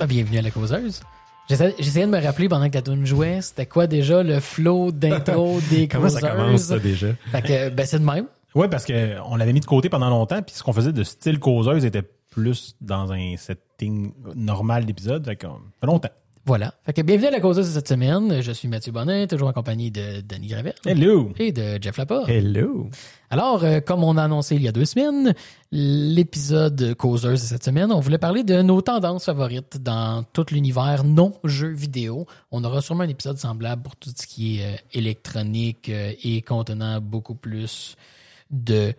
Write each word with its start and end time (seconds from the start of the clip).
Ah, 0.00 0.06
bienvenue 0.06 0.38
à 0.38 0.42
la 0.42 0.50
causeuse. 0.50 1.00
J'essa- 1.48 1.70
J'essayais 1.78 2.06
de 2.06 2.10
me 2.10 2.20
rappeler 2.20 2.48
pendant 2.48 2.68
que 2.68 2.74
la 2.74 2.82
tune 2.82 3.04
jouait, 3.06 3.40
c'était 3.42 3.66
quoi 3.66 3.86
déjà 3.86 4.22
le 4.22 4.40
flow 4.40 4.90
d'intro 4.92 5.60
des 5.70 5.88
Comment 5.88 6.08
ça 6.08 6.20
causeuses. 6.20 6.36
commence, 6.36 6.60
ça, 6.62 6.78
déjà? 6.78 7.08
Fait 7.30 7.42
que, 7.42 7.68
ben, 7.70 7.86
c'est 7.86 7.98
de 7.98 8.04
même. 8.04 8.26
Ouais, 8.54 8.68
parce 8.68 8.84
que 8.84 9.16
on 9.26 9.36
l'avait 9.36 9.52
mis 9.52 9.60
de 9.60 9.66
côté 9.66 9.88
pendant 9.88 10.10
longtemps, 10.10 10.42
puis 10.42 10.54
ce 10.54 10.62
qu'on 10.62 10.72
faisait 10.72 10.92
de 10.92 11.02
style 11.04 11.38
causeuse 11.38 11.84
était 11.84 12.02
plus 12.30 12.74
dans 12.80 13.12
un 13.12 13.36
normal 13.90 14.84
d'épisode. 14.84 15.24
Fait 15.24 15.38
fait 15.40 15.86
longtemps. 15.86 16.10
Voilà. 16.44 16.74
Fait 16.84 16.92
que 16.92 17.02
bienvenue 17.02 17.28
à 17.28 17.30
la 17.30 17.40
causeuse 17.40 17.68
de 17.68 17.72
cette 17.72 17.86
semaine. 17.86 18.42
Je 18.42 18.50
suis 18.50 18.66
Mathieu 18.66 18.90
Bonnet, 18.90 19.28
toujours 19.28 19.46
en 19.46 19.52
compagnie 19.52 19.92
de 19.92 20.20
Danny 20.22 20.48
Gravel 20.48 20.74
Hello! 20.84 21.30
et 21.38 21.52
de 21.52 21.80
Jeff 21.80 21.96
Laporte. 21.96 22.28
Hello! 22.28 22.90
Alors, 23.30 23.62
euh, 23.62 23.78
comme 23.78 24.02
on 24.02 24.16
a 24.16 24.24
annoncé 24.24 24.56
il 24.56 24.62
y 24.62 24.66
a 24.66 24.72
deux 24.72 24.84
semaines, 24.84 25.34
l'épisode 25.70 26.94
causeuse 26.96 27.42
de 27.42 27.46
cette 27.46 27.62
semaine, 27.62 27.92
on 27.92 28.00
voulait 28.00 28.18
parler 28.18 28.42
de 28.42 28.60
nos 28.60 28.82
tendances 28.82 29.26
favorites 29.26 29.80
dans 29.80 30.24
tout 30.32 30.46
l'univers 30.50 31.04
non-jeux 31.04 31.72
vidéo. 31.72 32.26
On 32.50 32.64
aura 32.64 32.80
sûrement 32.80 33.04
un 33.04 33.08
épisode 33.08 33.38
semblable 33.38 33.82
pour 33.82 33.94
tout 33.94 34.10
ce 34.14 34.26
qui 34.26 34.58
est 34.58 34.64
euh, 34.64 34.76
électronique 34.94 35.88
euh, 35.90 36.12
et 36.24 36.42
contenant 36.42 37.00
beaucoup 37.00 37.36
plus 37.36 37.94
de 38.50 38.94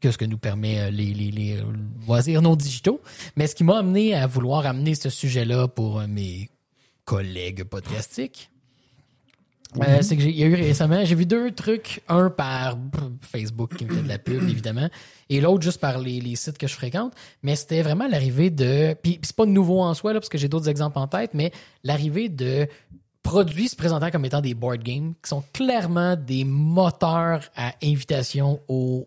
que 0.00 0.10
ce 0.10 0.18
que 0.18 0.24
nous 0.24 0.38
permet 0.38 0.80
euh, 0.80 0.90
les, 0.90 1.12
les, 1.14 1.30
les 1.30 1.62
loisirs 2.06 2.42
non 2.42 2.56
digitaux. 2.56 3.00
Mais 3.36 3.46
ce 3.46 3.54
qui 3.54 3.64
m'a 3.64 3.78
amené 3.78 4.14
à 4.14 4.26
vouloir 4.26 4.66
amener 4.66 4.94
ce 4.94 5.10
sujet-là 5.10 5.68
pour 5.68 6.00
euh, 6.00 6.06
mes 6.06 6.48
collègues 7.04 7.64
podcastiques, 7.64 8.50
euh, 9.76 10.02
c'est 10.02 10.16
que 10.16 10.22
j'ai 10.22 10.30
il 10.30 10.36
y 10.36 10.42
a 10.42 10.46
eu 10.46 10.54
récemment, 10.54 11.04
j'ai 11.04 11.14
vu 11.14 11.26
deux 11.26 11.52
trucs, 11.52 12.02
un 12.08 12.28
par 12.28 12.76
Facebook 13.20 13.76
qui 13.76 13.84
me 13.84 13.94
fait 13.94 14.02
de 14.02 14.08
la 14.08 14.18
pub 14.18 14.42
évidemment, 14.48 14.88
et 15.28 15.40
l'autre 15.40 15.62
juste 15.62 15.80
par 15.80 15.98
les, 15.98 16.20
les 16.20 16.34
sites 16.34 16.58
que 16.58 16.66
je 16.66 16.74
fréquente. 16.74 17.12
Mais 17.42 17.54
c'était 17.54 17.82
vraiment 17.82 18.08
l'arrivée 18.08 18.50
de, 18.50 18.94
puis, 18.94 19.12
puis 19.12 19.20
c'est 19.22 19.36
pas 19.36 19.46
nouveau 19.46 19.80
en 19.80 19.94
soi 19.94 20.12
là 20.12 20.20
parce 20.20 20.28
que 20.28 20.38
j'ai 20.38 20.48
d'autres 20.48 20.68
exemples 20.68 20.98
en 20.98 21.06
tête, 21.06 21.34
mais 21.34 21.52
l'arrivée 21.84 22.28
de 22.28 22.66
produits 23.22 23.68
se 23.68 23.76
présentant 23.76 24.10
comme 24.10 24.24
étant 24.24 24.40
des 24.40 24.54
board 24.54 24.82
games 24.82 25.14
qui 25.22 25.28
sont 25.28 25.44
clairement 25.52 26.16
des 26.16 26.44
moteurs 26.44 27.42
à 27.54 27.74
invitation 27.82 28.60
au 28.66 29.06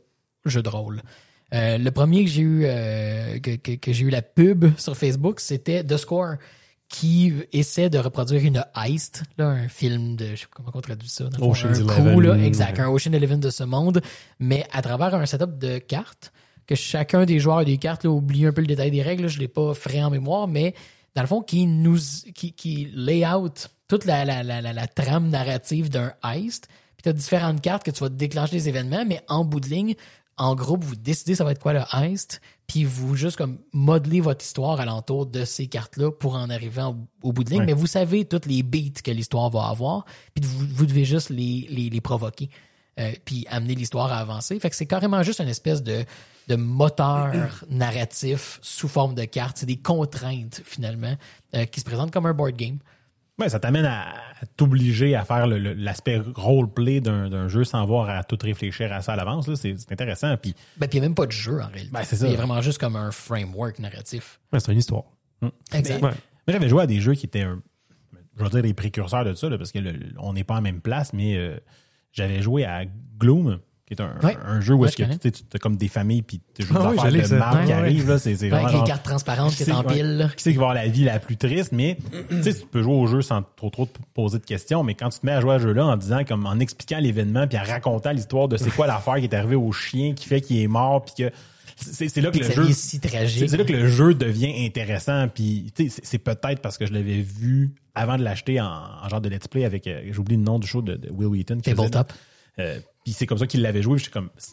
jeu 0.50 0.62
de 0.64 0.70
rôle. 0.70 1.02
Euh, 1.54 1.78
le 1.78 1.92
premier 1.92 2.24
que 2.26 2.30
j'ai 2.32 2.42
eu 2.42 2.62
euh, 2.66 3.40
que, 3.40 3.56
que- 3.56 3.76
que 3.76 3.94
j'ai 3.94 4.06
eu 4.06 4.10
la 4.10 4.22
pub 4.24 4.66
sur 4.78 4.98
Facebook, 4.98 5.40
c'était 5.40 5.84
The 5.84 5.98
Score 5.98 6.36
qui 6.90 7.34
essaie 7.52 7.90
de 7.90 7.98
reproduire 7.98 8.44
une 8.44 8.64
heist, 8.76 9.24
là, 9.38 9.48
un 9.48 9.68
film 9.68 10.16
de, 10.16 10.28
je 10.36 10.42
sais 10.42 10.46
pas 10.46 10.52
comment 10.58 10.72
on 10.76 10.82
traduit 10.82 11.10
ça, 11.10 11.24
dans 11.26 11.50
Ocean's 11.50 11.80
un 11.80 11.84
Eleven. 11.88 12.14
coup, 12.14 12.20
là, 12.20 12.36
exact, 12.38 12.80
un 12.80 12.88
Ocean 12.90 13.14
Eleven 13.14 13.40
de 13.40 13.50
ce 13.50 13.64
monde, 13.64 14.02
mais 14.40 14.66
à 14.72 14.82
travers 14.84 15.16
un 15.16 15.26
setup 15.26 15.58
de 15.58 15.80
cartes, 15.80 16.32
que 16.68 16.76
chacun 16.76 17.26
des 17.26 17.40
joueurs 17.40 17.58
a 17.60 17.66
des 17.66 17.78
cartes, 17.78 18.04
là, 18.04 18.12
oublie 18.12 18.46
un 18.46 18.52
peu 18.54 18.62
le 18.62 18.68
détail 18.68 18.92
des 18.92 19.02
règles, 19.02 19.24
là, 19.24 19.28
je 19.28 19.40
l'ai 19.40 19.48
pas 19.48 19.74
frais 19.74 20.04
en 20.04 20.12
mémoire, 20.12 20.48
mais 20.48 20.76
dans 21.16 21.22
le 21.24 21.28
fond, 21.28 21.42
qui 21.42 21.66
nous, 21.66 21.98
qui, 22.36 22.54
qui 22.54 22.90
lay 22.94 23.26
out 23.28 23.70
toute 23.88 24.06
la, 24.06 24.24
la, 24.24 24.44
la, 24.44 24.62
la, 24.62 24.72
la 24.74 24.88
trame 24.88 25.30
narrative 25.30 25.90
d'un 25.90 26.14
heist, 26.24 26.68
puis 26.96 27.04
tu 27.04 27.10
as 27.10 27.14
différentes 27.14 27.60
cartes 27.62 27.84
que 27.84 27.92
tu 27.92 28.02
vas 28.02 28.10
déclencher 28.10 28.52
des 28.52 28.70
événements, 28.70 29.04
mais 29.06 29.22
en 29.28 29.46
bout 29.46 29.60
de 29.62 29.68
ligne, 29.68 29.96
en 30.38 30.56
groupe, 30.56 30.84
vous 30.84 30.96
décidez 30.96 31.36
ça 31.36 31.44
va 31.44 31.52
être 31.52 31.62
quoi 31.62 31.74
le 31.74 31.84
heist, 31.94 32.42
puis 32.68 32.86
vous 32.86 33.16
juste 33.16 33.38
comme 33.38 33.60
modeler 33.72 34.20
votre 34.20 34.44
histoire 34.44 34.80
alentour 34.80 35.26
de 35.28 35.46
ces 35.46 35.68
cartes-là 35.68 36.12
pour 36.12 36.36
en 36.36 36.50
arriver 36.50 36.82
en- 36.82 36.98
au 37.22 37.32
bout 37.34 37.44
de 37.44 37.52
ligne. 37.52 37.60
Ouais. 37.60 37.66
Mais 37.68 37.74
vous 37.74 37.86
savez 37.88 38.26
toutes 38.26 38.46
les 38.48 38.64
beats 38.64 39.02
que 39.04 39.12
l'histoire 39.12 39.50
va 39.50 39.68
avoir, 39.68 40.06
puis 40.34 40.44
vous, 40.46 40.66
vous 40.74 40.86
devez 40.86 41.06
juste 41.06 41.30
les, 41.30 41.68
les, 41.70 41.90
les 41.90 42.02
provoquer, 42.02 42.50
euh, 43.00 43.12
puis 43.26 43.46
amener 43.50 43.76
l'histoire 43.76 44.12
à 44.12 44.18
avancer. 44.20 44.60
Fait 44.60 44.70
que 44.70 44.76
c'est 44.76 44.86
carrément 44.88 45.22
juste 45.24 45.40
une 45.40 45.48
espèce 45.50 45.84
de, 45.84 46.04
de 46.48 46.56
moteur 46.56 47.64
narratif 47.70 48.60
sous 48.62 48.88
forme 48.88 49.14
de 49.16 49.26
cartes. 49.26 49.58
C'est 49.58 49.66
des 49.68 49.78
contraintes, 49.78 50.62
finalement, 50.66 51.16
euh, 51.56 51.66
qui 51.66 51.80
se 51.80 51.86
présentent 51.86 52.12
comme 52.12 52.26
un 52.26 52.34
board 52.34 52.56
game. 52.56 52.80
Ouais, 53.40 53.50
ça 53.50 53.60
t'amène 53.60 53.86
à, 53.86 54.14
t'obliger 54.58 55.16
à 55.16 55.24
faire 55.26 55.48
l'aspect 55.48 56.22
roleplay 56.36 57.02
d'un 57.02 57.30
d'un 57.30 57.48
jeu 57.48 57.64
sans 57.64 57.82
avoir 57.82 58.08
à 58.10 58.24
tout 58.24 58.38
réfléchir 58.42 58.94
à 58.94 59.02
ça 59.02 59.14
à 59.14 59.16
l'avance. 59.16 59.48
là. 59.48 59.56
C'est 59.56 59.76
intéressant. 59.92 60.38
Puis, 60.38 60.54
Ben, 60.78 60.88
puis 60.88 60.98
il 61.00 61.02
n'y 61.02 61.06
a 61.06 61.10
même 61.10 61.16
pas 61.16 61.26
de 61.26 61.32
jeu, 61.32 61.60
en 61.60 61.68
réalité. 61.68 61.90
Ben, 61.92 62.04
c'est 62.04 62.16
ça. 62.16 62.28
Il 62.28 62.32
y 62.32 62.36
a 62.36 62.38
vraiment 62.38 62.62
juste 62.62 62.78
comme 62.78 62.96
un 62.96 63.10
framework 63.12 63.80
narratif. 63.80 64.40
Ouais, 64.52 64.60
c'est 64.60 64.72
une 64.72 64.78
histoire. 64.78 65.06
Exact. 65.74 65.96
Ouais. 65.96 66.00
moi, 66.02 66.14
j'avais 66.48 66.70
joué 66.70 66.84
à 66.84 66.88
des 66.88 67.00
jeux 67.02 67.16
qui 67.16 67.26
étaient, 67.26 67.42
un- 67.42 67.62
je 68.38 68.44
vais 68.44 68.50
dire, 68.50 68.62
les 68.62 68.74
précurseurs 68.76 69.26
de 69.26 69.34
ça, 69.34 69.50
là, 69.50 69.58
parce 69.58 69.72
que 69.72 69.80
le- 69.80 70.14
on 70.20 70.34
n'est 70.34 70.44
pas 70.44 70.56
en 70.58 70.62
même 70.62 70.80
place, 70.82 71.12
mais 71.14 71.36
euh, 71.36 71.58
j'avais 72.12 72.42
joué 72.42 72.66
à 72.66 72.86
Gloom, 73.18 73.60
qui 73.86 73.94
est 73.96 74.02
un, 74.02 74.14
Ouais. 74.24 74.38
un 74.46 74.62
jeu 74.62 74.74
où 74.76 74.86
est-ce 74.86 74.96
que 74.96 75.04
tu 75.04 75.30
as 75.54 75.60
comme 75.60 75.76
des 75.76 75.90
familles 75.90 76.22
puis 76.22 76.42
tu 76.56 76.66
joues 76.66 76.74
Ah 76.78 77.10
des 77.12 77.34
affaires 77.34 77.52
de 77.54 77.58
Ouais, 77.60 77.66
qui 77.66 77.72
arrivent. 77.74 78.10
Là, 78.10 78.18
c'est, 78.18 78.34
vraiment 78.34 78.68
avec 78.68 78.80
les 78.82 78.88
cartes 78.88 79.04
transparentes 79.04 79.54
qui 79.56 79.66
t'empilent. 79.66 79.98
ouais, 79.98 80.24
là. 80.24 80.28
qui 80.30 80.44
c'est 80.44 80.52
qui 80.52 80.58
va 80.58 80.70
avoir 80.70 80.74
la 80.76 80.88
vie 80.88 81.04
la 81.04 81.20
plus 81.20 81.36
triste, 81.38 81.72
mais 81.74 81.98
tu 82.30 82.44
sais, 82.44 82.54
tu 82.54 82.66
peux 82.66 82.82
jouer 82.82 82.94
au 82.96 83.08
jeu 83.08 83.22
sans 83.22 83.44
trop 83.56 83.70
trop 83.70 83.86
te 83.86 84.00
poser 84.14 84.40
de 84.40 84.46
questions, 84.46 84.84
mais 84.84 84.96
quand 84.96 85.10
tu 85.10 85.20
te 85.20 85.26
mets 85.26 85.34
à 85.34 85.42
jouer 85.42 85.56
à 85.56 85.60
ce 85.60 85.64
jeu-là 85.64 85.86
en 85.86 85.98
disant, 85.98 86.24
comme 86.24 86.46
en 86.46 86.60
expliquant 86.60 87.00
l'événement, 87.00 87.46
puis 87.48 87.58
en 87.58 87.64
racontant 87.64 88.12
l'histoire 88.12 88.48
de 88.48 88.58
c'est 88.58 88.72
quoi 88.72 88.88
l'affaire 88.88 89.16
qui 89.16 89.26
est 89.26 89.34
arrivée 89.36 89.56
au 89.56 89.72
chien 89.72 90.14
qui 90.14 90.28
fait 90.28 90.40
qu'il 90.42 90.62
est 90.62 90.68
mort, 90.68 91.04
puis 91.04 91.26
que 91.26 91.32
c'est, 91.76 92.16
là 92.22 92.32
que 92.32 92.38
le 92.38 92.50
jeu 92.52 92.72
si 92.72 93.00
c'est, 93.02 93.58
là 93.58 93.64
que 93.66 93.74
le 93.74 93.88
jeu 93.88 94.14
devient 94.14 94.66
intéressant, 94.66 95.28
puis 95.28 95.74
c'est, 95.76 96.20
peut-être 96.20 96.62
parce 96.62 96.78
que 96.78 96.86
je 96.86 96.94
l'avais 96.94 97.22
vu 97.22 97.72
avant 97.96 98.18
de 98.18 98.24
l'acheter 98.24 98.62
en, 98.62 98.68
en 99.04 99.10
genre 99.10 99.22
de 99.22 99.30
let's 99.30 99.48
play 99.48 99.66
avec, 99.66 99.88
euh, 99.88 100.02
j'oublie 100.12 100.38
le 100.38 100.44
nom 100.44 100.60
du 100.60 100.68
show 100.68 100.82
de, 100.82 100.96
de 100.96 101.10
Will 101.12 101.28
Wheaton. 101.28 101.60
Tabletop. 101.60 102.14
Euh, 102.60 102.80
puis 103.04 103.14
c'est 103.14 103.26
comme 103.26 103.38
ça 103.38 103.48
qu'il 103.48 103.62
l'avait 103.62 103.82
joué. 103.82 104.00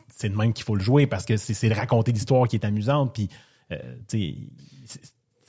c'est 0.08 0.28
de 0.28 0.36
même 0.36 0.52
qu'il 0.52 0.64
faut 0.64 0.74
le 0.74 0.82
jouer 0.82 1.06
parce 1.06 1.24
que 1.24 1.36
c'est 1.36 1.68
de 1.68 1.74
raconter 1.74 2.12
l'histoire 2.12 2.48
qui 2.48 2.56
est 2.56 2.64
amusante. 2.64 3.14
Puis, 3.14 3.28
euh, 3.72 3.96
tu 4.08 4.36
sais, 4.84 5.00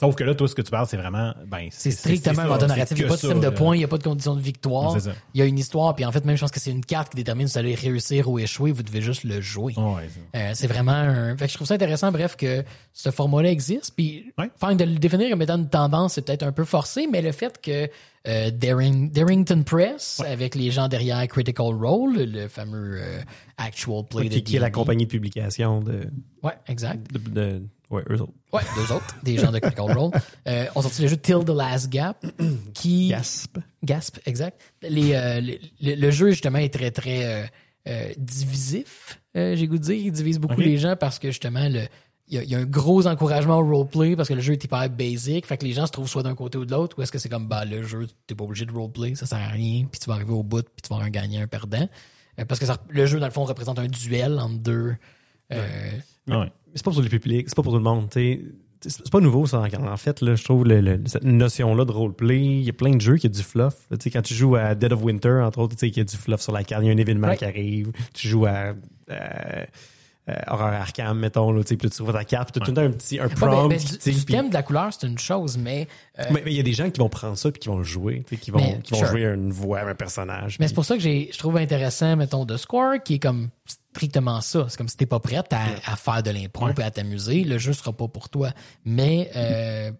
sauf 0.01 0.15
que 0.15 0.23
là, 0.25 0.35
toi, 0.35 0.47
ce 0.49 0.55
que 0.55 0.61
tu 0.61 0.69
parles, 0.71 0.87
c'est 0.87 0.97
vraiment, 0.97 1.33
ben, 1.47 1.69
C'est 1.71 1.91
strictement 1.91 2.41
un 2.41 2.57
narratif. 2.67 2.97
Il 2.97 3.01
n'y 3.01 3.05
a 3.05 3.07
pas 3.07 3.13
de 3.15 3.19
système 3.19 3.39
de 3.39 3.49
points, 3.49 3.75
il 3.75 3.79
n'y 3.79 3.85
a 3.85 3.87
pas 3.87 3.97
de 3.97 4.03
condition 4.03 4.35
de 4.35 4.41
victoire. 4.41 4.97
Il 5.33 5.39
y 5.39 5.41
a 5.41 5.45
une 5.45 5.57
histoire, 5.57 5.95
puis 5.95 6.03
en 6.03 6.11
fait, 6.11 6.25
même 6.25 6.35
je 6.35 6.41
pense 6.41 6.51
que 6.51 6.59
c'est 6.59 6.71
une 6.71 6.83
carte 6.83 7.11
qui 7.11 7.15
détermine 7.15 7.47
si 7.47 7.53
vous 7.53 7.59
allez 7.59 7.75
réussir 7.75 8.27
ou 8.29 8.37
échouer. 8.39 8.71
Vous 8.73 8.83
devez 8.83 9.01
juste 9.01 9.23
le 9.23 9.39
jouer. 9.39 9.73
Ouais. 9.77 10.09
Euh, 10.35 10.51
c'est 10.53 10.67
vraiment 10.67 10.91
un... 10.91 11.37
Fait 11.37 11.45
que 11.45 11.51
je 11.51 11.55
trouve 11.55 11.67
ça 11.67 11.75
intéressant, 11.75 12.11
bref, 12.11 12.35
que 12.35 12.63
ce 12.91 13.09
format-là 13.11 13.51
existe. 13.51 13.93
Puis, 13.95 14.33
Ouais. 14.37 14.49
enfin, 14.59 14.75
de 14.75 14.83
le 14.83 14.95
définir 14.97 15.29
comme 15.29 15.41
étant 15.41 15.57
une 15.57 15.69
tendance, 15.69 16.13
c'est 16.13 16.21
peut-être 16.25 16.43
un 16.43 16.51
peu 16.51 16.65
forcé, 16.65 17.07
mais 17.11 17.21
le 17.21 17.31
fait 17.31 17.61
que 17.61 17.89
euh, 18.27 18.51
Daring- 18.51 19.11
Darrington 19.11 19.63
Press, 19.63 20.21
avec 20.27 20.55
les 20.55 20.69
gens 20.71 20.87
derrière 20.87 21.27
Critical 21.27 21.73
Role, 21.73 22.15
le 22.17 22.47
fameux 22.47 22.99
euh, 23.01 23.19
actual 23.57 24.03
play 24.09 24.25
de 24.29 24.35
Qui, 24.35 24.43
qui 24.43 24.55
est 24.57 24.59
la 24.59 24.69
compagnie 24.69 25.05
de 25.05 25.09
publication 25.11 25.81
de. 25.81 26.01
Ouais, 26.43 26.53
exact. 26.67 27.11
de, 27.11 27.17
de- 27.29 27.63
ouais, 27.91 28.03
eux 28.09 28.21
autres. 28.21 28.33
Ouais, 28.53 28.61
deux 28.75 28.93
autres, 28.93 29.15
des 29.23 29.37
gens 29.37 29.51
de 29.51 29.59
Critical 29.59 29.91
Role, 29.97 30.11
euh, 30.47 30.65
ont 30.75 30.81
sorti 30.81 31.01
le 31.03 31.07
jeu 31.07 31.17
Till 31.17 31.43
the 31.45 31.49
Last 31.49 31.89
Gap, 31.89 32.25
qui... 32.73 33.09
Gasp. 33.09 33.57
Gasp, 33.83 34.17
exact. 34.25 34.59
Les, 34.81 35.13
euh, 35.13 35.41
le, 35.81 35.95
le- 35.95 36.11
jeu, 36.11 36.29
justement, 36.31 36.57
est 36.59 36.73
très, 36.73 36.91
très 36.91 37.25
euh, 37.25 37.45
euh, 37.87 38.11
divisif, 38.17 39.19
euh, 39.35 39.55
j'ai 39.55 39.67
goût 39.67 39.77
de 39.77 39.83
dire. 39.83 39.95
Il 39.95 40.11
divise 40.11 40.39
beaucoup 40.39 40.59
les 40.61 40.77
gens 40.77 40.95
parce 40.95 41.19
que, 41.19 41.29
justement, 41.29 41.67
le, 41.69 41.81
il 42.27 42.35
y, 42.35 42.37
a, 42.37 42.43
il 42.43 42.49
y 42.49 42.55
a 42.55 42.59
un 42.59 42.65
gros 42.65 43.07
encouragement 43.07 43.57
au 43.59 43.65
roleplay 43.65 44.15
parce 44.15 44.29
que 44.29 44.33
le 44.33 44.41
jeu 44.41 44.53
est 44.53 44.63
hyper 44.63 44.89
basic. 44.89 45.45
Fait 45.45 45.57
que 45.57 45.65
les 45.65 45.73
gens 45.73 45.85
se 45.85 45.91
trouvent 45.91 46.07
soit 46.09 46.23
d'un 46.23 46.35
côté 46.35 46.57
ou 46.57 46.65
de 46.65 46.71
l'autre, 46.71 46.97
ou 46.97 47.01
est-ce 47.01 47.11
que 47.11 47.17
c'est 47.19 47.27
comme, 47.29 47.47
bah, 47.47 47.65
le 47.65 47.83
jeu, 47.83 48.07
t'es 48.27 48.35
pas 48.35 48.43
obligé 48.43 48.65
de 48.65 48.71
roleplay, 48.71 49.15
ça 49.15 49.25
sert 49.25 49.39
à 49.39 49.47
rien, 49.47 49.85
puis 49.91 49.99
tu 49.99 50.07
vas 50.07 50.13
arriver 50.15 50.31
au 50.33 50.43
bout, 50.43 50.61
puis 50.63 50.81
tu 50.83 50.89
vas 50.89 50.95
avoir 50.95 51.07
un 51.07 51.11
gagnant, 51.11 51.41
un 51.41 51.47
perdant. 51.47 51.89
Euh, 52.39 52.45
parce 52.45 52.59
que 52.59 52.65
ça- 52.65 52.77
le 52.89 53.05
jeu, 53.05 53.19
dans 53.19 53.25
le 53.25 53.31
fond, 53.33 53.43
représente 53.43 53.79
un 53.79 53.87
duel 53.87 54.39
entre 54.39 54.59
deux. 54.59 54.95
euh, 55.51 55.91
Ah 56.29 56.39
ouais. 56.41 56.51
C'est 56.75 56.83
pas 56.85 56.91
pour 56.91 57.01
le 57.01 57.09
public, 57.09 57.45
c'est 57.49 57.55
pas 57.55 57.63
pour 57.63 57.71
tout 57.73 57.77
le 57.77 57.83
monde. 57.83 58.09
tu 58.09 58.19
sais. 58.19 58.41
C'est 58.83 59.11
pas 59.11 59.19
nouveau, 59.19 59.45
ça. 59.45 59.61
En 59.79 59.97
fait, 59.97 60.21
là, 60.21 60.33
je 60.33 60.43
trouve 60.43 60.65
le- 60.65 60.81
le- 60.81 61.01
cette 61.05 61.23
notion-là 61.23 61.85
de 61.85 61.91
roleplay. 61.91 62.39
Il 62.43 62.63
y 62.63 62.69
a 62.69 62.73
plein 62.73 62.95
de 62.95 62.99
jeux 63.01 63.17
qui 63.17 63.27
a 63.27 63.29
du 63.29 63.43
fluff. 63.43 63.75
Sais, 63.99 64.09
quand 64.09 64.23
tu 64.23 64.33
joues 64.33 64.55
à 64.55 64.73
Dead 64.73 64.91
of 64.91 65.03
Winter, 65.03 65.41
entre 65.45 65.59
autres, 65.59 65.75
qu'il 65.75 65.95
y 65.95 65.99
a 65.99 66.03
du 66.03 66.17
fluff 66.17 66.41
sur 66.41 66.51
la 66.51 66.63
carte, 66.63 66.81
il 66.83 66.87
y 66.87 66.89
a 66.89 66.93
un 66.93 66.97
événement 66.97 67.27
Ouais. 67.27 67.37
qui 67.37 67.45
arrive. 67.45 67.91
Tu 68.15 68.27
joues 68.27 68.47
à 68.47 68.73
euh, 69.11 69.65
euh, 70.29 70.35
Horror 70.47 70.67
Arkham, 70.67 71.17
mettons, 71.17 71.51
là, 71.51 71.63
tu 71.63 71.69
sais, 71.69 71.77
puis 71.77 71.89
tu 71.89 72.03
vois 72.03 72.13
ta 72.13 72.23
carte, 72.23 72.51
puis 72.51 72.59
tu 72.59 72.63
as 72.63 72.65
tout 72.65 72.71
le 72.71 72.75
temps 72.75 72.93
un 72.93 72.97
petit 72.97 73.19
un 73.19 73.27
ouais, 73.27 73.33
prompt. 73.33 73.69
ben, 73.69 73.77
ben, 73.77 73.79
qui 73.79 74.11
du, 74.11 74.25
thème 74.25 74.49
de 74.49 74.53
la 74.53 74.61
couleur, 74.61 74.89
c'est 74.93 75.07
une 75.07 75.17
chose, 75.17 75.57
mais 75.57 75.87
euh, 76.19 76.25
mais 76.31 76.41
mais 76.45 76.51
il 76.51 76.57
y 76.57 76.59
a 76.59 76.63
des 76.63 76.73
gens 76.73 76.89
qui 76.89 76.99
vont 76.99 77.09
prendre 77.09 77.37
ça 77.37 77.51
puis 77.51 77.59
qui 77.59 77.69
vont 77.69 77.77
le 77.77 77.83
jouer, 77.83 78.23
tu 78.27 78.35
sais, 78.35 78.41
qui 78.41 78.51
vont, 78.51 78.59
Mais, 78.59 78.79
qui 78.83 78.93
vont 78.93 78.99
sure. 78.99 79.07
jouer 79.07 79.23
une 79.23 79.51
voix, 79.51 79.81
un 79.81 79.95
personnage. 79.95 80.57
Mais 80.59 80.67
c'est 80.67 80.75
pour 80.75 80.85
ça 80.85 80.95
que 80.95 81.01
j'ai, 81.01 81.29
je 81.33 81.37
trouve 81.39 81.57
intéressant, 81.57 82.15
mettons, 82.15 82.45
de 82.45 82.55
Score, 82.57 83.01
qui 83.03 83.15
est 83.15 83.19
comme 83.19 83.49
strictement 83.93 84.41
ça. 84.41 84.67
C'est 84.69 84.77
comme 84.77 84.87
si 84.87 84.97
t'es 84.97 85.05
pas 85.05 85.19
prête 85.19 85.51
à, 85.51 85.63
à 85.85 85.95
faire 85.95 86.21
de 86.21 86.29
l'impro 86.31 86.69
et 86.69 86.83
à 86.83 86.91
t'amuser, 86.91 87.43
le 87.43 87.57
jeu 87.57 87.73
sera 87.73 87.91
pas 87.91 88.07
pour 88.07 88.29
toi. 88.29 88.51
Mais 88.85 89.31
euh, 89.35 89.91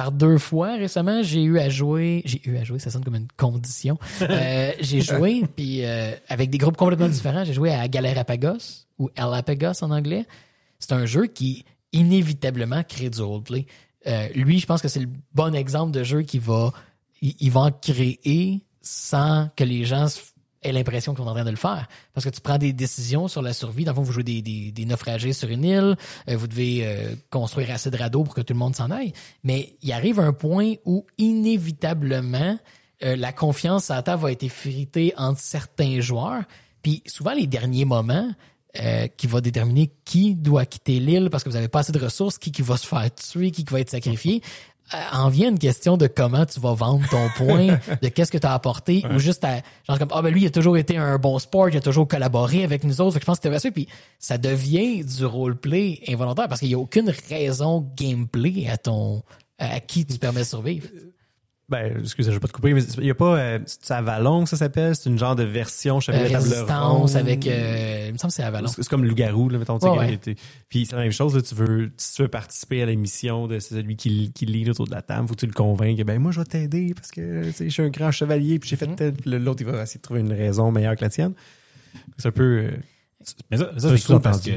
par 0.00 0.12
deux 0.12 0.38
fois 0.38 0.76
récemment, 0.76 1.22
j'ai 1.22 1.42
eu 1.42 1.58
à 1.58 1.68
jouer. 1.68 2.22
J'ai 2.24 2.40
eu 2.48 2.56
à 2.56 2.64
jouer, 2.64 2.78
ça 2.78 2.90
sonne 2.90 3.04
comme 3.04 3.16
une 3.16 3.28
condition. 3.36 3.98
Euh, 4.22 4.72
j'ai 4.80 5.02
joué, 5.02 5.44
puis 5.54 5.84
euh, 5.84 6.12
avec 6.30 6.48
des 6.48 6.56
groupes 6.56 6.78
complètement 6.78 7.10
différents, 7.10 7.44
j'ai 7.44 7.52
joué 7.52 7.70
à 7.70 7.86
Galerapagos 7.86 8.86
ou 8.98 9.10
Elapagos 9.14 9.84
en 9.84 9.90
anglais. 9.90 10.24
C'est 10.78 10.92
un 10.92 11.04
jeu 11.04 11.26
qui 11.26 11.66
inévitablement 11.92 12.82
crée 12.82 13.10
du 13.10 13.20
roleplay. 13.20 13.66
euh, 14.06 14.28
lui, 14.34 14.58
je 14.58 14.64
pense 14.64 14.80
que 14.80 14.88
c'est 14.88 15.00
le 15.00 15.10
bon 15.34 15.54
exemple 15.54 15.92
de 15.92 16.02
jeu 16.02 16.22
qui 16.22 16.38
va, 16.38 16.72
il, 17.20 17.34
il 17.38 17.50
va 17.50 17.60
en 17.60 17.70
créer 17.70 18.62
sans 18.80 19.50
que 19.54 19.64
les 19.64 19.84
gens 19.84 20.06
aient 20.62 20.72
l'impression 20.72 21.14
qu'ils 21.14 21.24
sont 21.24 21.30
en 21.30 21.34
train 21.34 21.44
de 21.44 21.50
le 21.50 21.56
faire. 21.56 21.86
Parce 22.12 22.24
que 22.24 22.30
tu 22.30 22.40
prends 22.40 22.58
des 22.58 22.72
décisions 22.72 23.28
sur 23.28 23.42
la 23.42 23.52
survie. 23.52 23.84
Dans 23.84 23.92
le 23.92 23.96
fond, 23.96 24.02
vous 24.02 24.12
jouez 24.12 24.22
des, 24.22 24.42
des, 24.42 24.84
naufragés 24.84 25.32
sur 25.32 25.48
une 25.48 25.64
île, 25.64 25.96
euh, 26.28 26.36
vous 26.36 26.46
devez 26.46 26.80
euh, 26.82 27.14
construire 27.30 27.70
assez 27.70 27.90
de 27.90 27.96
radeaux 27.96 28.24
pour 28.24 28.34
que 28.34 28.40
tout 28.40 28.52
le 28.52 28.58
monde 28.58 28.76
s'en 28.76 28.90
aille. 28.90 29.12
Mais 29.44 29.76
il 29.82 29.92
arrive 29.92 30.20
un 30.20 30.32
point 30.32 30.74
où 30.84 31.06
inévitablement, 31.18 32.58
euh, 33.02 33.16
la 33.16 33.32
confiance 33.32 33.90
à 33.90 34.02
table 34.02 34.22
va 34.22 34.32
être 34.32 34.42
effritée 34.42 35.14
entre 35.16 35.40
certains 35.40 36.00
joueurs. 36.00 36.42
Puis 36.82 37.02
souvent, 37.06 37.32
les 37.32 37.46
derniers 37.46 37.84
moments, 37.84 38.30
qui 39.16 39.26
va 39.26 39.40
déterminer 39.40 39.90
qui 40.04 40.36
doit 40.36 40.64
quitter 40.64 41.00
l'île 41.00 41.28
parce 41.28 41.42
que 41.42 41.48
vous 41.48 41.56
n'avez 41.56 41.66
pas 41.66 41.80
assez 41.80 41.90
de 41.90 41.98
ressources, 41.98 42.38
qui, 42.38 42.52
qui 42.52 42.62
va 42.62 42.76
se 42.76 42.86
faire 42.86 43.12
tuer, 43.12 43.50
qui, 43.50 43.64
qui 43.64 43.72
va 43.72 43.80
être 43.80 43.90
sacrifié. 43.90 44.42
Euh, 44.92 44.98
en 45.12 45.28
vient 45.28 45.50
une 45.50 45.58
question 45.58 45.96
de 45.96 46.06
comment 46.08 46.44
tu 46.46 46.58
vas 46.58 46.74
vendre 46.74 47.08
ton 47.08 47.28
point, 47.36 47.78
de 48.02 48.08
qu'est-ce 48.08 48.32
que 48.32 48.38
tu 48.38 48.46
as 48.46 48.54
apporté, 48.54 49.04
ou 49.14 49.18
juste 49.18 49.44
à, 49.44 49.60
genre 49.86 49.98
comme, 49.98 50.08
ah 50.12 50.22
ben 50.22 50.32
lui, 50.32 50.42
il 50.42 50.46
a 50.46 50.50
toujours 50.50 50.76
été 50.76 50.96
un 50.96 51.16
bon 51.18 51.38
sport, 51.38 51.68
il 51.68 51.76
a 51.76 51.80
toujours 51.80 52.08
collaboré 52.08 52.64
avec 52.64 52.82
nous 52.82 53.00
autres. 53.00 53.14
Fait 53.14 53.20
que 53.20 53.24
je 53.24 53.26
pense 53.26 53.38
que 53.38 53.44
c'était 53.44 53.58
ça. 53.58 53.70
Puis 53.70 53.86
ça 54.18 54.36
devient 54.38 55.04
du 55.04 55.24
roleplay 55.24 56.00
involontaire 56.08 56.48
parce 56.48 56.60
qu'il 56.60 56.70
n'y 56.70 56.74
a 56.74 56.78
aucune 56.78 57.12
raison 57.28 57.88
gameplay 57.96 58.68
à 58.68 58.76
ton, 58.76 59.22
à 59.58 59.80
qui 59.80 60.04
tu 60.04 60.18
permets 60.18 60.40
de 60.40 60.46
survivre. 60.46 60.88
Ben, 61.70 61.98
excusez, 62.00 62.30
je 62.30 62.36
vais 62.36 62.40
pas 62.40 62.48
te 62.48 62.52
couper, 62.52 62.74
mais 62.74 62.82
il 62.98 63.04
y 63.06 63.10
a 63.10 63.14
pas, 63.14 63.38
euh, 63.38 63.58
c'est 63.64 63.92
Avalon 63.94 64.42
que 64.42 64.50
ça 64.50 64.56
s'appelle, 64.56 64.96
c'est 64.96 65.08
une 65.08 65.18
genre 65.18 65.36
de 65.36 65.44
version 65.44 65.98
Euh, 65.98 66.00
chevalier 66.00 66.24
table 66.32 66.42
résistance 66.44 67.12
ronde. 67.12 67.16
avec, 67.16 67.46
euh, 67.46 68.06
il 68.08 68.12
me 68.12 68.18
semble 68.18 68.30
que 68.30 68.34
c'est 68.34 68.42
Avalon. 68.42 68.66
C'est 68.68 68.88
comme 68.88 69.02
le 69.04 69.08
loup-garou, 69.10 69.48
là, 69.48 69.58
mettons. 69.58 69.78
tu 69.78 69.86
Ouais, 69.86 70.14
était- 70.14 70.34
Puis 70.68 70.86
c'est 70.86 70.96
la 70.96 71.02
même 71.02 71.12
chose, 71.12 71.36
là, 71.36 71.42
tu 71.42 71.54
veux, 71.54 71.92
si 71.96 72.14
tu 72.14 72.22
veux 72.22 72.28
participer 72.28 72.82
à 72.82 72.86
la 72.86 72.94
mission 72.96 73.46
de 73.46 73.60
celui 73.60 73.94
qui, 73.94 74.32
qui 74.32 74.46
lit 74.46 74.68
autour 74.68 74.86
de 74.86 74.90
la 74.90 75.02
table, 75.02 75.28
faut 75.28 75.34
que 75.34 75.40
tu 75.40 75.46
le 75.46 75.52
convainques, 75.52 76.02
ben 76.02 76.18
moi 76.18 76.32
je 76.32 76.40
vais 76.40 76.46
t'aider 76.46 76.92
parce 76.92 77.12
que 77.12 77.44
je 77.56 77.68
suis 77.68 77.82
un 77.82 77.90
grand 77.90 78.10
chevalier, 78.10 78.58
puis 78.58 78.68
j'ai 78.68 78.76
fait 78.76 78.88
tel, 78.96 79.12
puis 79.12 79.30
l'autre 79.30 79.62
il 79.62 79.66
va 79.70 79.80
essayer 79.82 79.98
de 79.98 80.02
trouver 80.02 80.20
une 80.20 80.32
raison 80.32 80.72
meilleure 80.72 80.96
que 80.96 81.02
la 81.04 81.10
tienne. 81.10 81.34
C'est 82.18 82.28
un 82.28 82.32
peu. 82.32 82.42
euh, 82.64 82.70
Mais 83.50 83.58
ça, 83.58 83.70
ça, 83.76 83.96
c'est 83.96 84.06
cool 84.06 84.20
parce 84.20 84.40
que, 84.40 84.50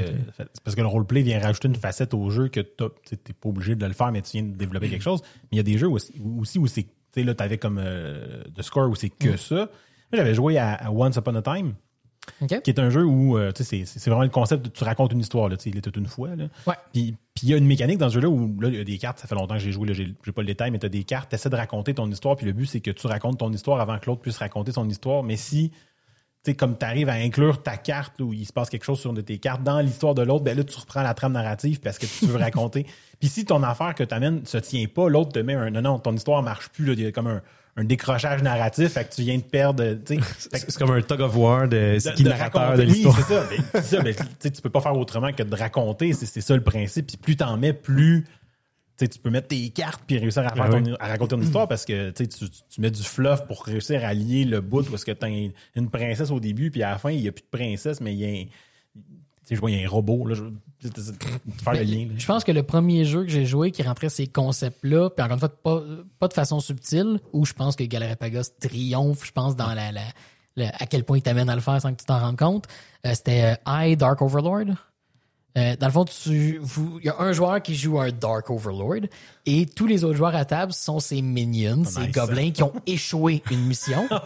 parce 0.64 0.74
que 0.74 0.80
le 0.80 0.86
roleplay 0.86 1.20
vient 1.22 1.38
rajouter 1.38 1.68
une 1.68 1.74
facette 1.74 2.14
au 2.14 2.30
jeu 2.30 2.48
que 2.48 2.60
tu 2.60 3.16
t'es 3.18 3.32
pas 3.34 3.48
obligé 3.50 3.74
de 3.76 3.84
le 3.86 3.92
faire, 3.92 4.10
mais 4.10 4.22
tu 4.22 4.32
viens 4.38 4.42
de 4.42 4.56
développer 4.56 4.88
quelque 4.88 5.02
chose. 5.02 5.20
Mais 5.44 5.48
il 5.52 5.56
y 5.58 5.60
a 5.60 5.64
des 5.64 5.76
jeux 5.76 5.88
aussi, 5.90 6.14
aussi 6.38 6.58
où 6.58 6.66
c'est, 6.66 6.86
tu 7.14 7.20
sais, 7.20 7.26
là, 7.26 7.34
t'avais 7.34 7.58
comme 7.58 7.80
euh, 7.82 8.42
The 8.56 8.62
Score 8.62 8.90
où 8.90 8.94
c'est 8.94 9.10
que 9.10 9.36
ça. 9.36 9.54
Moi, 9.54 9.68
j'avais 10.12 10.34
joué 10.34 10.58
à, 10.58 10.74
à 10.74 10.90
Once 10.90 11.16
Upon 11.16 11.34
a 11.36 11.42
Time, 11.42 11.74
qui 12.40 12.70
est 12.70 12.78
un 12.78 12.90
jeu 12.90 13.04
où, 13.04 13.38
euh, 13.38 13.52
tu 13.52 13.64
sais, 13.64 13.84
c'est, 13.84 14.10
vraiment 14.10 14.24
le 14.24 14.30
concept 14.30 14.64
de 14.64 14.70
tu 14.70 14.84
racontes 14.84 15.12
une 15.12 15.20
histoire, 15.20 15.48
là, 15.48 15.56
tu 15.56 15.64
sais, 15.64 15.70
il 15.70 15.76
était 15.76 15.90
une 15.90 16.06
fois, 16.06 16.34
là. 16.36 16.48
Ouais. 16.66 16.74
Puis, 16.92 17.16
il 17.42 17.48
y 17.48 17.54
a 17.54 17.56
une 17.56 17.66
mécanique 17.66 17.98
dans 17.98 18.08
ce 18.08 18.14
jeu-là 18.14 18.28
où, 18.28 18.60
là, 18.60 18.68
il 18.68 18.76
y 18.76 18.80
a 18.80 18.84
des 18.84 18.98
cartes, 18.98 19.18
ça 19.18 19.26
fait 19.26 19.34
longtemps 19.34 19.54
que 19.54 19.60
j'ai 19.60 19.72
joué, 19.72 19.88
là, 19.88 19.94
j'ai, 19.94 20.14
pas 20.32 20.42
le 20.42 20.46
détail, 20.46 20.70
mais 20.70 20.78
t'as 20.78 20.88
des 20.88 21.04
cartes, 21.04 21.30
t'essaies 21.30 21.50
de 21.50 21.56
raconter 21.56 21.94
ton 21.94 22.10
histoire, 22.10 22.36
puis 22.36 22.46
le 22.46 22.52
but, 22.52 22.66
c'est 22.66 22.80
que 22.80 22.90
tu 22.90 23.06
racontes 23.06 23.38
ton 23.38 23.52
histoire 23.52 23.80
avant 23.80 23.98
que 23.98 24.06
l'autre 24.06 24.22
puisse 24.22 24.38
raconter 24.38 24.72
son 24.72 24.88
histoire. 24.88 25.22
Mais 25.22 25.36
si, 25.36 25.70
tu 25.70 25.76
sais, 26.50 26.54
comme 26.54 26.76
tu 26.78 26.84
arrives 26.84 27.08
à 27.08 27.14
inclure 27.14 27.62
ta 27.62 27.76
carte 27.76 28.20
où 28.20 28.32
il 28.32 28.44
se 28.46 28.52
passe 28.52 28.68
quelque 28.70 28.84
chose 28.84 28.98
sur 29.00 29.10
une 29.10 29.16
de 29.16 29.22
tes 29.22 29.38
cartes 29.38 29.62
dans 29.62 29.80
l'histoire 29.80 30.14
de 30.14 30.22
l'autre, 30.22 30.44
ben 30.44 30.56
là, 30.56 30.64
tu 30.64 30.78
reprends 30.78 31.02
la 31.02 31.14
trame 31.14 31.32
narrative 31.32 31.80
parce 31.80 31.98
que 31.98 32.06
tu 32.06 32.26
veux 32.26 32.36
raconter. 32.38 32.86
Puis 33.20 33.28
si 33.28 33.44
ton 33.44 33.62
affaire 33.62 33.94
que 33.94 34.04
tu 34.04 34.14
amènes 34.14 34.44
se 34.46 34.58
tient 34.58 34.86
pas, 34.86 35.08
l'autre 35.08 35.32
te 35.32 35.38
met 35.38 35.54
un 35.54 35.70
non, 35.70 35.82
non, 35.82 35.98
ton 35.98 36.14
histoire 36.14 36.42
marche 36.42 36.68
plus, 36.68 36.84
là, 36.84 36.92
il 36.92 37.00
y 37.02 37.06
a 37.06 37.12
comme 37.12 37.26
un, 37.28 37.40
un 37.76 37.84
décrochage 37.84 38.42
narratif, 38.42 38.92
fait 38.92 39.08
que 39.08 39.14
tu 39.14 39.22
viens 39.22 39.36
de 39.38 39.42
perdre, 39.42 39.82
C'est 40.38 40.76
comme 40.78 40.90
un 40.92 41.00
tug 41.02 41.20
of 41.20 41.34
war 41.36 41.66
de 41.66 41.96
de- 41.96 42.14
qui 42.14 42.22
le 42.22 42.30
de 42.30 42.34
narrateur 42.36 42.60
raconter. 42.62 42.82
de 42.84 42.88
l'histoire. 42.92 43.16
Oui, 43.16 43.24
c'est 43.26 43.34
ça. 43.34 43.46
Mais, 43.50 43.80
c'est 43.82 43.96
ça, 43.96 44.02
mais, 44.02 44.14
tu 44.14 44.22
sais, 44.38 44.50
tu 44.50 44.62
peux 44.62 44.70
pas 44.70 44.80
faire 44.80 44.96
autrement 44.96 45.32
que 45.32 45.42
de 45.42 45.56
raconter. 45.56 46.12
C'est, 46.12 46.26
c'est 46.26 46.40
ça 46.40 46.54
le 46.54 46.62
principe. 46.62 47.06
Puis 47.08 47.16
plus 47.16 47.36
t'en 47.36 47.56
mets, 47.56 47.72
plus 47.72 48.24
tu 48.96 49.08
tu 49.08 49.18
peux 49.18 49.30
mettre 49.30 49.48
tes 49.48 49.68
cartes 49.70 50.02
puis 50.06 50.18
réussir 50.18 50.46
à, 50.46 50.54
faire 50.54 50.64
Ah 50.66 50.70
oui. 50.76 50.82
ton- 50.84 50.94
à 51.00 51.08
raconter 51.08 51.34
une 51.36 51.42
histoire 51.42 51.66
parce 51.68 51.84
que 51.84 52.10
tu, 52.10 52.28
tu, 52.28 52.48
tu- 52.48 52.60
tu 52.70 52.80
mets 52.80 52.90
du 52.90 53.02
fluff 53.02 53.44
pour 53.46 53.64
réussir 53.64 54.04
à 54.04 54.14
lier 54.14 54.44
le 54.44 54.60
bout 54.60 54.82
est-ce 54.94 55.04
que 55.04 55.12
t'as 55.12 55.28
une, 55.28 55.52
une 55.74 55.90
princesse 55.90 56.30
au 56.30 56.38
début 56.40 56.70
puis 56.70 56.82
à 56.82 56.90
la 56.90 56.98
fin 56.98 57.10
il 57.10 57.20
y 57.20 57.28
a 57.28 57.32
plus 57.32 57.42
de 57.42 57.48
princesse 57.50 58.00
mais 58.00 58.12
il 58.14 58.18
y 58.20 58.24
a 58.24 58.28
un, 58.28 58.44
tu 59.46 59.54
je 59.56 59.60
vois 59.60 59.70
il 59.70 59.78
y 59.80 59.82
a 59.82 59.86
un 59.86 59.90
robot 59.90 60.26
là, 60.26 60.34
je, 60.34 60.44
faire 61.62 61.72
le 61.74 61.82
lien. 61.82 62.08
Je 62.16 62.26
pense 62.26 62.44
que 62.44 62.52
le 62.52 62.62
premier 62.62 63.04
jeu 63.04 63.24
que 63.24 63.30
j'ai 63.30 63.46
joué 63.46 63.70
qui 63.70 63.82
rentrait 63.82 64.08
ces 64.10 64.26
concepts-là, 64.26 65.10
puis 65.10 65.22
encore 65.24 65.34
une 65.34 65.40
fois, 65.40 65.48
pas, 65.48 65.82
pas 66.18 66.28
de 66.28 66.32
façon 66.34 66.60
subtile, 66.60 67.18
où 67.32 67.44
je 67.46 67.52
pense 67.54 67.74
que 67.76 67.84
Galarapagos 67.84 68.42
triomphe, 68.60 69.24
je 69.26 69.32
pense, 69.32 69.56
dans 69.56 69.72
la, 69.74 69.92
la- 69.92 70.68
à 70.78 70.86
quel 70.86 71.04
point 71.04 71.18
il 71.18 71.22
t'amène 71.22 71.48
à 71.48 71.54
le 71.54 71.60
faire 71.60 71.80
sans 71.80 71.92
que 71.92 71.98
tu 72.00 72.04
t'en 72.06 72.20
rendes 72.20 72.38
compte, 72.38 72.66
euh, 73.06 73.12
c'était 73.14 73.56
euh, 73.66 73.84
I, 73.86 73.96
Dark 73.96 74.20
Overlord. 74.22 74.74
Euh, 75.56 75.76
dans 75.76 75.86
le 75.86 75.92
fond, 75.92 76.04
tu, 76.04 76.58
vous, 76.60 76.98
il 76.98 77.06
y 77.06 77.08
a 77.08 77.20
un 77.20 77.32
joueur 77.32 77.62
qui 77.62 77.76
joue 77.76 78.00
un 78.00 78.10
Dark 78.10 78.50
Overlord 78.50 79.06
et 79.46 79.66
tous 79.66 79.86
les 79.86 80.02
autres 80.02 80.16
joueurs 80.16 80.34
à 80.34 80.44
table 80.44 80.72
sont 80.72 80.98
ces 80.98 81.22
minions, 81.22 81.84
ces 81.84 82.00
nice. 82.00 82.12
gobelins 82.12 82.50
qui 82.50 82.62
ont 82.64 82.72
échoué 82.86 83.42
une 83.52 83.64
mission. 83.64 84.08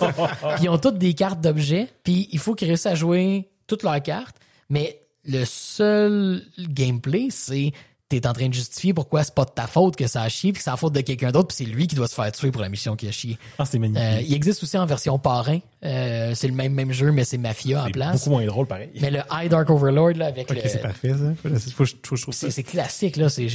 puis 0.56 0.64
ils 0.64 0.69
ont 0.70 0.78
toutes 0.78 0.96
des 0.96 1.12
cartes 1.12 1.40
d'objets, 1.40 1.88
puis 2.02 2.28
il 2.32 2.38
faut 2.38 2.54
qu'ils 2.54 2.69
réussissent 2.69 2.86
à 2.86 2.94
jouer 2.94 3.50
toutes 3.66 3.82
leurs 3.82 4.02
cartes, 4.02 4.36
mais 4.70 5.02
le 5.25 5.44
seul 5.44 6.42
gameplay, 6.58 7.28
c'est 7.31 7.72
t'es 8.08 8.26
en 8.26 8.32
train 8.32 8.49
de 8.49 8.55
justifier 8.55 8.94
pourquoi 8.94 9.22
c'est 9.22 9.34
pas 9.34 9.44
de 9.44 9.50
ta 9.50 9.66
faute 9.66 9.94
que 9.96 10.06
ça 10.06 10.22
a 10.22 10.28
chié, 10.28 10.52
puis 10.52 10.58
que 10.60 10.64
c'est 10.64 10.70
la 10.70 10.76
faute 10.76 10.94
de 10.94 11.00
quelqu'un 11.02 11.31
d'autre, 11.31 11.49
puis 11.49 11.56
c'est 11.58 11.70
lui 11.70 11.87
qui 11.87 11.94
doit 11.94 12.08
se 12.08 12.14
faire 12.14 12.32
tuer 12.32 12.50
pour 12.50 12.62
la 12.62 12.69
mission 12.70 12.96
qui 12.96 13.06
a 13.06 13.10
chié. 13.12 13.38
Ah, 13.58 13.64
c'est 13.66 13.78
magnifique. 13.78 14.02
Euh, 14.02 14.20
il 14.22 14.32
existe 14.32 14.62
aussi 14.62 14.78
en 14.78 14.87
version 14.87 15.19
parrain. 15.19 15.58
Euh, 15.84 16.32
c'est 16.34 16.49
le 16.49 16.55
même 16.55 16.72
même 16.72 16.90
jeu, 16.93 17.12
mais 17.12 17.25
c'est 17.25 17.38
Mafia 17.38 17.82
en 17.82 17.87
c'est 17.87 17.93
place. 17.93 18.19
beaucoup 18.19 18.31
moins 18.31 18.46
drôle 18.46 18.66
pareil. 18.66 18.90
Mais 19.00 19.10
le 19.10 19.20
High 19.31 19.50
Dark 19.50 19.69
Overlord 19.70 20.12
là, 20.16 20.26
avec 20.26 20.50
Ok, 20.50 20.56
le, 20.62 20.69
c'est 20.69 20.81
parfait, 20.81 21.12
ça. 21.12 21.50
Faut, 21.75 21.84
faut, 22.05 22.16
faut, 22.16 22.32
c'est 22.32 22.62
classique 22.62 23.16
là, 23.16 23.28
c'est 23.28 23.46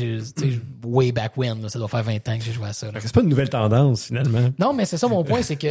way 0.85 1.11
back 1.11 1.35
when, 1.35 1.61
là, 1.61 1.69
ça 1.69 1.79
doit 1.79 1.87
faire 1.87 2.03
20 2.03 2.29
ans 2.29 2.37
que 2.37 2.43
j'ai 2.43 2.53
joué 2.53 2.67
à 2.67 2.73
ça. 2.73 2.87
C'est 2.99 3.13
pas 3.13 3.21
une 3.21 3.29
nouvelle 3.29 3.49
tendance, 3.49 4.05
finalement. 4.05 4.49
Non, 4.59 4.73
mais 4.73 4.85
c'est 4.85 4.97
ça 4.97 5.07
mon 5.07 5.23
point, 5.23 5.41
c'est 5.41 5.55
que 5.55 5.67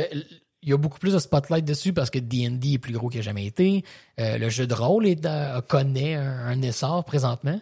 il 0.65 0.69
y 0.69 0.73
a 0.73 0.77
beaucoup 0.77 0.99
plus 0.99 1.13
de 1.13 1.19
spotlight 1.19 1.65
dessus 1.65 1.93
parce 1.93 2.09
que 2.11 2.21
D&D 2.21 2.75
est 2.75 2.79
plus 2.79 2.93
gros 2.93 3.09
qu'il 3.09 3.19
a 3.19 3.23
jamais 3.23 3.47
été. 3.47 3.85
Euh, 4.21 4.39
le 4.39 4.49
jeu 4.49 4.67
de 4.67 4.75
rôle 4.75 5.07
est 5.07 5.27
connaît 5.69 6.15
un, 6.15 6.47
un 6.47 6.63
essor 6.63 7.05
présentement, 7.05 7.61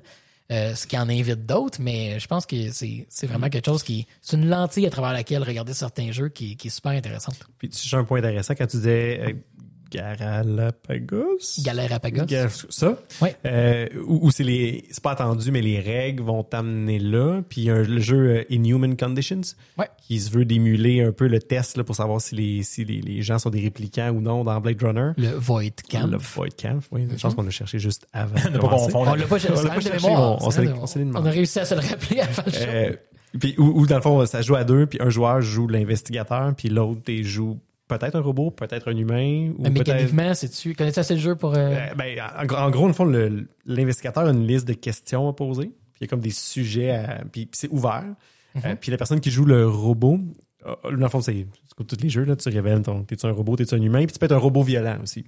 euh, 0.51 0.75
ce 0.75 0.87
qui 0.87 0.99
en 0.99 1.09
invite 1.09 1.47
d'autres, 1.47 1.81
mais 1.81 2.19
je 2.19 2.27
pense 2.27 2.47
que 2.47 2.71
c'est 2.73 3.07
c'est 3.09 3.27
vraiment 3.27 3.49
quelque 3.49 3.67
chose 3.67 3.83
qui 3.83 4.07
c'est 4.21 4.37
une 4.37 4.49
lentille 4.49 4.87
à 4.87 4.91
travers 4.91 5.13
laquelle 5.13 5.43
regarder 5.43 5.75
certains 5.75 6.11
jeux 6.11 6.29
qui, 6.29 6.57
qui 6.57 6.69
est 6.69 6.71
super 6.71 6.93
intéressante. 6.93 7.37
Puis 7.59 7.69
tu 7.69 7.95
as 7.95 7.99
un 7.99 8.05
point 8.05 8.19
intéressant 8.19 8.55
quand 8.55 8.67
tu 8.67 8.79
disais 8.79 9.37
euh, 9.95 10.15
Garalapagos. 10.17 11.39
Galarapagos. 11.65 12.25
Ga- 12.27 12.49
Ça? 12.69 12.99
Ouais. 13.21 13.37
Euh, 13.47 13.87
où 14.07 14.27
où 14.27 14.31
c'est 14.31 14.45
les. 14.45 14.85
C'est 14.91 15.03
pas 15.03 15.13
attendu, 15.13 15.51
mais 15.51 15.61
les 15.63 15.81
règles 15.81 16.23
vont 16.23 16.43
t'amener 16.43 16.99
là. 16.99 17.43
Puis 17.49 17.63
il 17.63 17.65
y 17.65 17.71
a 17.71 17.75
un- 17.75 17.83
le 17.83 18.01
jeu 18.01 18.17
euh, 18.39 18.45
Inhuman 18.51 18.97
Conditions. 18.97 19.41
Ouais. 19.79 19.89
Qui 20.07 20.21
se 20.21 20.31
veut 20.31 20.45
d'émuler 20.45 21.03
un 21.03 21.13
peu 21.13 21.27
le 21.27 21.39
test 21.41 21.77
là, 21.77 21.85
pour 21.85 21.95
savoir 21.97 22.21
si 22.21 22.35
les, 22.35 22.63
si 22.63 22.85
les, 22.85 23.01
les 23.01 23.23
gens 23.23 23.39
sont 23.39 23.51
des 23.51 23.61
réplicants 23.61 24.11
ou 24.11 24.21
non 24.21 24.45
dans 24.45 24.61
Blade 24.61 24.83
Runner. 24.83 25.11
Le 25.17 25.29
Void 25.37 25.71
Camp. 25.91 26.07
Le 26.11 26.17
Void 26.19 26.49
Camp, 26.61 26.81
oui. 26.93 27.07
Je 27.17 27.21
pense 27.23 27.35
qu'on 27.35 27.43
l'a 27.43 27.51
cherché 27.51 27.79
juste 27.79 28.07
avant. 28.13 28.35
De. 28.35 28.41
On 28.49 28.53
l'a 28.53 28.59
pas, 28.59 28.77
On 28.99 29.29
pas 29.29 29.39
cherché, 29.39 30.09
on- 30.09 30.11
on 30.11 30.47
on 30.47 30.51
s'est 30.87 31.01
demandé. 31.01 31.21
on 31.23 31.27
a 31.27 31.31
réussi 31.31 31.59
à 31.61 31.65
se 31.65 31.75
le 31.75 31.81
rappeler 31.81 32.21
avant 32.21 32.43
le 32.47 32.53
show. 32.53 32.59
Euh, 32.67 32.93
puis 33.39 33.55
où, 33.59 33.81
où, 33.81 33.87
dans 33.87 33.97
le 33.97 34.03
fond, 34.03 34.27
ça 34.27 34.43
joue 34.43 34.57
à 34.57 34.65
deux, 34.65 34.87
puis 34.87 34.99
un 35.01 35.09
joueur 35.11 35.41
joue 35.41 35.69
l'investigateur, 35.69 36.53
puis 36.57 36.69
l'autre 36.69 37.01
joue 37.23 37.59
peut-être 37.99 38.17
un 38.17 38.21
robot, 38.21 38.51
peut-être 38.51 38.89
un 38.91 38.97
humain, 38.97 39.53
ou 39.59 39.63
mécaniquement, 39.95 40.35
c'est-tu 40.35 40.75
connais-tu 40.75 40.99
assez 41.01 41.15
le 41.15 41.21
jeu 41.21 41.35
pour 41.37 41.55
euh, 41.55 41.59
Euh, 41.75 41.95
ben, 41.95 42.17
en, 42.39 42.45
gros- 42.47 42.57
en 42.59 42.71
gros, 42.71 42.87
le 42.87 42.93
fond, 42.93 43.05
l'investigateur 43.67 44.27
a 44.27 44.31
une 44.31 44.47
liste 44.47 44.67
de 44.67 44.73
questions 44.73 45.29
à 45.29 45.33
poser. 45.33 45.67
Puis 45.67 46.01
il 46.01 46.05
y 46.05 46.05
a 46.05 46.09
comme 46.09 46.21
des 46.21 46.31
sujets, 46.31 46.91
à, 46.91 47.19
puis, 47.31 47.47
puis 47.47 47.51
c'est 47.53 47.69
ouvert. 47.71 48.05
Euh, 48.65 48.75
puis 48.81 48.91
la 48.91 48.97
personne 48.97 49.21
qui 49.21 49.31
joue 49.31 49.45
le 49.45 49.69
robot, 49.69 50.19
dans 50.65 50.91
le 50.91 51.09
fond, 51.09 51.21
c'est 51.21 51.47
comme 51.77 51.87
tous 51.87 52.01
les 52.03 52.09
jeux, 52.09 52.25
là, 52.25 52.37
tu 52.37 52.49
révèles 52.49 52.83
ton, 52.83 53.05
t'es-tu 53.05 53.27
un 53.27 53.33
robot, 53.33 53.57
t'es-tu 53.57 53.75
un 53.75 53.83
humain, 53.83 54.05
puis 54.05 54.13
tu 54.13 54.19
peux 54.19 54.27
être 54.27 54.33
un 54.33 54.39
robot 54.39 54.63
violent 54.63 54.99
aussi. 55.03 55.25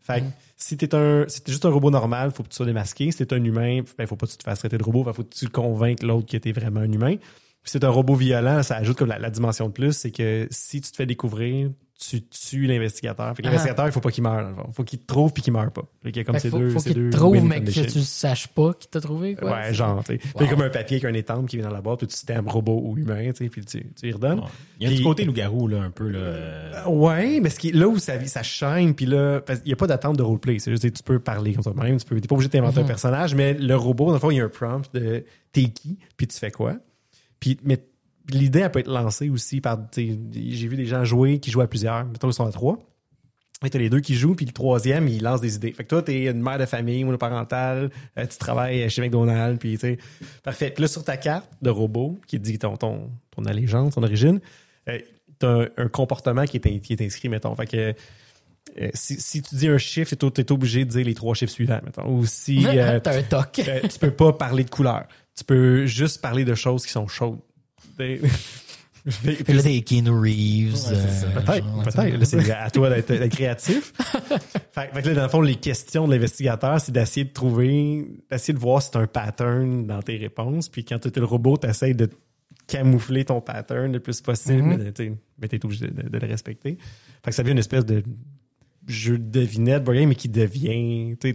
Fait 0.00 0.20
que 0.20 0.26
si 0.56 0.76
t'es 0.76 0.94
un, 0.94 1.24
si 1.28 1.42
t'es 1.42 1.52
juste 1.52 1.66
un 1.66 1.70
robot 1.70 1.90
normal, 1.90 2.30
faut 2.30 2.42
que 2.42 2.48
tu 2.48 2.56
sois 2.56 2.66
démasqué. 2.66 3.10
Si 3.10 3.26
t'es 3.26 3.34
un 3.34 3.42
humain, 3.44 3.80
ben, 3.98 4.06
faut 4.06 4.16
pas 4.16 4.26
que 4.26 4.32
tu 4.32 4.38
te 4.38 4.42
fasses 4.44 4.60
traiter 4.60 4.78
de 4.78 4.82
robot, 4.82 5.04
faut 5.12 5.22
que 5.24 5.34
tu 5.34 5.48
convainques 5.48 6.02
l'autre 6.02 6.26
que 6.30 6.36
t'es 6.38 6.52
vraiment 6.52 6.80
un 6.80 6.90
humain. 6.90 7.16
Puis 7.16 7.72
si 7.72 7.78
t'es 7.80 7.84
un 7.84 7.90
robot 7.90 8.14
violent, 8.14 8.62
ça 8.62 8.76
ajoute 8.76 8.96
comme 8.96 9.08
la, 9.08 9.18
la 9.18 9.28
dimension 9.30 9.66
de 9.68 9.72
plus, 9.72 9.92
c'est 9.92 10.10
que 10.10 10.46
si 10.50 10.80
tu 10.80 10.90
te 10.90 10.96
fais 10.96 11.04
découvrir, 11.06 11.70
tu 12.00 12.22
tues 12.22 12.66
l'investigateur. 12.68 13.34
Fait 13.34 13.42
que 13.42 13.48
Ah. 13.48 13.50
l'investigateur, 13.50 13.86
il 13.86 13.92
faut 13.92 13.98
pas 14.00 14.12
qu'il 14.12 14.22
meure, 14.22 14.42
dans 14.44 14.48
le 14.50 14.54
fond. 14.54 14.70
Faut 14.72 14.84
qu'il 14.84 15.00
te 15.00 15.06
trouve 15.06 15.32
puis 15.32 15.42
qu'il 15.42 15.52
meure 15.52 15.72
pas. 15.72 15.82
Fait 16.02 16.12
qu'il 16.12 16.20
y 16.20 16.22
a 16.22 16.24
comme 16.24 16.36
fait 16.36 16.42
ces 16.42 16.50
faut, 16.50 16.58
deux, 16.60 16.70
faut 16.70 16.78
ces 16.78 16.92
qu'il 16.92 17.02
deux 17.02 17.10
te 17.10 17.16
trouve, 17.16 17.42
mais 17.44 17.60
que 17.60 17.70
tu 17.70 18.00
saches 18.02 18.46
pas 18.46 18.72
qu'il 18.74 18.88
t'a 18.88 19.00
trouvé, 19.00 19.34
quoi. 19.34 19.50
Ouais, 19.52 19.74
genre, 19.74 20.04
tu 20.04 20.20
Il 20.40 20.48
comme 20.48 20.62
un 20.62 20.70
papier 20.70 20.98
avec 20.98 21.04
un 21.04 21.14
étampe 21.14 21.48
qui 21.48 21.56
vient 21.56 21.66
dans 21.66 21.74
la 21.74 21.80
boîte, 21.80 21.98
puis 21.98 22.06
tu 22.06 22.14
stamps 22.14 22.48
robot 22.48 22.80
ou 22.84 22.96
humain, 22.96 23.32
tu 23.32 23.44
sais, 23.44 23.48
puis 23.50 23.64
tu, 23.64 23.84
tu 24.00 24.08
y 24.08 24.12
redonnes. 24.12 24.42
Il 24.78 24.84
y 24.84 24.86
a 24.86 24.88
un 24.88 24.92
petit 24.92 24.96
Puis- 25.00 25.04
côté 25.04 25.24
loup-garou 25.24 25.66
là 25.66 25.82
un 25.82 25.90
peu 25.90 26.08
là. 26.08 26.18
euh, 26.20 26.84
Ouais, 26.86 27.40
mais 27.40 27.50
ce 27.50 27.58
qui 27.58 27.70
est 27.70 27.72
là 27.74 27.88
où 27.88 27.98
ça, 27.98 28.24
ça 28.26 28.44
chaîne, 28.44 28.94
puis 28.94 29.06
là, 29.06 29.40
qu'il 29.40 29.62
n'y 29.66 29.72
a 29.72 29.76
pas 29.76 29.88
d'attente 29.88 30.16
de 30.16 30.22
roleplay. 30.22 30.60
C'est 30.60 30.70
juste 30.70 30.84
que 30.84 30.88
tu 30.96 31.02
peux 31.02 31.18
parler 31.18 31.52
comme 31.54 31.64
toi-même, 31.64 31.98
tu 31.98 32.04
peux, 32.06 32.20
t'es 32.20 32.28
pas 32.28 32.36
obligé 32.36 32.48
d'inventer 32.48 32.78
un 32.80 32.84
personnage, 32.84 33.34
mais 33.34 33.54
le 33.54 33.74
robot, 33.74 34.06
dans 34.06 34.12
le 34.12 34.18
fond, 34.20 34.30
il 34.30 34.36
y 34.36 34.40
a 34.40 34.44
un 34.44 34.48
prompt 34.48 34.88
de 34.94 35.24
t'es 35.50 35.64
qui, 35.64 35.98
puis 36.16 36.28
tu 36.28 36.38
fais 36.38 36.52
quoi? 36.52 36.76
Puis, 37.40 37.58
mais 37.64 37.78
l'idée, 38.30 38.60
elle 38.60 38.70
peut 38.70 38.80
être 38.80 38.90
lancée 38.90 39.28
aussi 39.30 39.60
par, 39.60 39.78
tu 39.90 40.18
j'ai 40.32 40.68
vu 40.68 40.76
des 40.76 40.86
gens 40.86 41.04
jouer 41.04 41.38
qui 41.38 41.50
jouent 41.50 41.60
à 41.60 41.66
plusieurs, 41.66 42.04
mettons, 42.04 42.28
ils 42.28 42.34
sont 42.34 42.46
à 42.46 42.52
trois. 42.52 42.78
Que 43.60 43.66
t'as 43.66 43.80
les 43.80 43.90
deux 43.90 43.98
qui 43.98 44.14
jouent, 44.14 44.36
puis 44.36 44.46
le 44.46 44.52
troisième, 44.52 45.08
il 45.08 45.20
lance 45.20 45.40
des 45.40 45.56
idées. 45.56 45.72
Fait 45.72 45.82
que 45.82 45.88
toi, 45.88 46.00
t'es 46.00 46.26
une 46.26 46.40
mère 46.40 46.58
de 46.58 46.64
famille 46.64 47.02
monoparentale, 47.02 47.90
euh, 48.16 48.26
tu 48.26 48.38
travailles 48.38 48.88
chez 48.88 49.02
McDonald's, 49.02 49.58
puis 49.58 49.72
tu 49.72 49.80
sais. 49.80 49.98
Parfait. 50.44 50.70
Puis 50.70 50.82
là, 50.82 50.86
sur 50.86 51.02
ta 51.02 51.16
carte 51.16 51.50
de 51.60 51.68
robot, 51.68 52.20
qui 52.28 52.38
dit 52.38 52.60
ton, 52.60 52.76
ton, 52.76 53.10
ton 53.32 53.44
allégeance, 53.46 53.96
ton 53.96 54.04
origine, 54.04 54.40
euh, 54.88 55.00
t'as 55.40 55.62
un, 55.62 55.68
un 55.76 55.88
comportement 55.88 56.44
qui 56.44 56.58
est, 56.58 56.80
qui 56.80 56.92
est 56.92 57.02
inscrit, 57.02 57.28
mettons. 57.28 57.56
Fait 57.56 57.66
que 57.66 57.94
euh, 58.80 58.90
si, 58.94 59.20
si 59.20 59.42
tu 59.42 59.54
dis 59.56 59.68
un 59.68 59.78
chiffre, 59.78 60.14
t'es, 60.14 60.30
t'es 60.30 60.52
obligé 60.52 60.84
de 60.84 60.90
dire 60.90 61.04
les 61.04 61.14
trois 61.14 61.34
chiffres 61.34 61.52
suivants, 61.52 61.80
mettons. 61.84 62.08
Ou 62.08 62.26
si 62.26 62.64
euh, 62.66 63.00
T'as 63.00 63.18
un 63.18 63.22
toc. 63.22 63.52
tu 63.52 63.98
peux 63.98 64.10
pas 64.10 64.32
parler 64.32 64.64
de 64.64 64.70
couleur. 64.70 65.06
Tu 65.36 65.44
peux 65.44 65.86
juste 65.86 66.20
parler 66.20 66.44
de 66.44 66.54
choses 66.54 66.84
qui 66.84 66.92
sont 66.92 67.06
chaudes. 67.08 67.38
Puis 67.98 68.20
là, 69.54 69.62
t'es 69.62 69.80
Keanu 69.82 70.10
Reeves. 70.10 70.74
Ouais, 70.74 70.92
euh, 70.92 71.82
Peut-être, 71.84 72.24
c'est 72.24 72.50
à 72.50 72.70
toi 72.70 72.90
d'être, 72.90 73.28
créatif. 73.28 73.92
fait, 74.72 74.90
fait 74.92 75.02
que 75.02 75.08
là, 75.08 75.14
dans 75.14 75.22
le 75.24 75.28
fond, 75.28 75.40
les 75.40 75.54
questions 75.56 76.06
de 76.06 76.12
l'investigateur, 76.14 76.80
c'est 76.80 76.92
d'essayer 76.92 77.24
de 77.24 77.32
trouver, 77.32 78.06
d'essayer 78.30 78.54
de 78.54 78.58
voir 78.58 78.82
si 78.82 78.90
t'as 78.90 79.00
un 79.00 79.06
pattern 79.06 79.86
dans 79.86 80.02
tes 80.02 80.16
réponses. 80.16 80.68
Puis 80.68 80.84
quand 80.84 80.98
tu 80.98 81.08
es 81.08 81.12
le 81.18 81.24
robot, 81.24 81.56
t'essayes 81.56 81.94
de 81.94 82.08
camoufler 82.66 83.24
ton 83.24 83.40
pattern 83.40 83.92
le 83.92 84.00
plus 84.00 84.20
possible, 84.20 84.62
Mhm. 84.62 84.92
mais 84.98 85.12
mais 85.40 85.48
t'es 85.48 85.64
obligé 85.64 85.86
de, 85.86 86.08
de 86.08 86.18
le 86.18 86.26
respecter. 86.26 86.76
Fait 87.24 87.30
que 87.30 87.34
ça 87.34 87.42
devient 87.42 87.52
une 87.52 87.58
espèce 87.58 87.86
de 87.86 88.02
jeu 88.86 89.16
de 89.18 89.24
devinette, 89.40 89.86
mais 89.88 90.14
qui 90.14 90.28
devient, 90.28 91.16
tu 91.20 91.34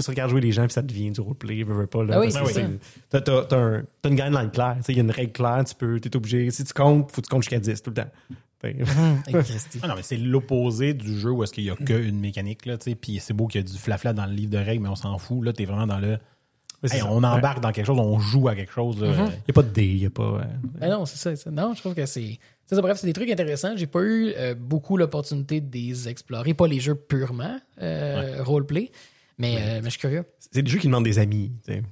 tu 0.00 0.10
regardes 0.10 0.30
jouer 0.30 0.40
les 0.40 0.52
gens, 0.52 0.64
puis 0.64 0.72
ça 0.72 0.82
devient 0.82 1.10
du 1.10 1.20
roleplay, 1.20 1.62
veux, 1.62 1.74
veux 1.74 1.86
pas, 1.86 2.04
là. 2.04 2.14
Ah 2.16 2.20
oui, 2.20 2.28
parce 2.32 2.48
que 2.48 2.54
c'est 2.54 2.62
ça. 2.62 2.68
T'as, 3.10 3.20
t'as, 3.20 3.44
t'as 3.44 3.56
un- 3.58 3.82
t'as 4.02 4.08
une 4.08 4.16
guideline 4.16 4.50
claire, 4.50 4.74
tu 4.78 4.82
sais, 4.84 4.92
il 4.92 4.96
y 4.96 5.00
a 5.00 5.02
une 5.04 5.10
règle 5.10 5.32
claire, 5.32 5.64
tu 5.66 5.74
peux, 5.74 5.98
t'es 6.00 6.14
obligé, 6.16 6.50
si 6.50 6.64
tu 6.64 6.72
comptes, 6.72 7.10
faut 7.12 7.20
que 7.22 7.26
tu 7.26 7.30
comptes 7.30 7.42
jusqu'à 7.42 7.58
10 7.60 7.82
tout 7.82 7.90
le 7.90 7.94
temps. 8.02 8.10
Christy. 9.28 9.78
Ah 9.82 9.88
non, 9.88 9.94
mais 9.96 10.02
c'est 10.02 10.16
l'opposé 10.16 10.92
du 10.94 11.18
jeu 11.18 11.30
où 11.30 11.44
est-ce 11.44 11.52
qu'il 11.52 11.64
y 11.64 11.70
a 11.70 11.76
qu'une 11.76 12.18
mécanique, 12.18 12.66
là, 12.66 12.76
tu 12.78 12.90
sais. 12.90 12.96
Puis 12.96 13.18
c'est 13.20 13.34
beau 13.34 13.46
qu'il 13.46 13.60
y 13.60 13.64
a 13.64 13.66
du 13.66 13.76
flafla 13.78 14.12
dans 14.12 14.26
le 14.26 14.32
livre 14.32 14.50
de 14.50 14.58
règles, 14.58 14.82
mais 14.82 14.88
on 14.88 14.96
s'en 14.96 15.16
fout. 15.18 15.44
Là, 15.44 15.52
t'es 15.52 15.64
vraiment 15.66 15.86
dans 15.86 15.98
le. 15.98 16.18
Hey, 16.90 17.02
on 17.02 17.22
embarque 17.22 17.60
dans 17.60 17.72
quelque 17.72 17.86
chose, 17.86 17.98
on 17.98 18.18
joue 18.18 18.48
à 18.48 18.54
quelque 18.54 18.72
chose. 18.72 19.00
là. 19.00 19.08
Il 19.12 19.22
n'y 19.24 19.30
a 19.48 19.52
pas 19.52 19.62
de 19.62 19.70
dés, 19.70 19.86
il 19.86 19.98
n'y 20.00 20.06
a 20.06 20.10
pas. 20.10 20.40
Ben 20.80 20.90
non, 20.90 21.04
c'est 21.06 21.16
ça, 21.16 21.34
c'est 21.36 21.42
ça. 21.44 21.50
Non, 21.50 21.74
je 21.74 21.80
trouve 21.80 21.94
que 21.94 22.06
c'est. 22.06 22.38
c'est 22.66 22.74
ça, 22.74 22.80
bref, 22.82 22.98
c'est 22.98 23.06
des 23.06 23.12
trucs 23.12 23.30
intéressants. 23.30 23.76
J'ai 23.76 23.86
pas 23.86 24.02
eu 24.02 24.32
euh, 24.36 24.54
beaucoup 24.54 24.96
l'opportunité 24.96 25.60
de 25.60 25.72
les 25.72 26.08
explorer. 26.08 26.52
Pas 26.54 26.66
les 26.66 26.80
jeux 26.80 26.94
purement 26.94 27.56
euh, 27.82 28.42
roleplay. 28.42 28.90
Mais, 29.38 29.56
euh, 29.58 29.80
mais 29.82 29.84
je 29.86 29.90
suis 29.90 30.00
curieux. 30.00 30.24
C'est 30.38 30.62
des 30.62 30.70
jeux 30.70 30.78
qui 30.78 30.86
demandent 30.86 31.04
des 31.04 31.18
amis. 31.18 31.52
tu 31.66 31.74
sais. 31.74 31.82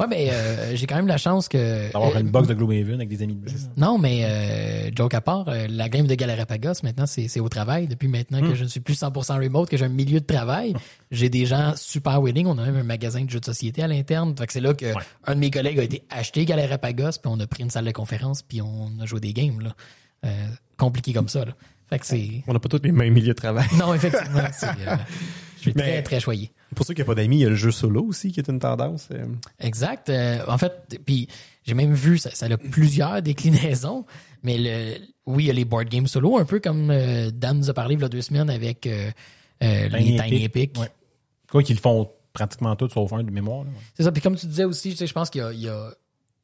Ouais, 0.00 0.06
mais 0.08 0.30
euh, 0.32 0.74
j'ai 0.74 0.86
quand 0.86 0.96
même 0.96 1.06
la 1.06 1.16
chance 1.18 1.48
que. 1.48 1.92
D'avoir 1.92 2.16
euh, 2.16 2.20
une 2.20 2.30
box 2.30 2.48
de 2.48 2.54
Gloomhaven 2.54 2.94
avec 2.94 3.08
des 3.08 3.22
amis 3.22 3.36
de 3.36 3.44
base. 3.44 3.70
Non, 3.76 3.98
mais 3.98 4.24
euh, 4.24 4.90
joke 4.96 5.14
à 5.14 5.20
part, 5.20 5.48
euh, 5.48 5.68
la 5.70 5.88
game 5.88 6.08
de 6.08 6.14
Galarapagos, 6.16 6.82
maintenant, 6.82 7.06
c'est 7.06 7.38
au 7.38 7.48
travail. 7.48 7.86
Depuis 7.86 8.08
maintenant 8.08 8.40
que 8.40 8.54
je 8.56 8.64
ne 8.64 8.68
suis 8.68 8.80
plus 8.80 9.00
100% 9.00 9.38
remote, 9.40 9.68
que 9.70 9.76
j'ai 9.76 9.84
un 9.84 9.88
milieu 9.88 10.18
de 10.18 10.24
travail, 10.26 10.74
j'ai 11.12 11.28
des 11.28 11.46
gens 11.46 11.74
super 11.76 12.20
willing. 12.20 12.46
On 12.46 12.58
a 12.58 12.64
même 12.64 12.76
un 12.76 12.82
magasin 12.82 13.24
de 13.24 13.30
jeux 13.30 13.38
de 13.40 13.44
société 13.44 13.82
à 13.82 13.86
l'interne. 13.86 14.34
Fait 14.36 14.46
que 14.46 14.52
c'est 14.52 14.60
là 14.60 14.74
que 14.74 14.86
un 15.26 15.34
de 15.36 15.40
mes 15.40 15.50
collègues 15.52 15.78
a 15.78 15.84
été 15.84 16.02
acheté 16.10 16.44
Galarapagos, 16.46 17.18
puis 17.22 17.30
on 17.30 17.38
a 17.38 17.46
pris 17.46 17.62
une 17.62 17.70
salle 17.70 17.84
de 17.84 17.92
conférence, 17.92 18.42
puis 18.42 18.60
on 18.62 18.90
a 19.00 19.06
joué 19.06 19.20
des 19.20 19.32
games. 19.32 19.60
Là. 19.60 19.74
Euh, 20.24 20.46
compliqué 20.78 21.12
comme 21.12 21.28
ça. 21.28 21.44
Là. 21.44 21.52
Fait 21.90 21.98
que 22.00 22.06
c'est... 22.06 22.42
On 22.48 22.52
n'a 22.54 22.58
pas 22.58 22.68
tous 22.68 22.80
les 22.82 22.90
mêmes 22.92 23.12
milieux 23.12 23.28
de 23.28 23.38
travail. 23.38 23.66
Non, 23.78 23.94
effectivement, 23.94 24.48
c'est... 24.52 24.66
euh, 24.66 24.96
je 25.60 25.70
suis 25.70 25.74
très, 25.74 26.02
très 26.02 26.20
choyé. 26.20 26.50
Pour 26.74 26.84
ceux 26.86 26.94
qui 26.94 27.00
n'ont 27.00 27.06
pas 27.06 27.14
d'amis, 27.14 27.36
il 27.38 27.42
y 27.42 27.46
a 27.46 27.48
le 27.48 27.54
jeu 27.56 27.70
solo 27.70 28.04
aussi 28.04 28.32
qui 28.32 28.40
est 28.40 28.48
une 28.48 28.58
tendance. 28.58 29.08
euh. 29.12 29.26
Exact. 29.58 30.08
Euh, 30.08 30.38
en 30.48 30.58
fait, 30.58 30.98
puis 31.04 31.28
j'ai 31.64 31.74
même 31.74 31.94
vu, 31.94 32.18
ça, 32.18 32.30
ça 32.32 32.46
a 32.46 32.56
plusieurs 32.56 33.22
déclinaisons, 33.22 34.04
mais 34.42 34.56
le, 34.58 34.94
oui, 35.26 35.44
il 35.44 35.46
y 35.46 35.50
a 35.50 35.52
les 35.54 35.64
board 35.64 35.88
games 35.88 36.06
solo, 36.06 36.38
un 36.38 36.44
peu 36.44 36.60
comme 36.60 36.90
euh, 36.90 37.30
Dan 37.32 37.58
nous 37.58 37.70
a 37.70 37.74
parlé 37.74 37.94
il 37.94 38.00
y 38.00 38.04
a 38.04 38.08
deux 38.08 38.22
semaines 38.22 38.50
avec 38.50 38.86
euh, 38.86 39.10
les 39.60 40.16
Tiny 40.16 40.44
Epic. 40.44 40.78
Ouais. 40.78 40.88
Quoi 41.50 41.62
qu'ils 41.62 41.76
le 41.76 41.80
font 41.80 42.10
pratiquement 42.32 42.76
tous 42.76 42.88
sauf 42.90 43.12
un 43.12 43.22
de 43.24 43.30
mémoire. 43.30 43.64
C'est 43.96 44.04
ça. 44.04 44.12
Puis 44.12 44.22
comme 44.22 44.36
tu 44.36 44.46
disais 44.46 44.64
aussi, 44.64 44.94
je 44.96 45.12
pense 45.12 45.30
qu'il 45.30 45.40
y 45.40 45.44
a, 45.44 45.52
il 45.52 45.60
y, 45.62 45.68
a, 45.68 45.90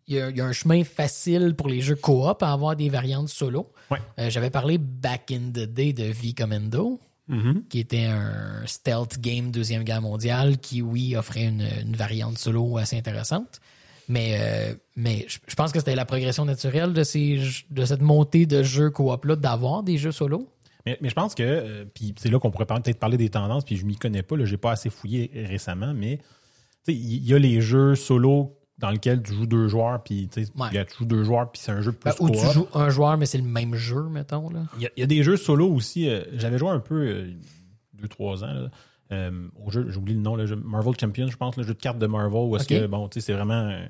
il 0.08 0.16
y 0.16 0.20
a- 0.20 0.30
il 0.30 0.36
y 0.36 0.40
a 0.40 0.44
un 0.44 0.52
chemin 0.52 0.82
facile 0.84 1.54
pour 1.56 1.68
les 1.68 1.80
jeux 1.80 1.94
coop 1.96 2.42
à 2.42 2.52
avoir 2.52 2.74
des 2.76 2.88
variantes 2.88 3.28
solo. 3.28 3.72
Ouais. 3.90 3.98
Euh, 4.18 4.28
J'avais 4.30 4.50
parlé 4.50 4.78
back 4.78 5.30
in 5.32 5.50
the 5.52 5.60
day 5.72 5.92
de 5.92 6.04
V 6.04 6.32
Commando. 6.36 6.98
Qui 7.68 7.80
était 7.80 8.04
un 8.04 8.64
stealth 8.66 9.20
game 9.20 9.50
Deuxième 9.50 9.82
Guerre 9.82 10.02
mondiale 10.02 10.58
qui, 10.58 10.80
oui, 10.82 11.16
offrait 11.16 11.44
une, 11.46 11.66
une 11.82 11.96
variante 11.96 12.38
solo 12.38 12.78
assez 12.78 12.96
intéressante. 12.96 13.60
Mais, 14.08 14.38
euh, 14.40 14.74
mais 14.94 15.24
je, 15.28 15.38
je 15.48 15.54
pense 15.56 15.72
que 15.72 15.80
c'était 15.80 15.96
la 15.96 16.04
progression 16.04 16.44
naturelle 16.44 16.92
de, 16.92 17.02
ces, 17.02 17.38
j- 17.38 17.66
de 17.70 17.84
cette 17.84 18.02
montée 18.02 18.46
de 18.46 18.62
jeux 18.62 18.90
coop-là, 18.90 19.34
d'avoir 19.34 19.82
des 19.82 19.98
jeux 19.98 20.12
solo. 20.12 20.48
Mais, 20.86 20.96
mais 21.00 21.08
je 21.08 21.14
pense 21.14 21.34
que, 21.34 21.42
euh, 21.42 21.84
puis 21.92 22.14
c'est 22.16 22.30
là 22.30 22.38
qu'on 22.38 22.52
pourrait 22.52 22.66
peut-être 22.66 23.00
parler 23.00 23.16
des 23.16 23.30
tendances, 23.30 23.64
puis 23.64 23.76
je 23.76 23.84
m'y 23.84 23.96
connais 23.96 24.22
pas, 24.22 24.36
là, 24.36 24.44
j'ai 24.44 24.58
pas 24.58 24.70
assez 24.70 24.90
fouillé 24.90 25.32
récemment, 25.34 25.92
mais 25.92 26.20
il 26.86 27.26
y 27.26 27.34
a 27.34 27.38
les 27.40 27.60
jeux 27.60 27.96
solo 27.96 28.55
dans 28.78 28.90
lesquels 28.90 29.22
tu 29.22 29.32
joues 29.32 29.46
deux 29.46 29.68
joueurs, 29.68 30.02
puis 30.02 30.28
tu 30.28 30.40
Ouais. 30.56 30.86
joues 30.98 31.04
deux 31.06 31.24
joueurs, 31.24 31.50
puis 31.50 31.60
c'est 31.62 31.72
un 31.72 31.80
jeu 31.80 31.92
plus 31.92 32.10
Ben, 32.10 32.14
où 32.20 32.30
tu 32.30 32.46
joues 32.52 32.68
un 32.74 32.90
joueur, 32.90 33.16
mais 33.16 33.24
c'est 33.26 33.38
le 33.38 33.44
même 33.44 33.74
jeu, 33.74 34.02
mettons. 34.10 34.50
Il 34.76 34.82
y, 34.82 34.86
a, 34.86 34.90
il 34.96 35.00
y 35.00 35.02
a 35.02 35.06
des 35.06 35.22
jeux 35.22 35.36
solo 35.38 35.68
aussi. 35.68 36.08
euh, 36.10 36.22
J'avais 36.34 36.58
joué 36.58 36.68
un 36.70 36.80
peu 36.80 36.94
euh, 37.06 37.30
deux, 37.94 38.08
trois 38.08 38.44
ans 38.44 38.52
là, 38.52 38.70
euh, 39.12 39.48
au 39.64 39.70
jeu, 39.70 39.86
j'oublie 39.88 40.14
le 40.14 40.20
nom, 40.20 40.36
le 40.36 40.46
jeu 40.46 40.56
Marvel 40.56 40.92
Champions, 41.00 41.28
je 41.28 41.36
pense, 41.36 41.56
le 41.56 41.62
jeu 41.62 41.72
de 41.74 41.78
cartes 41.80 41.98
de 41.98 42.06
Marvel, 42.06 42.40
où 42.50 42.56
est-ce 42.56 42.66
que, 42.68 42.86
bon, 42.86 43.08
tu 43.08 43.20
sais, 43.20 43.26
c'est 43.26 43.32
vraiment. 43.32 43.68
euh, 43.68 43.86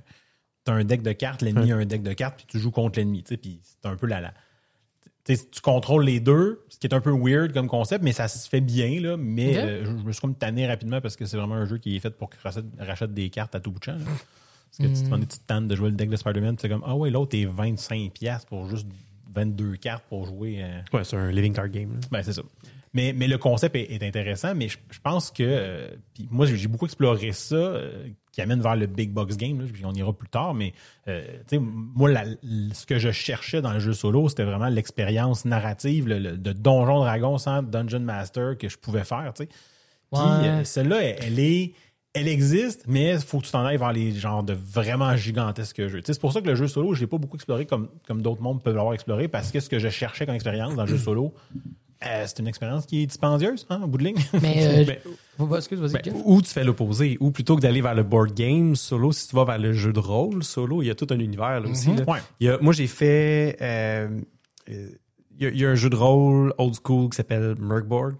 T'as 0.63 0.73
un 0.75 0.85
deck 0.85 1.03
de 1.03 1.13
cartes, 1.13 1.43
l'ennemi 1.43 1.71
a 1.73 1.77
un 1.77 1.87
deck 1.87 2.03
de 2.03 2.13
cartes, 2.13 2.37
puis 2.37 2.47
tu 2.47 2.59
joues 2.59 2.71
contre 2.73 2.99
l'ennemi, 2.99 3.23
tu 3.23 3.31
sais, 3.31 3.37
puis 3.37 3.61
c'est 3.63 3.87
un 3.89 3.97
peu 3.97 4.07
la. 4.07 4.21
la 4.21 4.35
tu 5.25 5.61
contrôles 5.63 6.05
les 6.05 6.21
deux, 6.21 6.65
ce 6.69 6.79
qui 6.79 6.87
est 6.87 6.95
un 6.95 7.01
peu 7.01 7.11
weird 7.11 7.53
comme 7.53 7.67
concept, 7.67 8.05
mais 8.05 8.13
ça 8.13 8.29
se 8.29 8.49
fait 8.49 8.61
bien, 8.61 9.01
là. 9.01 9.17
Mais 9.17 9.57
euh, 9.59 9.85
je, 9.85 9.91
je 9.91 10.05
me 10.05 10.13
suis 10.13 10.21
comme 10.21 10.37
tanné 10.37 10.67
rapidement 10.69 11.01
parce 11.01 11.17
que 11.17 11.25
c'est 11.25 11.37
vraiment 11.37 11.57
un 11.57 11.65
jeu 11.65 11.79
qui 11.79 11.97
est 11.97 11.99
fait 12.01 12.11
pour 12.17 12.31
que 12.31 12.37
rachètes 12.79 13.13
des 13.13 13.29
cartes 13.31 13.55
à 13.57 13.61
tout 13.61 13.73
bout 13.73 13.79
de 13.81 13.85
champ. 13.85 13.97
Parce 14.79 14.91
que 14.91 14.95
tu 14.97 15.01
te 15.01 15.05
demandes, 15.07 15.29
tu 15.29 15.39
te 15.39 15.47
tannes 15.47 15.69
de 15.69 15.75
jouer 15.77 15.91
le 15.91 15.97
deck 15.97 16.11
de 16.11 16.17
Spider-Man, 16.17 16.57
c'est 16.61 16.69
comme, 16.69 16.83
ah 16.87 16.95
ouais, 16.97 17.11
l'autre 17.11 17.37
est 17.37 17.47
25$ 17.47 18.47
pour 18.47 18.69
juste 18.69 18.87
22 19.35 19.77
cartes 19.77 20.05
pour 20.09 20.27
jouer. 20.27 20.59
euh, 20.63 20.81
Ouais, 20.93 21.05
c'est 21.05 21.17
un 21.17 21.31
living 21.31 21.53
card 21.53 21.69
game. 21.69 21.93
là. 21.95 22.01
ben, 22.11 22.23
c'est 22.23 22.33
ça. 22.33 22.43
Mais, 22.95 23.13
mais 23.15 23.29
le 23.29 23.37
concept 23.37 23.77
est, 23.77 23.93
est 23.93 24.03
intéressant, 24.03 24.55
mais 24.55 24.69
je, 24.69 24.79
je 24.91 24.99
pense 25.03 25.31
que. 25.31 25.43
euh, 25.45 25.89
puis 26.15 26.27
moi, 26.31 26.47
j'ai 26.47 26.67
beaucoup 26.69 26.87
exploré 26.87 27.33
ça, 27.33 27.55
euh, 27.55 28.09
qui 28.33 28.41
amène 28.41 28.63
vers 28.63 28.75
le 28.77 28.87
big 28.87 29.11
box 29.11 29.37
game, 29.37 29.61
là, 29.61 29.67
puis 29.71 29.85
on 29.85 29.93
ira 29.93 30.13
plus 30.15 30.29
tard, 30.29 30.55
mais 30.55 30.73
euh, 31.09 31.27
tu 31.49 31.57
sais, 31.57 31.59
moi, 31.59 32.11
la- 32.11 32.25
ce 32.73 32.87
que 32.87 32.99
je 32.99 33.11
cherchais 33.11 33.61
dans 33.61 33.73
le 33.73 33.81
jeu 33.81 33.93
solo, 33.93 34.29
c'était 34.31 34.45
vraiment 34.45 34.69
l'expérience 34.69 35.45
narrative 35.45 36.09
le- 36.09 36.19
le- 36.19 36.37
de 36.39 36.53
Donjon 36.53 37.01
Dragon 37.01 37.37
sans 37.37 37.63
Dungeon 37.63 38.01
Master 38.01 38.57
que 38.57 38.69
je 38.71 38.79
pouvais 38.79 39.05
faire, 39.05 39.33
tu 39.35 39.43
sais. 39.45 39.49
Puis 40.13 40.23
Ouais. 40.23 40.49
euh, 40.49 40.65
celle-là, 40.65 41.03
elle, 41.03 41.17
elle 41.21 41.39
est. 41.41 41.73
Elle 42.19 42.29
existe, 42.29 42.85
mais 42.89 43.13
il 43.15 43.19
faut 43.21 43.41
que 43.41 43.45
tu 43.47 43.53
t'en 43.53 43.65
ailles 43.65 43.77
vers 43.77 43.93
les 43.93 44.13
genres 44.13 44.43
de 44.43 44.55
vraiment 44.55 45.15
gigantesques 45.17 45.87
jeux. 45.87 46.01
C'est 46.05 46.19
pour 46.21 46.33
ça 46.33 46.41
que 46.41 46.47
le 46.47 46.55
jeu 46.55 46.67
solo, 46.69 46.95
je 46.95 47.01
l'ai 47.01 47.07
pas 47.07 47.19
beaucoup 47.19 47.37
exploré 47.37 47.67
comme, 47.67 47.89
comme 48.07 48.23
d'autres 48.23 48.43
mondes 48.43 48.63
peuvent 48.63 48.75
l'avoir 48.77 48.95
exploré, 48.95 49.29
parce 49.29 49.51
que 49.51 49.61
ce 49.61 49.69
que 49.69 49.79
je 49.79 49.89
cherchais 49.89 50.25
comme 50.27 50.35
expérience 50.35 50.75
dans 50.75 50.83
le 50.85 50.89
jeu 50.89 50.99
solo, 50.99 51.35
euh, 52.05 52.25
c'est 52.27 52.39
une 52.39 52.47
expérience 52.49 52.87
qui 52.87 53.03
est 53.03 53.07
dispendieuse, 53.07 53.67
hein, 53.71 53.81
au 53.83 53.87
bout 53.87 53.99
de 53.99 54.05
ligne. 54.05 54.17
Mais, 54.43 54.67
euh, 54.67 54.85
Ben, 55.39 55.57
excuse, 55.57 55.81
ben, 55.81 56.01
ou 56.25 56.41
tu 56.41 56.49
fais 56.49 56.65
l'opposé, 56.65 57.19
ou 57.21 57.31
plutôt 57.31 57.57
que 57.57 57.61
d'aller 57.61 57.83
vers 57.83 57.95
le 57.95 58.03
board 58.03 58.33
game 58.35 58.75
solo, 58.77 59.13
si 59.13 59.29
tu 59.29 59.37
vas 59.37 59.45
vers 59.45 59.59
le 59.59 59.75
jeu 59.75 59.93
de 59.93 59.99
rôle 60.01 60.43
solo, 60.43 60.81
il 60.83 60.87
y 60.87 60.91
a 60.91 60.95
tout 60.95 61.07
un 61.11 61.19
univers 61.19 61.61
là 61.61 61.69
aussi. 61.69 61.95
là. 61.95 62.05
Ouais. 62.09 62.19
Il 62.41 62.47
y 62.47 62.51
a- 62.51 62.57
moi, 62.63 62.73
j'ai 62.73 62.87
fait. 62.87 63.57
euh, 63.61 64.09
il, 64.69 64.75
y 65.41 65.47
a, 65.47 65.49
il 65.51 65.61
y 65.61 65.67
a 65.67 65.69
un 65.71 65.75
jeu 65.75 65.91
de 65.91 65.97
rôle 65.97 66.55
old 66.57 66.75
school 66.83 67.11
qui 67.11 67.17
s'appelle 67.17 67.55
Merkborg, 67.61 68.15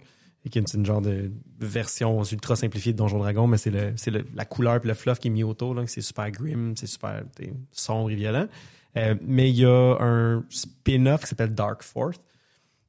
et 0.45 0.49
qui 0.49 0.59
est 0.59 0.73
une 0.75 0.85
genre 0.85 1.01
de 1.01 1.31
version 1.59 2.23
ultra 2.23 2.55
simplifiée 2.55 2.93
de 2.93 2.97
Donjon 2.97 3.19
Dragon, 3.19 3.47
mais 3.47 3.57
c'est 3.57 3.71
le, 3.71 3.93
le- 4.07 4.25
la 4.35 4.45
couleur 4.45 4.75
et 4.83 4.87
le 4.87 4.93
fluff 4.93 5.19
qui 5.19 5.27
est 5.27 5.31
mis 5.31 5.43
autour. 5.43 5.75
C'est 5.87 6.01
super 6.01 6.29
grim, 6.31 6.73
c'est 6.75 6.87
super 6.87 7.23
sombre 7.71 8.11
et 8.11 8.15
violent. 8.15 8.47
Euh, 8.95 9.15
mais 9.21 9.49
il 9.49 9.57
y 9.57 9.65
a 9.65 9.97
un 9.99 10.43
spin-off 10.49 11.21
qui 11.21 11.27
s'appelle 11.27 11.53
Dark 11.53 11.83
Fourth. 11.83 12.21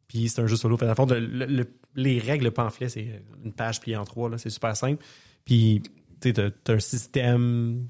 Puis 0.07 0.29
c'est 0.29 0.41
un 0.41 0.47
jeu 0.47 0.57
solo. 0.57 0.77
Fait, 0.77 0.95
fond, 0.95 1.07
le- 1.07 1.19
le- 1.21 1.47
le- 1.47 1.71
les 1.97 2.19
règles, 2.19 2.45
le 2.45 2.51
pamphlet, 2.51 2.89
c'est 2.89 3.23
une 3.45 3.53
page 3.53 3.81
pliée 3.81 3.97
en 3.97 4.05
trois. 4.05 4.31
C'est 4.39 4.51
super 4.51 4.77
simple. 4.77 5.05
Puis 5.45 5.83
tu 6.21 6.33
t'as 6.33 6.51
un 6.69 6.79
système 6.79 7.89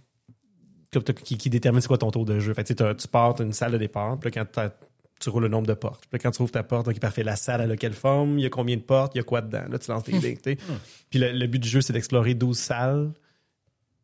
qui, 0.90 1.50
détermine 1.50 1.80
c'est 1.80 1.88
quoi 1.88 1.99
ton 1.99 2.11
tour 2.11 2.25
de 2.25 2.38
jeu. 2.40 2.54
Fait 2.54 2.64
tu 2.64 2.75
t'as- 2.75 2.94
tu 2.94 3.06
pars, 3.08 3.35
t'as 3.35 3.44
une 3.44 3.52
salle 3.52 3.73
de 3.73 3.78
départ. 3.78 4.18
Puis 4.18 4.30
là, 4.30 4.44
quand 4.44 4.70
tu 5.20 5.28
roules 5.30 5.42
le 5.44 5.48
nombre 5.48 5.66
de 5.66 5.75
portes. 5.75 6.02
Puis 6.02 6.10
là, 6.12 6.18
quand 6.20 6.30
tu 6.30 6.42
ouvres 6.42 6.52
ta 6.52 6.62
porte, 6.62 6.88
ok, 6.88 6.98
parfait, 7.00 7.22
la 7.25 7.37
salle, 7.37 7.60
elle 7.60 7.70
a 7.72 7.76
quelle 7.76 7.92
forme, 7.94 8.38
il 8.38 8.42
y 8.42 8.46
a 8.46 8.50
combien 8.50 8.76
de 8.76 8.82
portes, 8.82 9.14
il 9.14 9.18
y 9.18 9.20
a 9.20 9.25
quoi 9.25 9.40
dedans? 9.42 9.64
Là, 9.70 9.78
tu 9.78 9.90
lances 9.90 10.04
tes 10.04 10.18
dés. 10.18 10.37
tu 10.37 10.52
sais. 10.52 10.58
Puis 11.10 11.18
le, 11.18 11.32
le 11.32 11.46
but 11.46 11.58
du 11.58 11.68
jeu, 11.68 11.80
c'est 11.80 11.92
d'explorer 11.92 12.34
12 12.34 12.56
salles, 12.58 13.10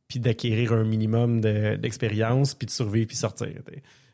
puis 0.08 0.18
d'acquérir 0.20 0.72
un 0.72 0.84
minimum 0.84 1.40
de- 1.40 1.76
d'expérience, 1.76 2.54
puis 2.54 2.66
de 2.66 2.70
survivre, 2.70 3.06
puis 3.08 3.16
sortir. 3.16 3.48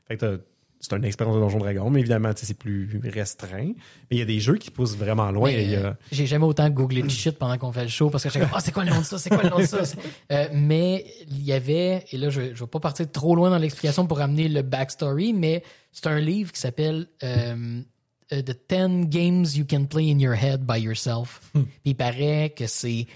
Fait 0.07 0.16
que 0.16 0.40
c'est 0.80 0.96
une 0.96 1.04
expérience 1.04 1.37
de 1.37 1.40
Donjon 1.40 1.58
Dragon, 1.58 1.90
mais 1.90 2.00
évidemment, 2.00 2.32
c'est 2.34 2.54
plus 2.54 3.00
restreint. 3.04 3.72
Mais 4.10 4.16
il 4.16 4.18
y 4.18 4.22
a 4.22 4.25
des 4.25 4.40
jeux 4.40 4.56
qui 4.56 4.70
poussent 4.70 4.96
vraiment 4.96 5.30
loin. 5.30 5.52
Euh, 5.52 5.92
J'ai 6.10 6.26
jamais 6.26 6.46
autant 6.46 6.68
googlé 6.70 7.02
de 7.02 7.10
shit 7.10 7.38
pendant 7.38 7.58
qu'on 7.58 7.70
fait 7.70 7.82
le 7.82 7.90
show 7.90 8.08
parce 8.08 8.25
que 8.25 8.30
j'étais 8.30 8.40
comme, 8.40 8.54
ah, 8.54 8.60
c'est 8.60 8.72
quoi 8.72 8.84
le 8.84 8.90
nom 8.90 9.00
de 9.00 9.04
ça? 9.04 9.18
C'est 9.18 9.28
quoi 9.28 9.42
le 9.42 9.50
nom 9.50 9.58
de 9.58 9.66
ça? 9.66 9.82
Euh, 10.32 10.49
mais 10.52 11.04
il 11.28 11.42
y 11.42 11.52
avait, 11.52 12.04
et 12.10 12.16
là, 12.16 12.30
je, 12.30 12.54
je 12.54 12.60
vais 12.60 12.66
pas 12.68 12.78
partir 12.80 13.10
trop 13.10 13.34
loin 13.34 13.50
dans 13.50 13.58
l'explication 13.58 14.06
pour 14.06 14.20
amener 14.20 14.49
le 14.49 14.62
backstory, 14.62 15.32
mais 15.32 15.62
c'est 15.92 16.06
un 16.06 16.20
livre 16.20 16.52
qui 16.52 16.60
s'appelle 16.60 17.08
euh, 17.22 17.82
The 18.30 18.56
10 18.68 19.06
Games 19.08 19.46
You 19.54 19.66
Can 19.68 19.84
Play 19.84 20.10
in 20.10 20.18
Your 20.18 20.34
Head 20.34 20.64
by 20.64 20.80
Yourself. 20.80 21.40
Puis 21.52 21.64
il 21.84 21.94
paraît 21.96 22.54
que 22.56 22.66
c'est 22.66 23.06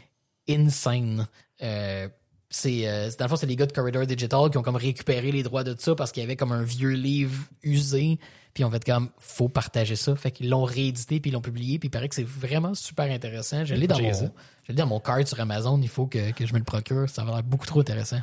insane. 0.48 1.26
Euh, 2.54 2.70
c'est 2.70 2.88
euh, 2.88 3.10
dans 3.18 3.24
le 3.24 3.28
fond 3.28 3.36
c'est 3.36 3.46
les 3.46 3.56
gars 3.56 3.66
de 3.66 3.72
Corridor 3.72 4.06
Digital 4.06 4.50
qui 4.50 4.58
ont 4.58 4.62
comme 4.62 4.76
récupéré 4.76 5.32
les 5.32 5.42
droits 5.42 5.64
de 5.64 5.74
ça 5.78 5.94
parce 5.94 6.12
qu'il 6.12 6.22
y 6.22 6.26
avait 6.26 6.36
comme 6.36 6.52
un 6.52 6.62
vieux 6.62 6.92
livre 6.92 7.36
usé. 7.62 8.18
Puis 8.52 8.64
on 8.64 8.70
fait 8.70 8.84
comme 8.84 9.10
faut 9.18 9.48
partager 9.48 9.96
ça. 9.96 10.14
Fait 10.14 10.30
qu'ils 10.30 10.48
l'ont 10.48 10.62
réédité 10.64 11.18
puis 11.20 11.30
ils 11.30 11.34
l'ont 11.34 11.40
publié 11.40 11.78
puis 11.78 11.88
il 11.88 11.90
paraît 11.90 12.08
que 12.08 12.14
c'est 12.14 12.26
vraiment 12.26 12.74
super 12.74 13.10
intéressant. 13.10 13.64
Je 13.64 13.74
l'ai 13.74 13.88
dans 13.88 14.00
mon 14.00 14.12
ça. 14.12 14.30
je 14.64 14.72
l'ai 14.72 14.78
dans 14.78 14.86
mon 14.86 15.00
card 15.00 15.26
sur 15.26 15.40
Amazon. 15.40 15.80
Il 15.82 15.88
faut 15.88 16.06
que, 16.06 16.30
que 16.32 16.46
je 16.46 16.52
me 16.52 16.58
le 16.58 16.64
procure. 16.64 17.08
Ça 17.08 17.24
va 17.24 17.32
l'air 17.32 17.42
beaucoup 17.42 17.66
trop 17.66 17.80
intéressant. 17.80 18.20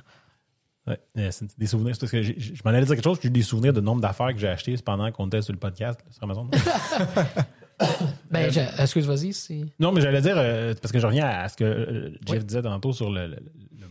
Ouais, 0.88 1.00
euh, 1.18 1.30
c'est 1.32 1.46
des 1.60 1.68
souvenirs. 1.68 1.96
parce 2.00 2.12
que 2.12 2.24
je 2.24 2.62
m'en 2.66 2.72
allais 2.72 2.86
dire 2.86 2.96
quelque 2.96 3.04
chose, 3.04 3.20
j'ai 3.22 3.28
eu 3.28 3.32
des 3.32 3.44
souvenirs 3.44 3.72
de 3.72 3.82
nombre 3.82 4.02
d'affaires 4.02 4.34
que 4.34 4.40
j'ai 4.40 4.48
achetées 4.48 4.76
pendant 4.78 5.12
qu'on 5.12 5.28
était 5.28 5.42
sur 5.44 5.54
le 5.54 5.60
podcast 5.60 6.00
sur 6.10 6.24
Amazon. 6.24 6.50
ben 8.32 8.52
je- 8.52 8.82
excuse 8.82 9.06
vas-y 9.06 9.34
c'est 9.34 9.66
non, 9.80 9.92
mais 9.92 10.02
j'allais 10.02 10.22
dire, 10.22 10.36
euh, 10.38 10.74
parce 10.80 10.92
que 10.92 11.00
je 11.00 11.06
reviens 11.06 11.26
à 11.26 11.50
ce 11.50 11.58
que 11.58 11.64
euh, 11.64 12.18
Jeff 12.26 12.46
disait 12.46 12.62
tantôt 12.62 12.94
sur 12.94 13.12
le 13.12 13.38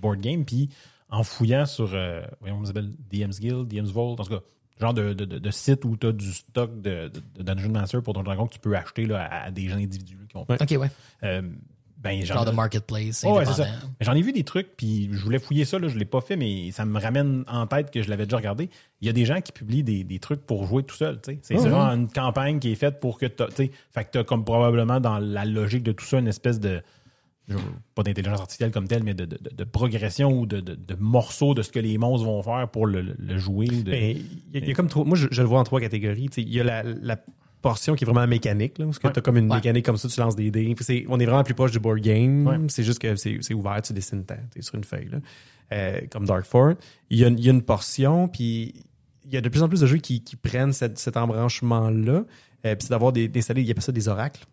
board 0.00 0.20
game, 0.20 0.44
puis 0.44 0.68
en 1.08 1.22
fouillant 1.22 1.66
sur, 1.66 1.90
euh, 1.94 2.22
ça 2.44 2.64
s'appelle, 2.66 2.90
DM's 3.10 3.40
Guild, 3.40 3.66
DM's 3.68 3.90
Vault, 3.90 4.12
en 4.18 4.24
tout 4.24 4.30
cas, 4.30 4.40
genre 4.80 4.94
de, 4.94 5.12
de, 5.12 5.24
de, 5.24 5.50
site 5.50 5.84
où 5.84 5.96
tu 5.96 6.06
as 6.06 6.12
du 6.12 6.32
stock 6.32 6.80
de, 6.80 7.08
de, 7.08 7.20
de 7.36 7.42
Dungeon 7.42 7.70
Master 7.70 8.02
pour 8.02 8.14
ton 8.14 8.22
dragon 8.22 8.46
que 8.46 8.52
tu 8.54 8.60
peux 8.60 8.76
acheter 8.76 9.06
là, 9.06 9.24
à, 9.24 9.44
à 9.46 9.50
des 9.50 9.68
gens 9.68 9.76
individuels 9.76 10.26
qui 10.28 10.36
ont. 10.36 10.46
Ok 10.48 10.70
ouais 10.78 10.90
Euh, 11.24 11.42
ben, 11.98 12.24
j'en- 12.24 12.32
genre 12.36 12.44
de 12.46 12.50
marketplace 12.52 13.24
Ouais, 13.24 13.32
ouais, 13.32 13.44
c'est 13.44 13.52
ça. 13.62 13.66
J'en 14.00 14.14
ai 14.14 14.22
vu 14.22 14.32
des 14.32 14.42
trucs, 14.44 14.74
puis 14.74 15.10
je 15.12 15.22
voulais 15.22 15.38
fouiller 15.38 15.66
ça, 15.66 15.78
là, 15.78 15.88
je 15.88 15.98
l'ai 15.98 16.06
pas 16.06 16.22
fait, 16.22 16.34
mais 16.36 16.70
ça 16.70 16.86
me 16.86 16.98
ramène 16.98 17.44
en 17.46 17.66
tête 17.66 17.90
que 17.90 18.00
je 18.02 18.08
l'avais 18.08 18.24
déjà 18.24 18.38
regardé. 18.38 18.70
Il 19.02 19.06
y 19.06 19.10
a 19.10 19.12
des 19.12 19.26
gens 19.26 19.42
qui 19.42 19.52
publient 19.52 19.82
des, 19.82 20.02
des 20.02 20.18
trucs 20.18 20.40
pour 20.46 20.64
jouer 20.66 20.82
tout 20.82 20.94
seul. 20.96 21.20
tu 21.20 21.32
sais. 21.34 21.38
C'est 21.42 21.56
vraiment 21.56 21.90
une 21.90 22.08
campagne 22.08 22.58
qui 22.58 22.72
est 22.72 22.76
faite 22.76 23.00
pour 23.00 23.18
que 23.18 23.26
tu 23.26 23.70
fait 23.90 24.04
que 24.10 24.18
as 24.20 24.24
comme 24.24 24.46
probablement 24.46 24.98
dans 24.98 25.18
la 25.18 25.44
logique 25.44 25.82
de 25.82 25.92
tout 25.92 26.06
ça 26.06 26.18
une 26.20 26.28
espèce 26.28 26.58
de 26.58 26.80
pas 27.94 28.02
d'intelligence 28.02 28.40
artificielle 28.40 28.70
comme 28.70 28.86
telle, 28.88 29.02
mais 29.02 29.14
de, 29.14 29.24
de- 29.24 29.64
progression 29.64 30.32
ou 30.38 30.46
de, 30.46 30.60
de- 30.60 30.74
de 30.74 30.94
morceaux 30.98 31.54
de 31.54 31.62
ce 31.62 31.70
que 31.70 31.78
les 31.78 31.96
monstres 31.98 32.26
vont 32.26 32.42
faire 32.42 32.68
pour 32.70 32.86
le, 32.86 33.02
le- 33.02 33.16
le 33.18 33.38
jouer. 33.38 33.68
Mais 33.86 34.12
il 34.12 34.18
y, 34.54 34.56
a- 34.56 34.60
il 34.60 34.68
y 34.68 34.70
a 34.70 34.74
comme 34.74 34.88
trop. 34.88 35.04
Moi, 35.04 35.16
je, 35.16 35.28
je 35.30 35.42
le 35.42 35.48
vois 35.48 35.60
en 35.60 35.64
trois 35.64 35.80
catégories. 35.80 36.28
Tu 36.28 36.42
sais, 36.42 36.42
Il 36.42 36.52
y 36.54 36.60
a 36.60 36.64
la, 36.64 36.82
la 36.82 37.18
portion 37.62 37.94
qui 37.94 38.04
est 38.04 38.06
vraiment 38.06 38.26
mécanique, 38.26 38.78
là, 38.78 38.86
parce 38.86 38.98
que 38.98 39.06
Ouais. 39.06 39.12
tu 39.12 39.18
as 39.18 39.22
comme 39.22 39.36
une 39.36 39.50
Ouais. 39.50 39.56
mécanique 39.56 39.84
comme 39.84 39.96
ça, 39.98 40.08
tu 40.08 40.18
lances 40.20 40.36
des 40.36 40.50
dés. 40.50 40.74
On 41.08 41.20
est 41.20 41.26
vraiment 41.26 41.44
plus 41.44 41.54
proche 41.54 41.72
du 41.72 41.78
board 41.78 42.00
game. 42.00 42.46
Ouais. 42.46 42.56
C'est 42.68 42.82
juste 42.84 42.98
que 43.00 43.16
c'est 43.16 43.38
c'est 43.42 43.54
ouvert, 43.54 43.80
tu 43.82 43.92
dessines 43.92 44.24
ta- 44.24 44.36
t'es 44.36 44.62
sur 44.62 44.74
une 44.76 44.84
feuille, 44.84 45.08
là. 45.10 45.18
Euh, 45.72 46.00
comme 46.10 46.24
Dark 46.26 46.44
Fort. 46.46 46.72
Il 47.10 47.18
y, 47.18 47.24
a, 47.24 47.28
il 47.28 47.44
y 47.44 47.48
a 47.48 47.52
une 47.52 47.62
portion, 47.62 48.26
puis 48.28 48.74
il 49.24 49.32
y 49.32 49.36
a 49.36 49.40
de 49.40 49.48
plus 49.48 49.62
en 49.62 49.68
plus 49.68 49.80
de 49.80 49.86
jeux 49.86 49.98
qui, 49.98 50.24
qui 50.24 50.34
prennent 50.36 50.72
cette- 50.72 50.98
cet 50.98 51.16
embranchement-là. 51.16 52.24
Euh, 52.66 52.74
puis 52.74 52.78
c'est 52.80 52.90
d'avoir 52.90 53.12
des, 53.12 53.24
il 53.24 53.60
y 53.66 53.70
a 53.70 53.74
pas 53.74 53.80
ça 53.80 53.92
des 53.92 54.08
oracles. 54.08 54.44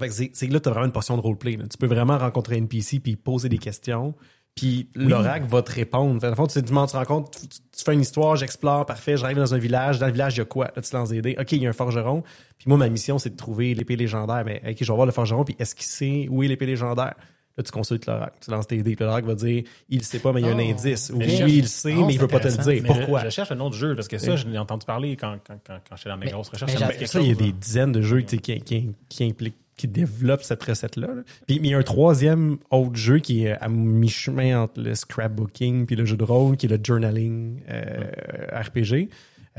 Fait 0.00 0.08
que 0.08 0.14
c'est 0.32 0.48
que 0.48 0.52
là, 0.52 0.58
tu 0.60 0.68
as 0.68 0.72
vraiment 0.72 0.86
une 0.86 0.92
portion 0.92 1.16
de 1.16 1.22
roleplay. 1.22 1.56
là. 1.56 1.64
Tu 1.70 1.78
peux 1.78 1.86
vraiment 1.86 2.18
rencontrer 2.18 2.56
un 2.56 2.58
NPC 2.58 2.98
puis 3.00 3.14
poser 3.16 3.48
des 3.48 3.58
questions. 3.58 4.14
Puis 4.56 4.88
l'oracle 4.96 5.46
va 5.46 5.62
te 5.62 5.70
répondre. 5.72 6.20
Fait, 6.20 6.26
dans 6.26 6.30
le 6.30 6.36
fond, 6.36 6.46
tu, 6.48 6.54
sais, 6.54 6.62
tu, 6.62 6.72
tu 6.72 7.48
tu, 7.48 7.48
tu 7.48 7.84
fais 7.84 7.94
une 7.94 8.00
histoire, 8.00 8.34
j'explore, 8.34 8.84
parfait, 8.84 9.16
j'arrive 9.16 9.36
dans 9.38 9.54
un 9.54 9.58
village. 9.58 10.00
Dans 10.00 10.06
le 10.06 10.12
village, 10.12 10.34
il 10.34 10.38
y 10.38 10.40
a 10.40 10.44
quoi? 10.44 10.72
Là, 10.74 10.82
tu 10.82 10.92
lances 10.94 11.10
des 11.10 11.22
dés. 11.22 11.36
OK, 11.38 11.52
il 11.52 11.62
y 11.62 11.66
a 11.66 11.70
un 11.70 11.72
forgeron. 11.72 12.22
Puis 12.58 12.68
moi, 12.68 12.76
ma 12.76 12.88
mission, 12.88 13.18
c'est 13.18 13.30
de 13.30 13.36
trouver 13.36 13.74
l'épée 13.74 13.94
légendaire. 13.94 14.42
Mais 14.44 14.60
OK, 14.68 14.76
je 14.80 14.84
vais 14.84 14.94
voir 14.94 15.06
le 15.06 15.12
forgeron, 15.12 15.44
puis 15.44 15.54
est-ce 15.58 15.74
qu'il 15.76 15.86
sait 15.86 16.26
où 16.28 16.42
est 16.42 16.48
l'épée 16.48 16.66
légendaire? 16.66 17.14
Là, 17.56 17.62
tu 17.64 17.70
consultes 17.72 18.06
l'oracle. 18.06 18.38
Tu 18.44 18.50
lances 18.50 18.66
tes 18.66 18.82
dés. 18.82 18.96
Puis 18.96 19.04
l'oracle 19.04 19.26
va 19.28 19.34
dire, 19.34 19.62
il 19.88 20.02
sait 20.02 20.18
pas, 20.18 20.32
mais 20.32 20.40
il 20.40 20.46
y 20.46 20.50
a 20.50 20.52
un 20.52 20.58
Oh. 20.58 20.70
indice. 20.70 21.12
Oui, 21.14 21.26
il 21.28 21.60
le 21.62 21.66
sait, 21.66 21.94
Oh, 21.96 22.06
mais 22.06 22.14
il 22.14 22.20
veut 22.20 22.28
pas 22.28 22.40
te 22.40 22.48
le 22.48 22.54
dire. 22.56 22.82
Mais 22.82 22.88
Pourquoi? 22.88 23.20
Je, 23.20 23.24
je 23.26 23.30
cherche 23.30 23.52
un 23.52 23.60
autre 23.60 23.76
jeu 23.76 23.94
parce 23.94 24.08
que 24.08 24.18
ça, 24.18 24.32
Oui. 24.32 24.36
je 24.36 24.48
l'ai 24.48 24.58
entendu 24.58 24.84
parler 24.84 25.16
quand, 25.16 25.36
quand, 25.46 25.58
quand, 25.64 25.78
quand 25.88 25.96
j'étais 25.96 26.10
dans 26.10 26.16
mes 26.16 26.26
Mais- 26.26 26.32
grosses 26.32 26.48
recherches. 26.48 26.72
mais 26.98 27.06
ça 27.06 27.20
il 27.20 27.28
y 27.28 27.32
a 27.32 27.34
des 27.34 27.52
dizaines 27.52 27.92
de 27.92 28.02
jeux 28.02 28.22
qui, 28.22 28.38
qui 28.40 29.24
impliquent 29.24 29.56
qui 29.80 29.88
développent 29.88 30.42
cette 30.42 30.62
recette-là. 30.62 31.08
là. 31.08 31.22
Puis 31.46 31.56
il 31.62 31.66
y 31.66 31.74
a 31.74 31.78
un 31.78 31.82
troisième 31.82 32.58
autre 32.70 32.94
jeu 32.96 33.18
qui 33.18 33.44
est 33.46 33.52
à 33.60 33.68
mi-chemin 33.68 34.62
entre 34.62 34.80
le 34.80 34.94
scrapbooking 34.94 35.86
puis 35.86 35.96
le 35.96 36.04
jeu 36.04 36.16
de 36.16 36.24
rôle, 36.24 36.56
qui 36.56 36.66
est 36.66 36.68
le 36.68 36.78
journaling 36.82 37.60
euh, 37.68 38.04
RPG. 38.52 39.08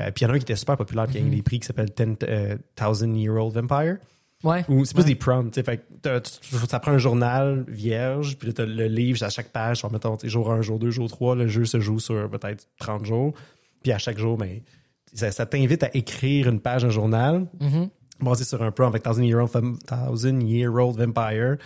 Euh, 0.00 0.10
puis 0.10 0.20
il 0.20 0.22
y 0.22 0.26
en 0.26 0.30
a 0.30 0.32
un 0.34 0.38
qui 0.38 0.42
était 0.44 0.56
super 0.56 0.76
populaire, 0.76 1.06
qui 1.06 1.18
a 1.18 1.20
gagné 1.20 1.36
des 1.36 1.42
prix, 1.42 1.60
qui 1.60 1.66
s'appelle 1.66 1.90
10, 1.94 2.16
euh, 2.26 2.56
Thousand 2.76 3.14
Year 3.14 3.34
Old 3.34 3.54
Vampire. 3.54 3.98
ouais 4.44 4.64
Ou 4.68 4.84
c'est 4.84 4.94
plus 4.94 5.04
des 5.04 5.14
prompts. 5.14 5.50
tu 5.52 5.60
sais, 5.60 5.62
Fait 5.64 5.78
que 6.02 6.18
tu- 6.20 6.56
ça 6.68 6.80
prend 6.80 6.92
un 6.92 6.98
journal 6.98 7.64
vierge, 7.68 8.38
puis 8.38 8.48
là, 8.48 8.54
t'as 8.54 8.64
le 8.66 8.86
livre 8.86 9.22
à 9.22 9.28
chaque 9.28 9.50
page, 9.50 9.80
genre, 9.80 9.92
mettons, 9.92 10.16
tu 10.16 10.22
sais, 10.26 10.28
jour 10.30 10.50
1, 10.50 10.62
jour 10.62 10.78
2, 10.78 10.90
jour 10.90 11.08
3, 11.08 11.36
le 11.36 11.46
jeu 11.48 11.64
se 11.66 11.78
joue 11.80 11.98
sur 11.98 12.28
peut-être 12.30 12.66
30 12.78 13.04
jours. 13.04 13.34
Puis 13.82 13.92
à 13.92 13.98
chaque 13.98 14.18
jour, 14.18 14.36
ben, 14.38 14.60
ça, 15.12 15.30
ça 15.30 15.44
t'invite 15.44 15.82
à 15.82 15.90
écrire 15.94 16.48
une 16.48 16.60
page 16.60 16.82
d'un 16.82 16.90
journal 16.90 17.46
Mhm. 17.60 17.90
Basé 18.22 18.44
sur 18.44 18.62
un 18.62 18.70
prompt 18.70 18.88
avec 18.88 19.02
Thousand 19.02 19.22
Year 19.22 19.42
Old, 19.42 19.50
Thousand 19.86 20.40
Year 20.40 20.72
Old 20.72 20.96
Vampire, 20.96 21.56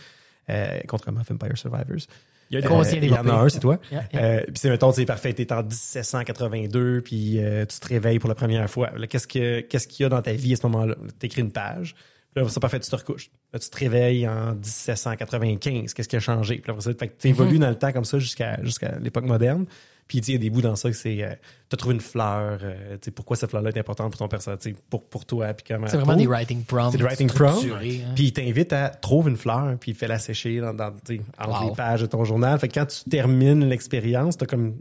euh, 0.51 0.81
contrairement 0.89 1.21
à 1.21 1.25
Vampire 1.25 1.57
Survivors. 1.57 2.07
Il 2.51 2.61
y 2.61 2.63
a 2.63 2.71
Euh, 2.71 2.85
il 2.93 3.05
y 3.05 3.13
en 3.13 3.27
a 3.29 3.33
un, 3.33 3.49
c'est 3.49 3.59
toi. 3.59 3.79
Yeah, 3.91 4.05
yeah. 4.13 4.23
Euh, 4.23 4.43
puis 4.45 4.55
c'est, 4.57 4.71
mettons, 4.71 4.93
c'est 4.93 5.05
parfait, 5.05 5.33
t'es 5.33 5.53
en 5.53 5.63
1782, 5.63 7.01
puis 7.01 7.41
euh, 7.41 7.65
tu 7.67 7.81
te 7.81 7.89
réveilles 7.89 8.21
pour 8.21 8.29
la 8.29 8.37
première 8.37 8.69
fois. 8.71 8.91
Qu'est-ce, 9.09 9.27
que, 9.27 9.61
qu'est-ce 9.61 9.89
qu'il 9.89 10.05
y 10.05 10.07
a 10.07 10.09
dans 10.09 10.23
ta 10.23 10.33
vie 10.33 10.53
à 10.53 10.57
ce 10.57 10.67
moment-là? 10.67 10.95
T'écris 11.19 11.43
une 11.43 11.51
page. 11.51 11.97
Puis 12.37 12.45
là, 12.45 12.51
c'est 12.51 12.61
parfait, 12.61 12.79
tu 12.81 12.91
te 12.91 12.97
recouches. 12.97 13.31
Là, 13.51 13.59
tu 13.59 13.71
te 13.71 13.79
réveilles 13.79 14.29
en 14.29 14.55
1795. 14.55 15.95
Qu'est-ce 15.95 16.09
qui 16.09 16.17
a 16.17 16.21
changé? 16.21 16.59
Puis 16.59 16.71
là, 16.71 16.79
ça, 16.81 16.91
fait 16.93 17.09
que 17.09 17.15
tu 17.19 17.29
évolues 17.29 17.59
dans 17.59 17.71
le 17.71 17.77
temps 17.79 17.93
comme 17.93 18.05
ça 18.05 18.19
jusqu'à, 18.19 18.63
jusqu'à 18.63 18.99
l'époque 18.99 19.25
moderne. 19.25 19.65
Puis 20.07 20.21
tu 20.21 20.31
il 20.31 20.35
y 20.35 20.37
a 20.37 20.39
des 20.39 20.51
bouts 20.51 20.61
dans 20.61 20.77
ça 20.77 20.89
que 20.91 20.95
c'est... 20.97 21.25
Euh, 21.25 21.31
t'as 21.69 21.77
trouvé 21.79 21.95
une 21.95 22.01
fleur. 22.01 22.61
euh, 22.63 22.93
tu 22.93 23.07
sais, 23.07 23.11
pourquoi 23.11 23.37
cette 23.37 23.51
fleur-là 23.51 23.71
est 23.71 23.79
importante 23.79 24.13
pour 24.13 24.19
ton 24.19 24.29
personnage? 24.29 24.61
tu 24.61 24.77
Pour, 24.89 25.03
pour 25.09 25.25
toi, 25.25 25.53
puis 25.55 25.65
comment... 25.75 25.89
c'est 25.89 25.97
vraiment 25.97 26.15
des 26.15 26.27
writing 26.29 26.63
prompts 26.63 26.93
c'est 26.93 26.99
des 26.99 27.05
writing 27.05 27.29
prompts. 27.29 27.65
hein. 27.65 27.79
Puis 28.15 28.25
il 28.25 28.33
t'invite 28.33 28.73
à 28.73 28.91
trouver 28.91 29.31
une 29.31 29.37
fleur, 29.37 29.77
puis 29.81 29.95
fais-la 29.95 30.19
sécher 30.21 30.61
dans, 30.61 30.75
dans, 30.75 30.93
tu 31.05 31.21
entre 31.39 31.61
Wow. 31.63 31.71
les 31.71 31.75
pages 31.75 32.03
de 32.03 32.07
ton 32.07 32.23
journal. 32.25 32.57
Fait 32.61 32.69
que 32.69 32.75
quand 32.75 32.87
tu 32.87 33.03
termines 33.11 33.65
l'expérience, 33.65 34.37
t'as 34.37 34.47
comme 34.47 34.77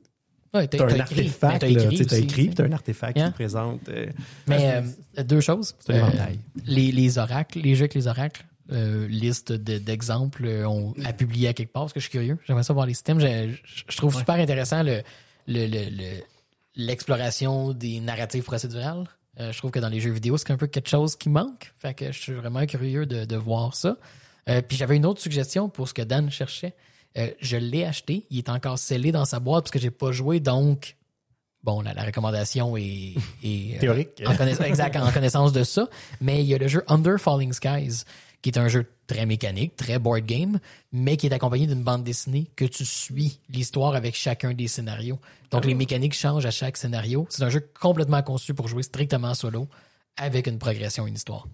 Ouais, 0.55 0.67
t'as 0.67 0.83
un 0.85 0.99
artefact, 0.99 1.59
t'as 1.61 2.17
écrit, 2.17 2.49
t'as 2.49 2.63
un 2.65 2.71
artefact 2.71 3.17
Yeah. 3.17 3.25
qui 3.27 3.31
te 3.31 3.35
présente. 3.35 3.89
euh, 3.89 4.07
Mais 4.47 4.81
euh, 5.17 5.23
deux 5.23 5.41
choses. 5.41 5.75
Éventail. 5.89 6.39
les, 6.65 6.91
les 6.91 7.17
oracles, 7.17 7.59
les 7.59 7.75
jeux 7.75 7.81
avec 7.83 7.93
les 7.95 8.07
oracles, 8.07 8.45
euh, 8.71 9.07
liste 9.07 9.51
de- 9.51 9.77
d'exemples 9.77 10.45
euh, 10.45 10.67
à 11.03 11.13
publier 11.13 11.49
à 11.49 11.53
quelque 11.53 11.71
part 11.73 11.83
parce 11.83 11.93
que 11.93 11.99
je 11.99 12.05
suis 12.05 12.11
curieux. 12.11 12.37
J'aimerais 12.47 12.63
ça 12.63 12.73
voir 12.73 12.85
les 12.85 12.93
systèmes. 12.93 13.19
Je, 13.19 13.95
trouve 13.97 14.15
super 14.15 14.35
intéressant 14.35 14.81
le 14.83 15.01
le- 15.47 15.67
le- 15.67 15.89
le- 15.91 16.21
l'exploration 16.75 17.73
des 17.73 17.99
narratives 17.99 18.43
procédurales. 18.43 19.05
Euh, 19.39 19.51
je 19.51 19.57
trouve 19.57 19.71
que 19.71 19.79
dans 19.79 19.89
les 19.89 19.99
jeux 19.99 20.11
vidéo, 20.11 20.37
c'est 20.37 20.51
un 20.51 20.57
peu 20.57 20.67
quelque 20.67 20.89
chose 20.89 21.15
qui 21.15 21.29
manque. 21.29 21.73
Fait 21.77 21.93
que 21.93 22.11
je 22.11 22.19
suis 22.19 22.33
vraiment 22.33 22.65
curieux 22.65 23.05
de, 23.05 23.25
de 23.25 23.35
voir 23.35 23.75
ça. 23.75 23.97
Euh, 24.49 24.61
puis 24.61 24.77
j'avais 24.77 24.95
une 24.95 25.05
autre 25.05 25.21
suggestion 25.21 25.69
pour 25.69 25.87
ce 25.89 25.93
que 25.93 26.01
Dan 26.01 26.29
cherchait. 26.29 26.73
Euh, 27.17 27.29
je 27.39 27.57
l'ai 27.57 27.85
acheté. 27.85 28.25
Il 28.29 28.37
est 28.39 28.49
encore 28.49 28.77
scellé 28.79 29.11
dans 29.11 29.25
sa 29.25 29.39
boîte 29.39 29.65
parce 29.65 29.71
que 29.71 29.79
j'ai 29.79 29.91
pas 29.91 30.11
joué. 30.11 30.39
Donc, 30.39 30.95
bon, 31.63 31.81
la, 31.81 31.93
la 31.93 32.03
recommandation 32.03 32.75
est, 32.77 33.13
est, 33.43 33.75
euh, 33.75 33.79
Théorique. 33.79 34.21
en 34.25 34.33
connaiss- 34.33 34.61
exact, 34.63 34.95
en 34.97 35.11
connaissance 35.11 35.53
de 35.53 35.63
ça. 35.63 35.87
Mais 36.21 36.41
il 36.43 36.47
y 36.47 36.53
a 36.53 36.57
le 36.57 36.67
jeu 36.67 36.83
Under 36.87 37.17
Falling 37.19 37.53
Skies, 37.53 38.03
qui 38.41 38.49
est 38.49 38.57
un 38.57 38.67
jeu 38.67 38.85
très 39.07 39.25
mécanique, 39.25 39.75
très 39.75 39.97
board 39.99 40.25
game, 40.25 40.59
mais 40.91 41.15
qui 41.15 41.27
est 41.27 41.33
accompagné 41.33 41.67
d'une 41.67 41.83
bande 41.83 42.03
dessinée 42.03 42.47
que 42.55 42.65
tu 42.65 42.83
suis 42.85 43.39
l'histoire 43.49 43.95
avec 43.95 44.15
chacun 44.15 44.53
des 44.53 44.67
scénarios. 44.67 45.19
Donc 45.51 45.65
les 45.65 45.75
mécaniques 45.75 46.13
changent 46.15 46.45
à 46.45 46.51
chaque 46.51 46.75
scénario. 46.75 47.27
C'est 47.29 47.43
un 47.43 47.49
jeu 47.49 47.65
complètement 47.79 48.21
conçu 48.23 48.53
pour 48.53 48.67
jouer 48.67 48.81
strictement 48.83 49.33
solo, 49.35 49.67
avec 50.17 50.47
une 50.47 50.57
progression, 50.59 51.05
une 51.07 51.15
histoire. 51.15 51.47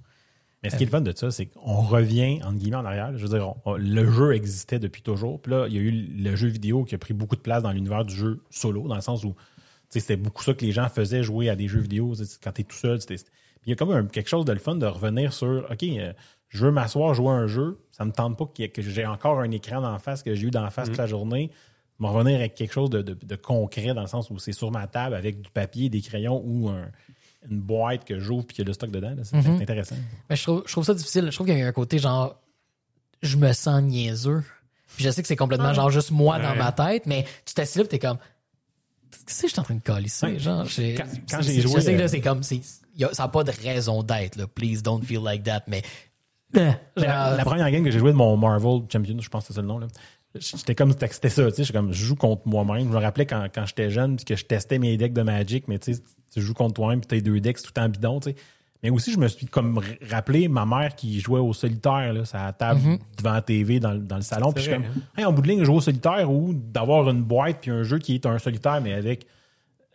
Mais 0.64 0.70
ce 0.70 0.76
qui 0.78 0.84
est 0.84 0.86
le 0.86 0.92
fun 0.92 1.02
de 1.02 1.12
ça, 1.16 1.32
c'est 1.32 1.48
qu'on 1.48 1.82
revient, 1.82 2.40
entre 2.44 2.58
guillemets, 2.60 2.76
en 2.78 2.86
arrière. 2.86 3.18
Je 3.18 3.26
veux 3.26 3.38
dire, 3.38 3.54
on- 3.66 3.76
le 3.78 4.12
jeu 4.12 4.34
existait 4.36 4.78
depuis 4.80 5.02
toujours. 5.02 5.42
Puis 5.42 5.52
là, 5.52 5.66
il 5.68 5.74
y 5.74 5.78
a 5.78 5.82
eu 5.82 5.92
le 5.92 6.36
jeu 6.36 6.48
vidéo 6.50 6.84
qui 6.84 6.94
a 6.94 6.98
pris 7.00 7.14
beaucoup 7.16 7.36
de 7.36 7.42
place 7.42 7.64
dans 7.64 7.72
l'univers 7.72 8.06
du 8.06 8.14
jeu 8.16 8.42
solo, 8.52 8.88
dans 8.88 8.96
le 8.96 9.02
sens 9.02 9.24
où 9.24 9.34
tu 9.34 10.00
sais, 10.00 10.00
c'était 10.02 10.18
beaucoup 10.18 10.44
ça 10.44 10.54
que 10.54 10.64
les 10.64 10.72
gens 10.72 10.88
faisaient 10.88 11.24
jouer 11.24 11.50
à 11.50 11.56
des 11.56 11.68
jeux 11.68 11.80
vidéo. 11.82 12.14
Quand 12.44 12.52
tu 12.54 12.62
es 12.62 12.64
tout 12.64 12.78
seul, 12.78 13.00
Puis 13.00 13.18
il 13.66 13.70
y 13.72 13.74
a 13.74 13.76
comme 13.76 13.92
un- 13.92 14.06
quelque 14.06 14.30
chose 14.30 14.46
de 14.46 14.54
le 14.54 14.60
fun 14.60 14.76
de 14.76 14.86
revenir 14.86 15.34
sur 15.34 15.68
OK, 15.70 15.84
euh, 15.84 16.14
je 16.50 16.66
veux 16.66 16.72
m'asseoir, 16.72 17.14
jouer 17.14 17.30
à 17.30 17.34
un 17.34 17.48
jeu. 17.48 17.80
Ça 17.92 18.06
me 18.06 18.12
tente 18.12 18.38
pas 18.38 18.46
que 18.46 18.82
j'ai 18.82 19.06
encore 19.06 19.40
un 19.40 19.52
écran 19.52 19.82
d'en 19.82 19.98
face 20.00 20.24
que 20.24 20.34
j'ai 20.36 20.48
eu 20.48 20.52
d'en 20.52 20.70
face 20.70 20.88
toute 20.90 20.98
la 20.98 21.08
journée. 21.08 21.52
Me 22.00 22.08
revenir 22.08 22.38
avec 22.40 22.56
quelque 22.56 22.72
chose 22.74 22.90
de, 22.90 23.02
de- 23.02 23.14
de 23.22 23.36
concret 23.36 23.94
dans 23.94 24.02
le 24.02 24.08
sens 24.08 24.30
où 24.30 24.40
c'est 24.40 24.54
sur 24.54 24.72
ma 24.72 24.88
table 24.88 25.14
avec 25.16 25.42
du 25.42 25.50
papier, 25.52 25.90
des 25.90 26.02
crayons 26.02 26.42
ou 26.46 26.70
un- 26.70 26.90
une 27.50 27.60
boîte 27.60 28.06
que 28.06 28.20
j'ouvre 28.20 28.46
puis 28.46 28.56
qu'il 28.56 28.64
y 28.64 28.66
a 28.66 28.70
le 28.70 28.74
stock 28.74 28.92
dedans. 28.92 29.16
là. 29.16 29.24
C'est 29.24 29.36
intéressant. 29.38 29.96
Mais 30.30 30.36
je 30.36 30.44
trouve, 30.44 30.64
je 30.66 30.72
trouve 30.72 30.86
ça 30.86 30.94
difficile. 30.94 31.26
Je 31.30 31.36
trouve 31.36 31.48
qu'il 31.48 31.58
y 31.58 31.62
a 31.62 31.68
un 31.68 31.72
côté 31.72 31.98
genre, 32.00 32.40
je 33.22 33.38
me 33.38 33.52
sens 33.54 33.82
niaiseux. 33.82 34.44
Puis 34.96 35.06
je 35.06 35.10
sais 35.10 35.22
que 35.22 35.28
c'est 35.28 35.36
complètement 35.36 35.74
genre 35.74 35.90
juste 35.90 36.12
moi 36.12 36.38
dans 36.40 36.56
ma 36.56 36.72
tête, 36.72 37.06
mais 37.06 37.26
tu 37.46 37.54
t'assieds 37.54 37.82
là, 37.82 37.86
pis 37.86 37.98
t'es 37.98 38.00
comme, 38.08 38.18
qu'est-ce 39.26 39.42
que 39.44 39.48
je 39.48 39.54
suis 39.54 39.60
en 39.60 39.64
train 39.64 39.76
de 39.76 39.80
calisser? 39.82 40.26
Ouais. 40.26 40.40
Genre, 40.40 40.66
Quand- 40.66 41.42
j'ai 41.42 41.62
joué, 41.62 41.76
Je 41.76 41.80
sais 41.80 41.94
que 41.94 41.98
là, 41.98 42.04
euh, 42.04 42.08
c'est 42.08 42.22
comme, 42.22 42.44
c'est, 42.44 42.60
y 42.98 43.06
a- 43.06 43.14
ça 43.14 43.24
n'a 43.24 43.30
pas 43.30 43.44
de 43.44 43.52
raison 43.52 44.04
d'être, 44.04 44.36
là. 44.36 44.48
Please 44.48 44.82
don't 44.84 45.02
feel 45.04 45.22
like 45.24 45.44
that, 45.44 45.64
mais, 45.68 45.82
La, 46.54 47.44
première 47.46 47.72
game 47.72 47.84
que 47.86 47.92
j'ai 47.92 48.00
joué 48.00 48.12
de 48.12 48.18
mon 48.18 48.36
Marvel 48.36 48.82
Champion, 48.92 49.18
je 49.20 49.30
pense 49.30 49.44
que 49.44 49.48
c'est 49.48 49.54
ça 49.54 49.62
le 49.62 49.68
nom, 49.68 49.80
là. 49.80 49.88
J'étais 50.40 50.76
comme, 50.76 50.92
c'était 50.94 51.30
ça, 51.30 51.46
tu 51.50 51.56
sais, 51.58 51.64
j'étais 51.66 51.78
comme, 51.78 51.92
je 51.92 52.06
joue 52.06 52.16
contre 52.16 52.48
moi-même. 52.48 52.88
Je 52.88 52.94
me 52.94 52.98
rappelais 53.02 53.26
quand, 53.26 53.48
quand 53.54 53.66
j'étais 53.66 53.90
jeune, 53.90 54.16
puis 54.16 54.24
que 54.26 54.36
je 54.36 54.46
testais 54.46 54.80
mes 54.80 54.96
decks 54.98 55.12
de 55.14 55.24
Magic, 55.24 55.68
mais 55.68 55.78
tu 55.78 55.94
sais, 55.94 56.02
tu 56.34 56.42
joues 56.42 56.54
contre 56.54 56.76
toi-même, 56.76 57.02
puis 57.02 57.08
t'as 57.08 57.20
deux 57.24 57.40
decks 57.42 57.62
tout 57.62 57.78
en 57.80 57.90
bidon, 57.90 58.20
tu 58.22 58.30
sais. 58.30 58.36
Mais 58.84 58.90
aussi, 58.90 59.12
je 59.12 59.20
me 59.20 59.28
suis 59.28 59.46
comme 59.46 59.80
rappelé 60.10 60.48
ma 60.48 60.66
mère 60.66 60.96
qui 60.96 61.20
jouait 61.20 61.40
au 61.40 61.54
solitaire, 61.54 62.14
là, 62.14 62.24
à 62.34 62.46
la 62.46 62.54
table 62.54 62.80
devant 63.18 63.34
la 63.34 63.42
TV 63.44 63.80
dans, 63.80 63.92
le- 63.92 64.00
dans 64.00 64.16
le 64.16 64.22
salon. 64.24 64.52
Puis 64.54 64.64
je 64.64 64.72
suis 64.72 64.80
comme, 64.82 64.92
hey, 65.18 65.24
en 65.26 65.32
bout 65.34 65.42
de 65.44 65.50
ligne, 65.50 65.64
jouer 65.64 65.76
au 65.76 65.82
solitaire 65.82 66.32
ou 66.32 66.54
d'avoir 66.54 67.08
une 67.10 67.22
boîte 67.22 67.58
puis 67.62 67.70
un 67.70 67.84
jeu 67.84 68.00
qui 68.00 68.16
est 68.16 68.26
un 68.26 68.40
solitaire, 68.40 68.82
mais 68.82 68.94
avec 68.94 69.28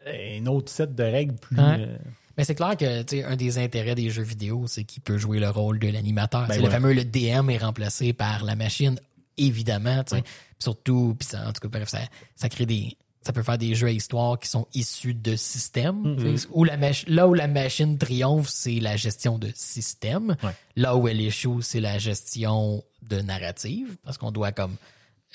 un 0.07 0.47
autre 0.47 0.71
set 0.71 0.95
de 0.95 1.03
règles 1.03 1.35
plus. 1.35 1.57
Euh, 1.59 1.97
Mais 2.39 2.45
c'est 2.45 2.55
clair 2.55 2.77
que 2.77 3.03
tu 3.03 3.17
sais, 3.17 3.25
un 3.25 3.35
des 3.35 3.59
intérêts 3.59 3.95
des 3.97 4.11
jeux 4.11 4.23
vidéo, 4.23 4.67
c'est 4.69 4.85
qu'il 4.85 5.03
peut 5.03 5.19
jouer 5.19 5.41
le 5.41 5.49
rôle 5.51 5.79
de 5.81 5.89
l'animateur. 5.89 6.47
Ben 6.47 6.55
ouais. 6.57 6.63
Le 6.63 6.71
fameux 6.71 6.93
le 6.93 7.05
DM 7.05 7.51
est 7.51 7.59
remplacé 7.59 8.13
par 8.13 8.45
la 8.45 8.55
machine, 8.55 9.01
évidemment. 9.37 10.05
tu 10.05 10.17
sais. 10.17 10.23
Puis 10.23 10.33
Surtout, 10.59 11.17
puis 11.19 11.29
ça, 11.29 11.47
en 11.49 11.53
tout 11.53 11.61
cas, 11.61 11.69
bref, 11.69 11.89
ça, 11.89 12.01
ça 12.35 12.49
crée 12.49 12.67
des. 12.67 12.97
Ça 13.23 13.33
peut 13.33 13.43
faire 13.43 13.59
des 13.59 13.75
jeux 13.75 13.89
à 13.89 13.91
histoire 13.91 14.39
qui 14.39 14.49
sont 14.49 14.69
issus 14.73 15.13
de 15.13 15.35
systèmes. 15.35 16.17
sais. 16.37 16.47
Où 16.53 16.63
la 16.63 16.77
là 17.09 17.27
où 17.27 17.35
la 17.35 17.49
machine 17.49 17.99
triomphe, 17.99 18.49
c'est 18.49 18.79
la 18.79 18.97
gestion 18.97 19.37
de 19.39 19.51
système. 19.55 20.37
Ouais. 20.45 20.53
Là 20.77 20.97
où 20.97 21.09
elle 21.09 21.21
échoue, 21.21 21.61
c'est 21.61 21.81
la 21.81 21.99
gestion 21.99 22.85
de 23.03 23.21
narrative. 23.21 23.97
Parce 24.05 24.17
qu'on 24.17 24.31
doit 24.31 24.53
comme 24.53 24.77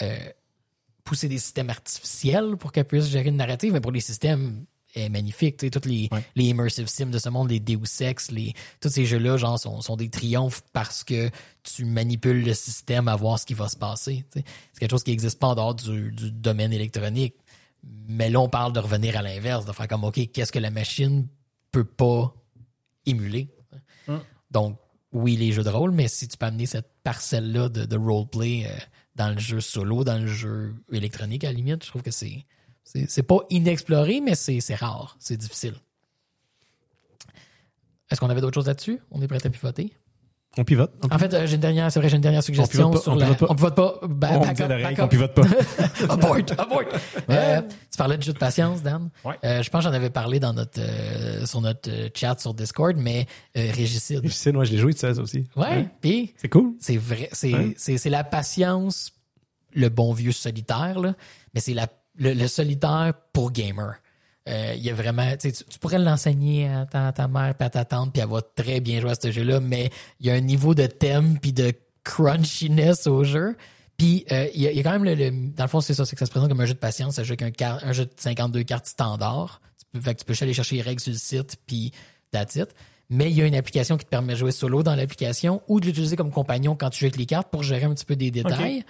euh, 0.02 0.18
pousser 1.04 1.28
des 1.28 1.38
systèmes 1.38 1.70
artificiels 1.70 2.56
pour 2.56 2.72
qu'elle 2.72 2.86
puisse 2.86 3.08
gérer 3.08 3.28
une 3.28 3.38
narrative, 3.38 3.74
mais 3.74 3.82
pour 3.82 3.92
les 3.92 4.00
systèmes 4.00 4.66
est 4.96 5.10
magnifique. 5.10 5.58
Tu 5.58 5.66
sais, 5.68 5.70
tous 5.72 5.88
les, 5.88 6.08
Ouais. 6.12 6.24
les 6.36 6.46
immersive 6.46 6.88
sims 6.88 7.12
de 7.12 7.18
ce 7.20 7.30
monde, 7.30 7.50
les 7.50 7.60
Deus 7.60 8.02
Ex, 8.02 8.32
les, 8.32 8.54
tous 8.80 8.90
ces 8.90 9.06
jeux-là, 9.06 9.38
genre, 9.38 9.60
sont, 9.60 9.82
sont 9.82 9.96
des 9.96 10.10
triomphes 10.10 10.62
parce 10.74 11.04
que 11.04 11.30
tu 11.64 11.86
manipules 11.86 12.44
le 12.44 12.54
système 12.54 13.08
à 13.08 13.16
voir 13.16 13.40
ce 13.40 13.46
qui 13.46 13.54
va 13.54 13.68
se 13.70 13.78
passer. 13.78 14.26
tu 14.32 14.40
sais. 14.40 14.46
C'est 14.74 14.80
quelque 14.80 14.92
chose 14.92 15.04
qui 15.04 15.12
n'existe 15.12 15.40
pas 15.40 15.48
en 15.48 15.56
dehors 15.56 15.76
du, 15.76 16.12
du 16.12 16.32
domaine 16.32 16.74
électronique. 16.74 17.36
Mais 18.08 18.30
là, 18.30 18.40
on 18.40 18.50
parle 18.50 18.74
de 18.74 18.80
revenir 18.80 19.18
à 19.18 19.22
l'inverse, 19.22 19.66
de 19.66 19.72
faire 19.72 19.88
comme, 19.88 20.04
OK, 20.04 20.20
qu'est-ce 20.32 20.52
que 20.52 20.60
la 20.60 20.70
machine 20.70 21.28
peut 21.72 21.84
pas 21.86 22.34
émuler? 23.06 23.50
Donc, 24.52 24.78
oui, 25.14 25.36
les 25.38 25.52
jeux 25.52 25.64
de 25.64 25.70
rôle, 25.70 25.92
mais 25.92 26.08
si 26.08 26.28
tu 26.28 26.38
peux 26.38 26.46
amener 26.46 26.66
cette 26.66 26.90
parcelle-là 27.04 27.70
de, 27.70 27.86
de 27.86 27.98
roleplay 27.98 28.66
euh, 28.66 28.78
dans 29.16 29.30
le 29.30 29.40
jeu 29.40 29.60
solo, 29.62 30.04
dans 30.04 30.18
le 30.18 30.28
jeu 30.28 30.74
électronique, 30.92 31.44
à 31.44 31.48
la 31.48 31.54
limite, 31.54 31.84
je 31.84 31.90
trouve 31.90 32.02
que 32.02 32.12
c'est 32.12 32.46
c'est 32.84 33.10
c'est 33.10 33.24
pas 33.24 33.40
inexploré, 33.50 34.22
mais 34.22 34.36
c'est 34.36 34.60
c'est 34.60 34.76
rare, 34.76 35.16
c'est 35.20 35.38
difficile. 35.38 35.76
Est-ce 38.10 38.20
qu'on 38.20 38.30
avait 38.30 38.42
d'autres 38.42 38.56
choses 38.56 38.68
là-dessus? 38.68 39.00
On 39.12 39.22
est 39.22 39.28
prêt 39.28 39.40
à 39.46 39.50
pivoter? 39.50 39.94
On 40.58 40.66
pivote. 40.66 40.92
on 41.02 41.16
En 41.16 41.18
fait, 41.18 41.34
euh, 41.34 41.48
j'ai 41.48 41.56
une 41.56 41.62
dernière, 41.62 41.90
c'est 41.90 42.00
vrai, 42.02 42.10
j'ai 42.10 42.18
une 42.18 42.22
dernière 42.22 42.44
suggestion 42.44 42.90
pivote 42.90 42.94
pas, 42.96 43.02
sur 43.04 43.14
on 43.14 43.16
la. 43.16 43.26
pivote 43.28 43.40
pas. 43.40 43.48
On 43.50 43.56
pivote 43.56 43.76
pas. 43.76 44.00
Ba- 44.06 44.30
On 44.34 44.44
up, 44.44 45.00
up. 45.00 45.10
pivote 45.10 45.34
pas. 45.34 45.44
abort, 46.10 46.36
abort. 46.58 46.82
Euh, 47.30 47.62
tu 47.90 47.98
parlais 47.98 48.18
de 48.18 48.24
jeu 48.24 48.34
de 48.34 48.38
patience, 48.38 48.84
Dan. 48.84 49.10
Ouais. 49.24 49.36
Euh, 49.46 49.64
je 49.64 49.70
pense 49.70 49.86
que 49.86 49.90
j'en 49.90 49.96
avais 49.96 50.10
parlé 50.10 50.42
dans 50.42 50.52
notre, 50.52 50.78
euh, 50.82 51.46
sur 51.46 51.62
notre 51.62 51.90
chat 52.14 52.38
sur 52.38 52.54
Discord, 52.54 52.98
mais 52.98 53.28
euh, 53.56 53.72
Régicide. 53.74 54.30
Sais, 54.30 54.52
moi, 54.52 54.66
je 54.66 54.74
l'ai 54.74 54.78
joué 54.78 54.92
tout 54.94 55.00
seul, 55.00 55.16
ça 55.16 55.22
aussi. 55.22 55.46
Ouais, 55.56 55.88
puis 56.02 56.34
C'est 56.36 56.50
cool. 56.50 56.74
c'est 56.82 56.98
vrai, 56.98 57.30
c'est 57.32 57.54
Ouais. 57.54 57.74
c'est 57.78 57.98
c'est 57.98 58.10
la 58.10 58.26
patience, 58.26 59.14
le 59.74 59.88
bon 59.88 60.12
vieux 60.12 60.34
solitaire, 60.34 61.00
là, 61.00 61.16
mais 61.54 61.62
c'est 61.62 61.74
la 61.74 61.88
le, 62.16 62.34
le 62.34 62.48
solitaire 62.48 63.14
pour 63.34 63.52
gamer. 63.52 63.96
Euh, 64.50 64.74
Il 64.76 64.84
y 64.84 64.90
a 64.90 64.94
vraiment, 64.94 65.36
tu, 65.38 65.52
pourrais 65.80 66.00
l'enseigner 66.00 66.68
à 66.68 66.86
ta, 66.86 67.08
à 67.08 67.12
ta 67.14 67.28
mère 67.28 67.54
puis 67.56 67.66
à 67.66 67.70
ta 67.70 67.86
tante, 67.86 68.12
puis 68.14 68.22
elle 68.22 68.30
va 68.30 68.42
très 68.42 68.80
bien 68.80 69.00
jouer 69.00 69.12
à 69.12 69.16
ce 69.16 69.32
jeu-là, 69.32 69.60
mais 69.60 69.90
il 70.20 70.26
y 70.28 70.32
a 70.32 70.34
un 70.34 70.40
niveau 70.42 70.74
de 70.74 70.88
thème 70.88 71.38
puis 71.40 71.54
de 71.54 71.74
crunchiness 72.04 73.08
au 73.08 73.24
jeu. 73.24 73.56
Puis 73.98 74.26
euh, 74.32 74.48
il 74.56 74.62
y, 74.62 74.68
a- 74.68 74.72
il 74.72 74.78
y 74.78 74.80
a 74.80 74.84
quand 74.84 74.92
même 74.92 75.04
le, 75.04 75.14
le- 75.16 75.50
dans 75.52 75.64
le 75.66 75.70
fond 75.70 75.80
c'est 75.82 75.94
ça, 75.94 76.06
c'est 76.06 76.16
que 76.16 76.20
ça 76.20 76.26
se 76.26 76.32
présente 76.32 76.50
comme 76.50 76.62
un 76.62 76.66
jeu 76.66 76.74
de 76.74 76.80
patience, 76.80 77.20
un 77.20 77.24
jeu 77.24 77.36
avec 77.40 77.62
un, 77.62 77.92
jeu 77.94 78.06
de 78.06 78.12
52 78.18 78.64
cartes 78.64 78.88
standard. 78.88 79.62
Tu 79.80 79.86
peux, 79.94 80.00
fait 80.02 80.16
que 80.16 80.20
tu 80.20 80.26
peux 80.26 80.34
juste 80.34 80.44
aller 80.44 80.54
chercher 80.54 80.76
les 80.78 80.82
règles 80.82 81.00
sur 81.02 81.12
le 81.12 81.18
site 81.20 81.58
puis 81.68 81.92
that's 82.32 82.56
it. 82.56 82.70
Mais 83.10 83.30
il 83.30 83.38
y 83.38 83.42
a 83.42 83.46
une 83.46 83.56
application 83.56 83.98
qui 83.98 84.06
te 84.06 84.10
permet 84.10 84.34
de 84.34 84.38
jouer 84.40 84.52
solo 84.52 84.84
dans 84.84 84.96
l'application 84.96 85.62
ou 85.68 85.80
de 85.80 85.86
l'utiliser 85.86 86.16
comme 86.16 86.32
compagnon 86.32 86.76
quand 86.76 86.90
tu 86.90 87.00
joues 87.00 87.06
avec 87.08 87.18
les 87.18 87.26
cartes 87.26 87.50
pour 87.52 87.62
gérer 87.62 87.84
un 87.84 87.94
petit 87.94 88.06
peu 88.06 88.16
des 88.16 88.32
détails. 88.32 88.84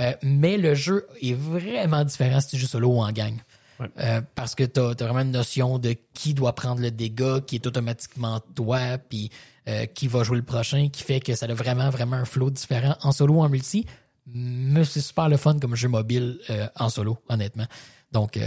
Euh, 0.00 0.12
mais 0.22 0.56
le 0.56 0.74
jeu 0.74 1.06
est 1.20 1.34
vraiment 1.34 2.04
différent 2.04 2.40
si 2.40 2.48
tu 2.48 2.56
joues 2.56 2.66
solo 2.66 2.88
ou 2.88 3.02
en 3.02 3.12
gang. 3.12 3.34
Ouais. 3.80 3.88
Euh, 3.98 4.20
parce 4.34 4.54
que 4.54 4.64
tu 4.64 4.80
as, 4.80 4.94
vraiment 4.94 5.20
une 5.20 5.32
notion 5.32 5.78
de 5.78 5.96
qui 6.14 6.34
doit 6.34 6.54
prendre 6.54 6.80
le 6.80 6.90
dégât, 6.90 7.40
qui 7.46 7.56
est 7.56 7.66
automatiquement 7.66 8.40
toi, 8.54 8.98
puis 8.98 9.30
euh, 9.68 9.86
qui 9.86 10.08
va 10.08 10.22
jouer 10.22 10.36
le 10.36 10.42
prochain, 10.42 10.88
qui 10.88 11.02
fait 11.02 11.20
que 11.20 11.34
ça 11.34 11.46
a 11.46 11.54
vraiment, 11.54 11.90
vraiment 11.90 12.16
un 12.16 12.24
flow 12.24 12.50
différent 12.50 12.96
en 13.02 13.12
solo 13.12 13.34
ou 13.34 13.42
en 13.42 13.48
multi. 13.48 13.86
Mais 14.26 14.84
c'est 14.84 15.00
super 15.00 15.28
le 15.28 15.36
fun 15.36 15.58
comme 15.58 15.74
jeu 15.74 15.88
mobile 15.88 16.38
euh, 16.50 16.68
en 16.76 16.88
solo, 16.88 17.18
honnêtement. 17.28 17.66
Donc, 18.12 18.38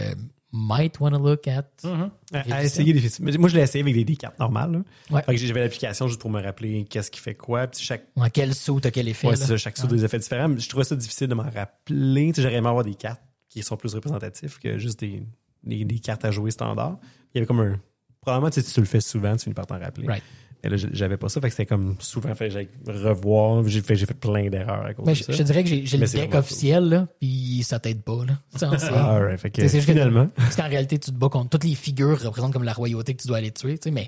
might 0.55 0.99
wanna 0.99 1.19
look 1.19 1.47
at. 1.47 1.65
À, 1.83 2.39
à 2.55 2.63
essayer 2.63 2.93
des 2.93 3.37
Moi, 3.37 3.49
je 3.49 3.55
l'ai 3.55 3.61
essayé 3.61 3.83
avec 3.83 3.93
des, 3.93 4.05
des 4.05 4.15
cartes 4.15 4.39
normales. 4.39 4.83
là. 5.11 5.21
Ouais. 5.27 5.37
J'avais 5.37 5.61
l'application 5.61 6.07
juste 6.07 6.21
pour 6.21 6.29
me 6.29 6.41
rappeler 6.41 6.85
qu'est-ce 6.85 7.11
qui 7.11 7.19
fait 7.19 7.35
quoi. 7.35 7.67
Puis 7.67 7.81
chaque, 7.83 8.05
quel 8.33 8.53
saut 8.55 8.79
t'as 8.79 8.91
quel 8.91 9.07
effet. 9.07 9.27
ouais, 9.27 9.35
ça, 9.35 9.57
chaque 9.57 9.77
saut 9.77 9.85
a 9.87 9.89
des 9.89 10.05
effets 10.05 10.19
différents. 10.19 10.47
Mais 10.49 10.59
je 10.59 10.69
trouvais 10.69 10.85
ça 10.85 10.95
difficile 10.95 11.27
de 11.27 11.35
m'en 11.35 11.43
rappeler. 11.49 12.31
J'aurais 12.35 12.55
aimé 12.55 12.67
avoir 12.69 12.83
des 12.83 12.95
cartes 12.95 13.21
qui 13.49 13.61
sont 13.63 13.77
plus 13.77 13.93
représentatifs 13.93 14.59
que 14.59 14.77
juste 14.77 14.99
des, 14.99 15.23
des, 15.63 15.83
des 15.85 15.99
cartes 15.99 16.25
à 16.25 16.31
jouer 16.31 16.51
standard. 16.51 16.97
Il 17.33 17.37
y 17.37 17.37
avait 17.39 17.47
comme 17.47 17.59
un. 17.59 17.79
Probablement, 18.21 18.49
tu 18.49 18.61
sais, 18.61 18.67
si 18.67 18.73
tu 18.73 18.79
le 18.79 18.85
fais 18.87 19.01
souvent, 19.01 19.35
tu 19.35 19.43
finis 19.43 19.53
par 19.53 19.67
t'en 19.67 19.77
rappeler. 19.79 20.07
Right. 20.07 20.23
Mais 20.65 20.75
là, 20.75 20.87
j'avais 20.91 21.17
pas 21.17 21.29
ça. 21.29 21.39
Fait 21.39 21.47
que 21.47 21.53
c'était 21.53 21.67
comme 21.67 21.95
souvent, 21.99 22.33
fait 22.33 22.49
j'allais 22.49 22.69
revoir. 22.87 23.67
J'ai 23.67 23.81
fait, 23.81 23.95
j'ai 23.95 24.07
fait 24.07 24.15
plein 24.15 24.49
d'erreurs 24.49 24.83
à 24.83 24.93
cause 24.95 25.05
Mais 25.05 25.13
de 25.13 25.17
je, 25.17 25.23
ça. 25.25 25.33
je 25.33 25.43
dirais 25.43 25.63
que 25.63 25.69
j'ai 25.69 25.85
j'ai 25.85 25.97
le 25.97 26.07
deck 26.07 26.33
officiel, 26.33 26.89
là, 26.89 27.07
puis 27.19 27.61
ça 27.63 27.79
t'aide 27.79 28.01
pas. 28.01 28.25
Là. 28.25 28.39
Ah, 28.97 29.19
ouais, 29.19 29.37
fait 29.37 29.51
que, 29.51 29.67
finalement. 29.67 30.27
Parce 30.35 30.55
qu'en 30.55 30.67
réalité, 30.67 30.97
tu 30.97 31.11
te 31.11 31.15
bats 31.15 31.29
contre 31.29 31.51
toutes 31.51 31.65
les 31.65 31.75
figures 31.75 32.19
représentent 32.19 32.53
comme 32.53 32.63
la 32.63 32.73
royauté 32.73 33.13
que 33.13 33.21
tu 33.21 33.27
dois 33.27 33.37
aller 33.37 33.51
tuer, 33.51 33.77
tu 33.77 33.83
sais, 33.83 33.91
mais 33.91 34.07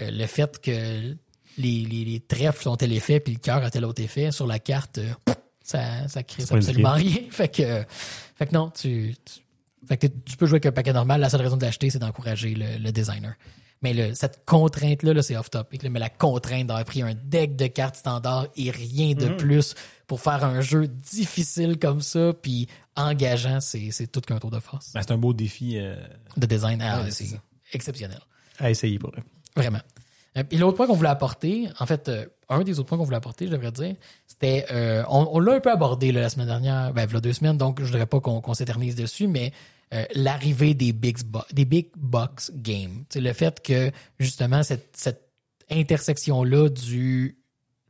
euh, 0.00 0.10
le 0.12 0.26
fait 0.26 0.60
que 0.60 0.70
les, 0.70 1.84
les, 1.84 2.04
les 2.04 2.20
trèfles 2.20 2.62
sont 2.62 2.76
tel 2.76 2.92
effet 2.92 3.18
puis 3.18 3.34
le 3.34 3.40
cœur 3.40 3.64
a 3.64 3.70
tel 3.70 3.84
autre 3.84 4.02
effet 4.02 4.30
sur 4.30 4.46
la 4.46 4.58
carte, 4.58 4.98
euh, 4.98 5.32
ça, 5.62 6.06
ça 6.06 6.22
crée 6.22 6.44
absolument 6.48 6.92
rien. 6.92 7.22
Fait 7.30 7.48
que, 7.48 7.62
euh, 7.62 7.82
fait 8.36 8.46
que 8.46 8.54
non, 8.54 8.70
tu, 8.70 9.16
tu, 9.24 9.40
fait 9.88 9.96
que 9.96 10.06
tu 10.06 10.36
peux 10.36 10.46
jouer 10.46 10.56
avec 10.56 10.66
un 10.66 10.72
paquet 10.72 10.92
normal. 10.92 11.20
La 11.20 11.28
seule 11.28 11.42
raison 11.42 11.56
de 11.56 11.62
l'acheter, 11.62 11.90
c'est 11.90 11.98
d'encourager 11.98 12.54
le, 12.54 12.78
le 12.78 12.92
designer. 12.92 13.34
Mais 13.82 13.92
le, 13.92 14.14
cette 14.14 14.44
contrainte-là, 14.46 15.12
là, 15.12 15.22
c'est 15.22 15.36
off-topic. 15.36 15.82
Mais 15.84 15.98
la 16.00 16.08
contrainte 16.08 16.66
d'avoir 16.66 16.84
pris 16.84 17.02
un 17.02 17.14
deck 17.14 17.56
de 17.56 17.66
cartes 17.66 17.96
standard 17.96 18.46
et 18.56 18.70
rien 18.70 19.14
de 19.14 19.28
plus 19.28 19.74
pour 20.06 20.20
faire 20.20 20.44
un 20.44 20.60
jeu 20.60 20.86
difficile 20.88 21.78
comme 21.78 22.00
ça, 22.00 22.32
puis 22.40 22.68
engageant, 22.96 23.60
c'est 23.60 24.06
tout 24.10 24.20
qu'un 24.20 24.38
tour 24.38 24.50
de 24.50 24.60
force. 24.60 24.92
ben, 24.94 25.02
c'est 25.02 25.12
un 25.12 25.18
beau 25.18 25.32
défi. 25.34 25.76
euh, 25.78 25.96
De 26.36 26.46
design, 26.46 26.80
ah, 26.82 27.02
Ouais, 27.02 27.10
c'est 27.10 27.38
exceptionnel. 27.72 28.20
À 28.58 28.70
essayer 28.70 28.98
pour 28.98 29.10
eux. 29.10 29.22
Vraiment. 29.54 29.80
Euh, 30.38 30.44
Puis 30.44 30.58
l'autre 30.58 30.76
point 30.76 30.86
qu'on 30.86 30.94
voulait 30.94 31.08
apporter, 31.08 31.68
en 31.78 31.86
fait, 31.86 32.08
euh, 32.08 32.26
un 32.48 32.62
des 32.62 32.78
autres 32.78 32.88
points 32.88 32.96
qu'on 32.98 33.04
voulait 33.04 33.16
apporter, 33.16 33.46
je 33.46 33.50
devrais 33.52 33.72
dire, 33.72 33.96
c'était, 34.26 34.66
euh, 34.70 35.02
on, 35.08 35.28
on 35.32 35.38
l'a 35.40 35.54
un 35.54 35.60
peu 35.60 35.70
abordé 35.72 36.12
là, 36.12 36.20
la 36.22 36.28
semaine 36.28 36.46
dernière, 36.46 36.92
ben, 36.94 37.06
il 37.08 37.12
y 37.12 37.16
a 37.16 37.20
deux 37.20 37.32
semaines, 37.32 37.58
donc 37.58 37.80
je 37.80 37.86
ne 37.86 37.90
dirais 37.90 38.06
pas 38.06 38.20
qu'on 38.20 38.40
qu'on 38.40 38.54
s'éternise 38.54 38.94
dessus, 38.94 39.26
mais 39.26 39.52
euh, 39.94 40.04
l'arrivée 40.14 40.74
des 40.74 40.92
big, 40.92 41.16
des 41.52 41.64
big 41.64 41.88
box 41.96 42.52
games. 42.54 43.04
Le 43.14 43.32
fait 43.32 43.62
que, 43.62 43.90
justement, 44.18 44.62
cette, 44.62 44.96
cette 44.96 45.22
intersection-là 45.70 46.68
du 46.68 47.38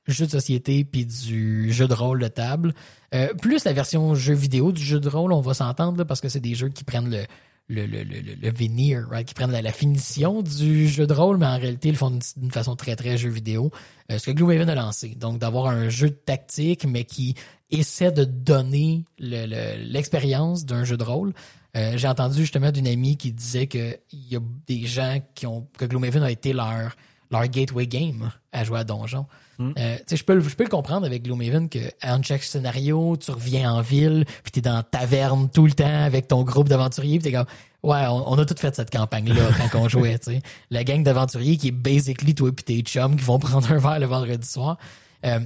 jeu 0.07 0.27
de 0.27 0.31
société 0.31 0.85
puis 0.85 1.05
du 1.07 1.73
jeu 1.73 1.89
de 1.89 1.95
rôle 1.95 2.21
de 2.21 2.29
table, 2.29 2.75
euh, 3.15 3.33
plus 3.35 3.65
la 3.65 3.73
version 3.73 4.15
jeu 4.15 4.35
vidéo 4.35 4.73
du 4.73 4.83
jeu 4.83 5.01
de 5.01 5.09
rôle, 5.09 5.33
on 5.33 5.41
va 5.41 5.55
s'entendre 5.55 6.05
parce 6.05 6.21
que 6.21 6.29
c'est 6.29 6.41
des 6.41 6.55
jeux 6.55 6.69
qui 6.69 6.85
prennent 6.85 7.11
le, 7.11 7.25
le, 7.69 7.87
le, 7.87 8.05
le, 8.05 8.21
le 8.41 8.51
veneer, 8.51 9.09
right? 9.11 9.27
qui 9.27 9.35
prennent 9.35 9.51
la, 9.51 9.73
finition 9.73 10.43
du 10.43 10.87
jeu 10.89 11.07
de 11.07 11.13
rôle, 11.13 11.39
mais 11.39 11.47
en 11.47 11.59
réalité, 11.59 11.89
ils 11.89 11.93
le 11.93 11.99
font 11.99 12.17
d'une- 12.37 12.51
façon 12.53 12.77
très, 12.77 12.95
très 12.95 13.19
jeu 13.19 13.29
vidéo. 13.31 13.71
Euh, 14.13 14.19
ce 14.19 14.27
que 14.27 14.31
Gloomhaven 14.33 14.69
a 14.69 14.75
lancé. 14.77 15.09
Donc, 15.17 15.39
d'avoir 15.39 15.67
un 15.67 15.89
jeu 15.89 16.11
de 16.11 16.15
tactique, 16.15 16.85
mais 16.87 17.05
qui 17.05 17.35
essaie 17.71 18.13
de 18.13 18.25
donner 18.25 19.05
le- 19.19 19.47
le- 19.47 19.83
l'expérience 19.91 20.65
d'un 20.65 20.85
jeu 20.85 20.97
de 20.97 21.03
rôle. 21.03 21.33
Euh, 21.77 21.93
J'ai 21.97 22.09
entendu 22.09 22.41
justement 22.41 22.73
d'une 22.73 22.89
amie 22.89 23.17
qui 23.17 23.33
disait 23.33 23.67
que 23.67 23.97
il 24.13 24.29
y 24.33 24.37
a 24.37 24.41
des 24.67 24.87
gens 24.87 25.21
qui 25.35 25.47
ont 25.47 25.67
que 25.79 25.85
Gloomhaven 25.85 26.23
a 26.23 26.31
été 26.31 26.53
leur 26.53 26.97
leur 27.31 27.47
gateway 27.49 27.87
game 27.89 28.31
à 28.53 28.63
jouer 28.65 28.79
à 28.81 28.85
donjon. 28.85 29.27
Euh, 29.59 29.97
tu 29.97 30.03
sais, 30.07 30.17
je 30.17 30.25
peux, 30.25 30.35
le- 30.35 30.43
je 30.47 30.55
peux 30.55 30.65
le 30.65 30.69
comprendre 30.71 31.07
avec 31.07 31.23
Gloomhaven 31.25 31.69
que 31.69 31.79
en 32.05 32.23
chaque 32.23 32.43
scénario, 32.45 33.17
tu 33.17 33.31
reviens 33.31 33.73
en 33.73 33.81
ville, 33.81 34.25
puis 34.43 34.53
t'es 34.53 34.61
dans 34.61 34.75
la 34.77 34.83
taverne 34.83 35.49
tout 35.51 35.67
le 35.67 35.73
temps 35.73 36.05
avec 36.05 36.29
ton 36.29 36.43
groupe 36.45 36.69
d'aventuriers, 36.69 37.19
puis 37.19 37.31
t'es 37.33 37.37
comme 37.37 37.47
ouais, 37.83 38.07
on, 38.07 38.33
on 38.33 38.39
a 38.39 38.45
tout 38.45 38.55
fait 38.59 38.75
cette 38.77 38.91
campagne-là 38.91 39.49
quand 39.73 39.81
on 39.81 39.89
jouait, 39.89 40.19
tu 40.19 40.33
sais. 40.33 40.43
La 40.71 40.85
gang 40.85 41.03
d'aventuriers 41.03 41.57
qui 41.57 41.69
est 41.69 41.73
basically 41.73 42.35
toi 42.35 42.51
et 42.51 42.63
tes 42.63 42.81
chums 42.83 43.17
qui 43.17 43.25
vont 43.25 43.39
prendre 43.39 43.73
un 43.73 43.79
verre 43.79 43.99
le 43.99 44.07
vendredi 44.07 44.47
soir. 44.47 44.77
Euh, 45.25 45.41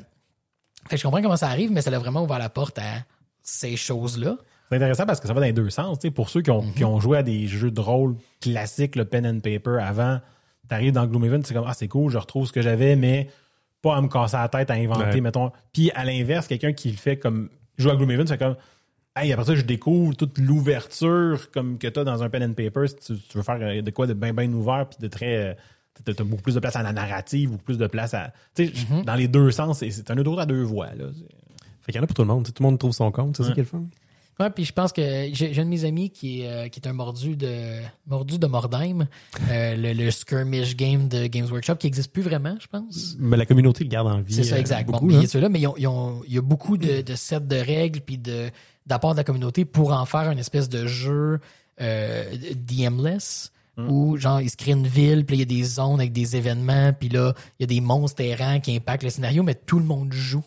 fait 0.89 0.97
je 0.97 1.03
comprends 1.05 1.23
comment 1.23 1.37
ça 1.37 1.49
arrive, 1.49 1.71
mais 1.73 1.81
ça 1.81 1.91
a 1.95 1.99
vraiment 1.99 2.23
ouvert 2.25 2.39
la 2.41 2.49
porte 2.51 2.79
à 2.79 3.05
ces 3.43 3.77
choses-là. 3.77 4.37
C'est 4.71 4.77
intéressant 4.77 5.05
parce 5.07 5.19
que 5.21 5.27
ça 5.27 5.35
va 5.35 5.41
dans 5.41 5.47
les 5.47 5.53
deux 5.53 5.69
sens. 5.71 5.99
Pour 6.15 6.31
ceux 6.31 6.43
qui 6.43 6.51
ont, 6.51 6.63
qui 6.73 6.85
ont 6.85 7.01
joué 7.01 7.19
à 7.19 7.23
des 7.23 7.47
jeux 7.49 7.71
de 7.73 7.81
rôle 7.81 8.15
classiques, 8.41 8.95
le 8.97 9.05
pen 9.05 9.27
and 9.27 9.41
paper 9.41 9.79
avant, 9.83 10.21
t'arrives 10.69 10.93
dans 10.93 11.07
Gloomhaven, 11.07 11.43
c'est 11.45 11.55
comme 11.55 11.65
Ah, 11.67 11.75
c'est 11.75 11.89
cool, 11.89 12.11
je 12.13 12.19
retrouve 12.19 12.47
ce 12.47 12.53
que 12.53 12.63
j'avais, 12.63 12.95
mais 12.95 13.29
pas 13.83 13.97
à 13.97 14.01
me 14.01 14.09
casser 14.09 14.37
la 14.37 14.49
tête 14.49 14.71
à 14.71 14.75
inventer, 14.75 15.05
Ouais. 15.17 15.21
mettons. 15.21 15.51
Puis 15.73 15.91
à 15.93 16.05
l'inverse, 16.05 16.47
quelqu'un 16.47 16.73
qui 16.73 16.91
le 16.91 16.97
fait 16.97 17.17
comme 17.17 17.49
joue 17.79 17.91
à 17.91 17.97
Gloomhaven, 17.97 18.27
c'est 18.27 18.39
comme 18.39 18.57
Hey, 19.17 19.33
après 19.33 19.45
ça, 19.45 19.55
je 19.57 19.63
découvre 19.63 20.15
toute 20.15 20.39
l'ouverture 20.39 21.51
comme 21.51 21.79
que 21.79 21.89
t'as 21.89 22.05
dans 22.05 22.23
un 22.23 22.31
pen 22.31 22.45
and 22.45 22.53
paper 22.55 22.87
si 22.87 22.95
tu, 22.97 23.21
tu 23.21 23.37
veux 23.39 23.43
faire 23.43 23.59
euh, 23.61 23.83
de 23.83 23.91
quoi 23.91 24.07
de 24.07 24.15
bien 24.15 24.33
bien 24.33 24.51
ouvert 24.53 24.87
puis 24.89 24.99
de 25.01 25.09
très 25.09 25.37
euh, 25.51 25.55
t'as 26.05 26.23
beaucoup 26.25 26.43
plus 26.43 26.55
de 26.55 26.61
place 26.61 26.77
à 26.77 26.83
la 26.85 26.93
narrative, 26.93 27.51
beaucoup 27.51 27.65
plus 27.65 27.77
de 27.79 27.87
place 27.89 28.15
à. 28.15 28.33
Tu 28.55 28.67
sais, 28.69 28.73
dans 29.05 29.17
les 29.17 29.27
deux 29.27 29.51
sens, 29.51 29.81
c'est- 29.81 30.11
un 30.11 30.17
autoroute 30.17 30.39
à 30.39 30.47
deux 30.47 30.63
voies. 30.63 30.95
Là. 30.95 31.07
Fait 31.83 31.93
qu'il 31.93 31.97
y 31.97 31.99
en 31.99 32.05
a 32.05 32.07
pour 32.07 32.15
tout 32.15 32.23
le 32.23 32.29
monde. 32.29 32.45
Tout 32.47 32.53
le 32.63 32.63
monde 32.63 32.79
trouve 32.79 32.93
son 32.93 33.11
compte. 33.11 33.37
C'est 33.37 33.43
ça 33.43 33.53
qui 33.53 33.61
est 33.61 33.65
le 33.65 33.69
fun? 33.69 33.83
Ouais, 34.41 34.49
puis 34.51 34.65
je 34.65 34.73
pense 34.73 34.93
que 34.93 35.29
j'ai 35.33 35.59
un 35.61 35.65
de 35.65 35.69
mes 35.71 35.85
amis 35.85 36.09
qui 36.11 36.41
est, 36.41 36.47
euh, 36.49 36.69
qui 36.69 36.81
est 36.81 36.89
un 36.89 36.95
mordu 36.95 37.37
de 37.37 37.81
mordu 38.07 38.39
de 38.39 38.47
Mordheim, 38.47 39.07
euh, 39.51 39.77
le, 39.77 39.93
le 39.93 40.11
skirmish 40.11 40.75
game 40.77 41.09
de 41.09 41.27
Games 41.27 41.47
Workshop 41.51 41.77
qui 41.77 41.87
existe 41.87 42.11
plus 42.11 42.23
vraiment, 42.23 42.57
je 42.59 42.67
pense. 42.67 43.17
Mais 43.19 43.37
la 43.37 43.45
communauté 43.45 43.85
le 43.85 43.91
garde 43.91 44.07
en 44.09 44.21
vie. 44.21 44.33
C'est 44.35 44.45
ça, 44.45 44.55
euh, 44.57 44.59
exact. 44.59 44.87
Beaucoup, 44.91 45.05
mais 45.07 45.15
hein. 45.15 45.19
il 45.19 45.23
y 45.23 45.27
a 45.27 45.29
ceux-là, 45.29 45.49
mais 45.51 45.61
ils 45.61 45.67
ont- 45.67 45.75
ils 45.77 45.87
ont- 45.87 46.23
il 46.27 46.35
y 46.35 46.39
a 46.39 46.43
beaucoup 46.43 46.79
de, 46.79 47.03
de 47.03 47.15
sets 47.15 47.41
de 47.41 47.57
règles 47.57 48.01
puis 48.01 48.17
de 48.19 48.51
d'apports 48.87 49.13
de 49.13 49.19
la 49.19 49.25
communauté 49.25 49.65
pour 49.67 49.93
en 49.93 50.07
faire 50.07 50.31
une 50.31 50.39
espèce 50.39 50.69
de 50.71 50.87
jeu 50.87 51.39
euh, 51.81 52.25
DMless 52.57 53.53
où 53.89 54.17
genre 54.19 54.41
ils 54.43 54.51
se 54.51 54.57
créent 54.57 54.73
une 54.73 54.87
ville, 54.87 55.25
puis 55.25 55.37
il 55.37 55.39
y 55.41 55.43
a 55.43 55.47
des 55.47 55.63
zones 55.65 56.01
avec 56.01 56.13
des 56.13 56.37
événements, 56.37 56.93
puis 56.93 57.09
là 57.09 57.35
il 57.59 57.63
y 57.63 57.65
a 57.65 57.67
des 57.67 57.81
monstres 57.81 58.21
errants 58.23 58.61
qui 58.61 58.77
impactent 58.77 59.05
le 59.05 59.11
scénario, 59.11 59.43
mais 59.43 59.55
tout 59.55 59.79
le 59.79 59.85
monde 59.87 60.13
joue. 60.13 60.45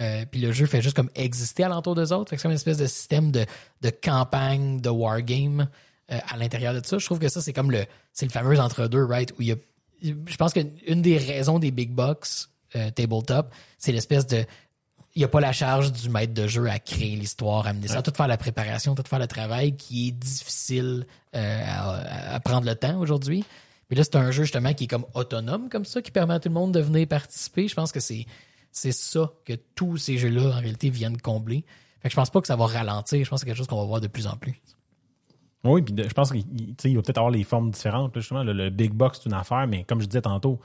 Euh, 0.00 0.24
puis 0.30 0.40
le 0.40 0.52
jeu 0.52 0.66
fait 0.66 0.80
juste 0.80 0.96
comme 0.96 1.10
exister 1.14 1.64
alentour 1.64 1.94
d'eux 1.94 2.12
autres. 2.12 2.30
Fait 2.30 2.36
que 2.36 2.40
c'est 2.40 2.44
comme 2.44 2.52
une 2.52 2.56
espèce 2.56 2.78
de 2.78 2.86
système 2.86 3.30
de, 3.30 3.44
de 3.82 3.90
campagne, 3.90 4.80
de 4.80 4.88
wargame 4.88 5.68
euh, 6.10 6.18
à 6.28 6.36
l'intérieur 6.36 6.74
de 6.74 6.84
ça. 6.84 6.98
Je 6.98 7.04
trouve 7.04 7.18
que 7.18 7.28
ça, 7.28 7.42
c'est 7.42 7.52
comme 7.52 7.70
le 7.70 7.84
c'est 8.12 8.26
le 8.26 8.30
fameux 8.30 8.58
entre-deux, 8.58 9.04
right? 9.04 9.32
Où 9.32 9.42
il 9.42 9.48
y 9.48 9.52
a. 9.52 9.56
Je 10.02 10.36
pense 10.36 10.52
qu'une 10.52 11.02
des 11.02 11.18
raisons 11.18 11.58
des 11.58 11.70
big 11.70 11.90
box 11.90 12.50
euh, 12.74 12.90
tabletop, 12.90 13.52
c'est 13.78 13.92
l'espèce 13.92 14.26
de. 14.26 14.44
Il 15.14 15.18
n'y 15.18 15.24
a 15.24 15.28
pas 15.28 15.40
la 15.40 15.52
charge 15.52 15.92
du 15.92 16.08
maître 16.08 16.32
de 16.32 16.46
jeu 16.46 16.66
à 16.70 16.78
créer 16.78 17.16
l'histoire, 17.16 17.66
à 17.66 17.70
amener 17.70 17.86
ça, 17.86 18.00
tout 18.00 18.14
faire 18.16 18.28
la 18.28 18.38
préparation, 18.38 18.94
tout 18.94 19.02
faire 19.06 19.18
le 19.18 19.26
travail 19.26 19.76
qui 19.76 20.08
est 20.08 20.12
difficile 20.12 21.06
à, 21.34 22.34
à 22.34 22.40
prendre 22.40 22.66
le 22.66 22.74
temps 22.74 22.98
aujourd'hui. 22.98 23.44
Mais 23.90 23.96
là, 23.96 24.04
c'est 24.04 24.16
un 24.16 24.30
jeu 24.30 24.44
justement 24.44 24.72
qui 24.72 24.84
est 24.84 24.86
comme 24.86 25.04
autonome 25.12 25.68
comme 25.68 25.84
ça, 25.84 26.00
qui 26.00 26.10
permet 26.10 26.32
à 26.32 26.40
tout 26.40 26.48
le 26.48 26.54
monde 26.54 26.72
de 26.72 26.80
venir 26.80 27.06
participer. 27.06 27.68
Je 27.68 27.74
pense 27.74 27.92
que 27.92 28.00
c'est 28.00 28.24
c'est 28.72 28.92
ça 28.92 29.32
que 29.44 29.52
tous 29.74 29.98
ces 29.98 30.18
jeux-là, 30.18 30.56
en 30.56 30.60
réalité, 30.60 30.90
viennent 30.90 31.20
combler. 31.20 31.64
Fait 32.00 32.08
que 32.08 32.12
je 32.12 32.16
pense 32.16 32.30
pas 32.30 32.40
que 32.40 32.46
ça 32.46 32.56
va 32.56 32.66
ralentir. 32.66 33.24
Je 33.24 33.30
pense 33.30 33.40
que 33.40 33.40
c'est 33.40 33.46
quelque 33.46 33.58
chose 33.58 33.68
qu'on 33.68 33.80
va 33.80 33.84
voir 33.84 34.00
de 34.00 34.08
plus 34.08 34.26
en 34.26 34.36
plus. 34.36 34.60
Oui, 35.64 35.82
puis 35.82 35.94
je 35.96 36.12
pense 36.12 36.32
qu'il 36.32 36.42
va 36.96 37.02
peut-être 37.02 37.18
avoir 37.18 37.30
les 37.30 37.44
formes 37.44 37.70
différentes. 37.70 38.16
le, 38.16 38.70
big 38.70 38.92
box, 38.92 39.20
c'est 39.22 39.28
une 39.28 39.34
affaire, 39.34 39.66
mais 39.68 39.84
comme 39.84 40.00
je 40.00 40.06
disais 40.06 40.22
tantôt, 40.22 40.58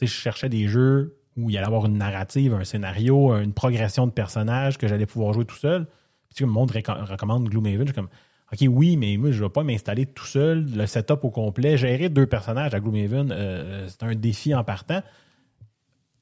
je 0.00 0.06
cherchais 0.06 0.48
des 0.48 0.68
jeux 0.68 1.16
où 1.36 1.48
il 1.48 1.56
allait 1.56 1.66
avoir 1.66 1.86
une 1.86 1.96
narrative, 1.96 2.52
un 2.52 2.64
scénario, 2.64 3.32
une 3.34 3.54
progression 3.54 4.06
de 4.06 4.12
personnages 4.12 4.76
que 4.76 4.88
j'allais 4.88 5.06
pouvoir 5.06 5.32
jouer 5.32 5.46
tout 5.46 5.56
seul. 5.56 5.86
Puis 6.34 6.44
le 6.44 6.50
monde 6.50 6.70
recommande 6.70 7.48
Gloomhaven. 7.48 7.86
Je 7.86 7.92
suis 7.92 7.94
comme, 7.94 8.08
OK, 8.52 8.58
oui, 8.68 8.96
mais 8.96 9.16
moi, 9.16 9.30
je 9.30 9.38
ne 9.38 9.44
vais 9.44 9.50
pas 9.50 9.62
m'installer 9.62 10.06
tout 10.06 10.26
seul, 10.26 10.66
le 10.74 10.86
setup 10.86 11.24
au 11.24 11.30
complet. 11.30 11.76
Gérer 11.76 12.08
deux 12.08 12.26
personnages 12.26 12.74
à 12.74 12.80
Gloomhaven, 12.80 13.30
euh, 13.32 13.88
c'est 13.88 14.02
un 14.02 14.14
défi 14.14 14.54
en 14.54 14.64
partant. 14.64 15.02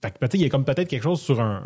Fait 0.03 0.11
que 0.13 0.19
peut-être 0.19 0.35
il 0.35 0.43
y 0.43 0.45
a 0.45 0.49
comme 0.49 0.65
peut-être 0.65 0.89
quelque 0.89 1.03
chose 1.03 1.21
sur 1.21 1.41
un, 1.41 1.65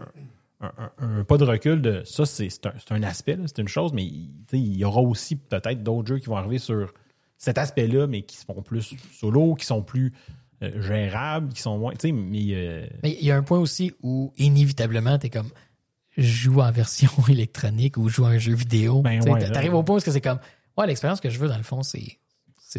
un, 0.61 0.73
un- 0.99 1.19
un 1.21 1.25
pas 1.25 1.37
de 1.37 1.45
recul 1.45 1.83
de 1.83 2.03
ça, 2.05 2.25
c'est 2.25 2.49
un, 2.91 3.03
aspect, 3.03 3.39
c'est 3.47 3.59
une 3.59 3.69
chose, 3.69 3.93
mais 3.93 4.05
il 4.05 4.31
tu 4.49 4.57
y 4.59 4.85
aura 4.85 5.01
aussi 5.03 5.37
peut-être 5.37 5.83
d'autres 5.83 6.09
jeux 6.09 6.19
qui 6.19 6.27
vont 6.27 6.37
arriver 6.37 6.59
sur 6.59 6.93
cet 7.37 7.59
aspect-là, 7.59 8.07
mais 8.07 8.23
qui 8.23 8.37
se 8.37 8.45
font 8.45 8.63
plus 8.63 8.95
solo, 9.13 9.55
qui 9.55 9.67
sont 9.67 9.83
plus 9.83 10.13
euh, 10.63 10.81
gérables, 10.81 11.53
qui 11.53 11.61
sont 11.61 11.77
moins. 11.77 11.93
Tu 11.95 12.13
mais 12.13 12.39
euh, 12.53 12.87
Mais 13.03 13.17
il 13.21 13.27
y 13.27 13.33
a 13.33 13.37
un 13.37 13.43
point 13.43 13.59
aussi 13.59 13.93
où, 14.03 14.33
inévitablement, 14.39 15.19
t'es 15.19 15.29
comme, 15.31 15.49
je 16.17 16.23
joue 16.23 16.61
en 16.61 16.71
version 16.71 17.11
électronique 17.29 17.97
ou 17.97 18.09
joue 18.09 18.25
à 18.25 18.29
un 18.29 18.39
jeu 18.39 18.55
vidéo. 18.55 19.03
Ben 19.03 19.21
Tu 19.21 19.29
ouais. 19.29 19.51
T'arrives 19.51 19.75
au 19.75 19.83
point 19.83 19.97
où 19.97 20.01
c'est 20.01 20.21
comme, 20.21 20.39
ouais, 20.79 20.87
l'expérience 20.87 21.21
que 21.21 21.31
je 21.31 21.39
veux, 21.41 21.49
dans 21.49 21.57
le 21.57 21.65
fond, 21.65 21.83
c'est 21.83 22.19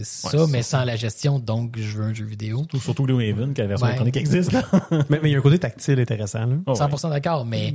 c'est 0.01 0.05
ça, 0.05 0.47
mais 0.49 0.61
ça. 0.63 0.79
sans 0.79 0.85
la 0.85 0.95
gestion, 0.95 1.39
donc 1.39 1.77
je 1.77 1.97
veux 1.97 2.03
un 2.05 2.13
jeu 2.13 2.25
vidéo. 2.25 2.57
surtout, 2.59 2.79
surtout 2.79 3.03
Gloomhaven, 3.05 3.53
que 3.53 3.61
la 3.61 3.67
version 3.67 3.85
Ouais. 3.85 3.91
électronique 3.91 4.17
existe. 4.17 4.51
là. 4.51 4.63
mais, 5.09 5.19
mais 5.21 5.29
il 5.29 5.31
y 5.33 5.35
a 5.35 5.39
un 5.39 5.41
côté 5.41 5.59
tactile 5.59 5.99
intéressant. 5.99 6.45
Là. 6.45 6.55
Oh, 6.65 6.71
ouais, 6.71 6.77
100% 6.77 7.09
d'accord, 7.09 7.45
mais 7.45 7.73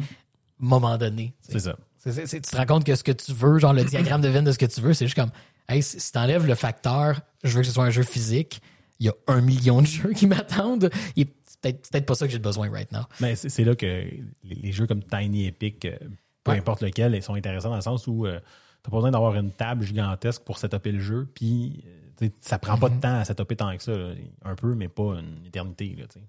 moment 0.59 0.97
donné. 0.99 1.33
c'est 1.41 1.61
ça. 1.61 1.77
Tu 2.05 2.41
te 2.41 2.57
rends 2.57 2.67
compte 2.67 2.85
que 2.85 2.95
ce 2.95 3.05
que 3.05 3.13
tu 3.13 3.33
veux, 3.33 3.59
genre 3.59 3.73
le 3.73 3.85
diagramme 3.85 4.21
de 4.21 4.29
Venn 4.29 4.45
de 4.45 4.53
ce 4.53 4.59
que 4.59 4.67
tu 4.67 4.81
veux, 4.81 4.95
c'est 4.95 5.07
juste 5.07 5.17
comme, 5.17 5.31
hey, 5.69 5.83
si, 5.83 6.13
t'enlèves 6.13 6.47
le 6.47 6.55
facteur, 6.55 7.21
je 7.45 7.53
veux 7.55 7.61
que 7.61 7.67
ce 7.67 7.73
soit 7.73 7.85
un 7.85 7.91
jeu 7.91 8.03
physique, 8.03 8.61
il 9.01 9.07
y 9.07 9.09
a 9.09 9.15
un 9.27 9.41
million 9.41 9.83
de 9.83 9.87
jeux 9.99 10.13
qui 10.13 10.27
m'attendent. 10.27 10.91
Il 11.17 11.23
est- 11.23 11.33
C'est 11.45 11.61
peut-être 11.61 11.91
peut-être 11.91 12.07
pas 12.07 12.15
ça 12.15 12.27
que 12.27 12.33
j'ai 12.33 12.39
besoin 12.39 12.71
right 12.71 12.91
now. 12.93 13.01
Mais 13.21 13.35
c'est 13.37 13.65
là 13.65 13.75
que 13.75 13.85
les, 13.87 14.23
les 14.45 14.73
jeux 14.73 14.87
comme 14.87 15.03
Tiny 15.03 15.47
Epic, 15.47 15.85
euh, 15.85 15.97
peu 16.45 16.53
Ouais. 16.53 16.59
importe 16.59 16.83
lequel, 16.83 17.15
ils 17.15 17.23
sont 17.23 17.35
intéressants 17.35 17.71
dans 17.71 17.77
le 17.77 17.83
sens 17.83 18.07
où 18.07 18.27
euh, 18.27 18.39
t'as 18.83 18.91
pas 18.91 18.97
besoin 18.97 19.11
d'avoir 19.11 19.35
une 19.37 19.51
table 19.51 19.85
gigantesque 19.85 20.43
pour 20.45 20.59
setuper 20.59 20.93
le 20.93 21.01
jeu, 21.01 21.29
puis 21.35 21.85
euh, 22.23 22.29
ça 22.41 22.59
prend 22.59 22.77
pas 22.79 22.89
de 22.89 23.01
temps 23.01 23.19
à 23.21 23.25
setuper 23.25 23.57
tant 23.57 23.77
que 23.77 23.83
ça. 23.83 23.93
là. 23.97 24.13
Un 24.45 24.55
peu, 24.55 24.75
mais 24.75 24.89
pas 24.89 25.19
une 25.21 25.47
éternité. 25.47 25.95
Là, 25.99 26.05
tu 26.09 26.19
sais. 26.19 26.25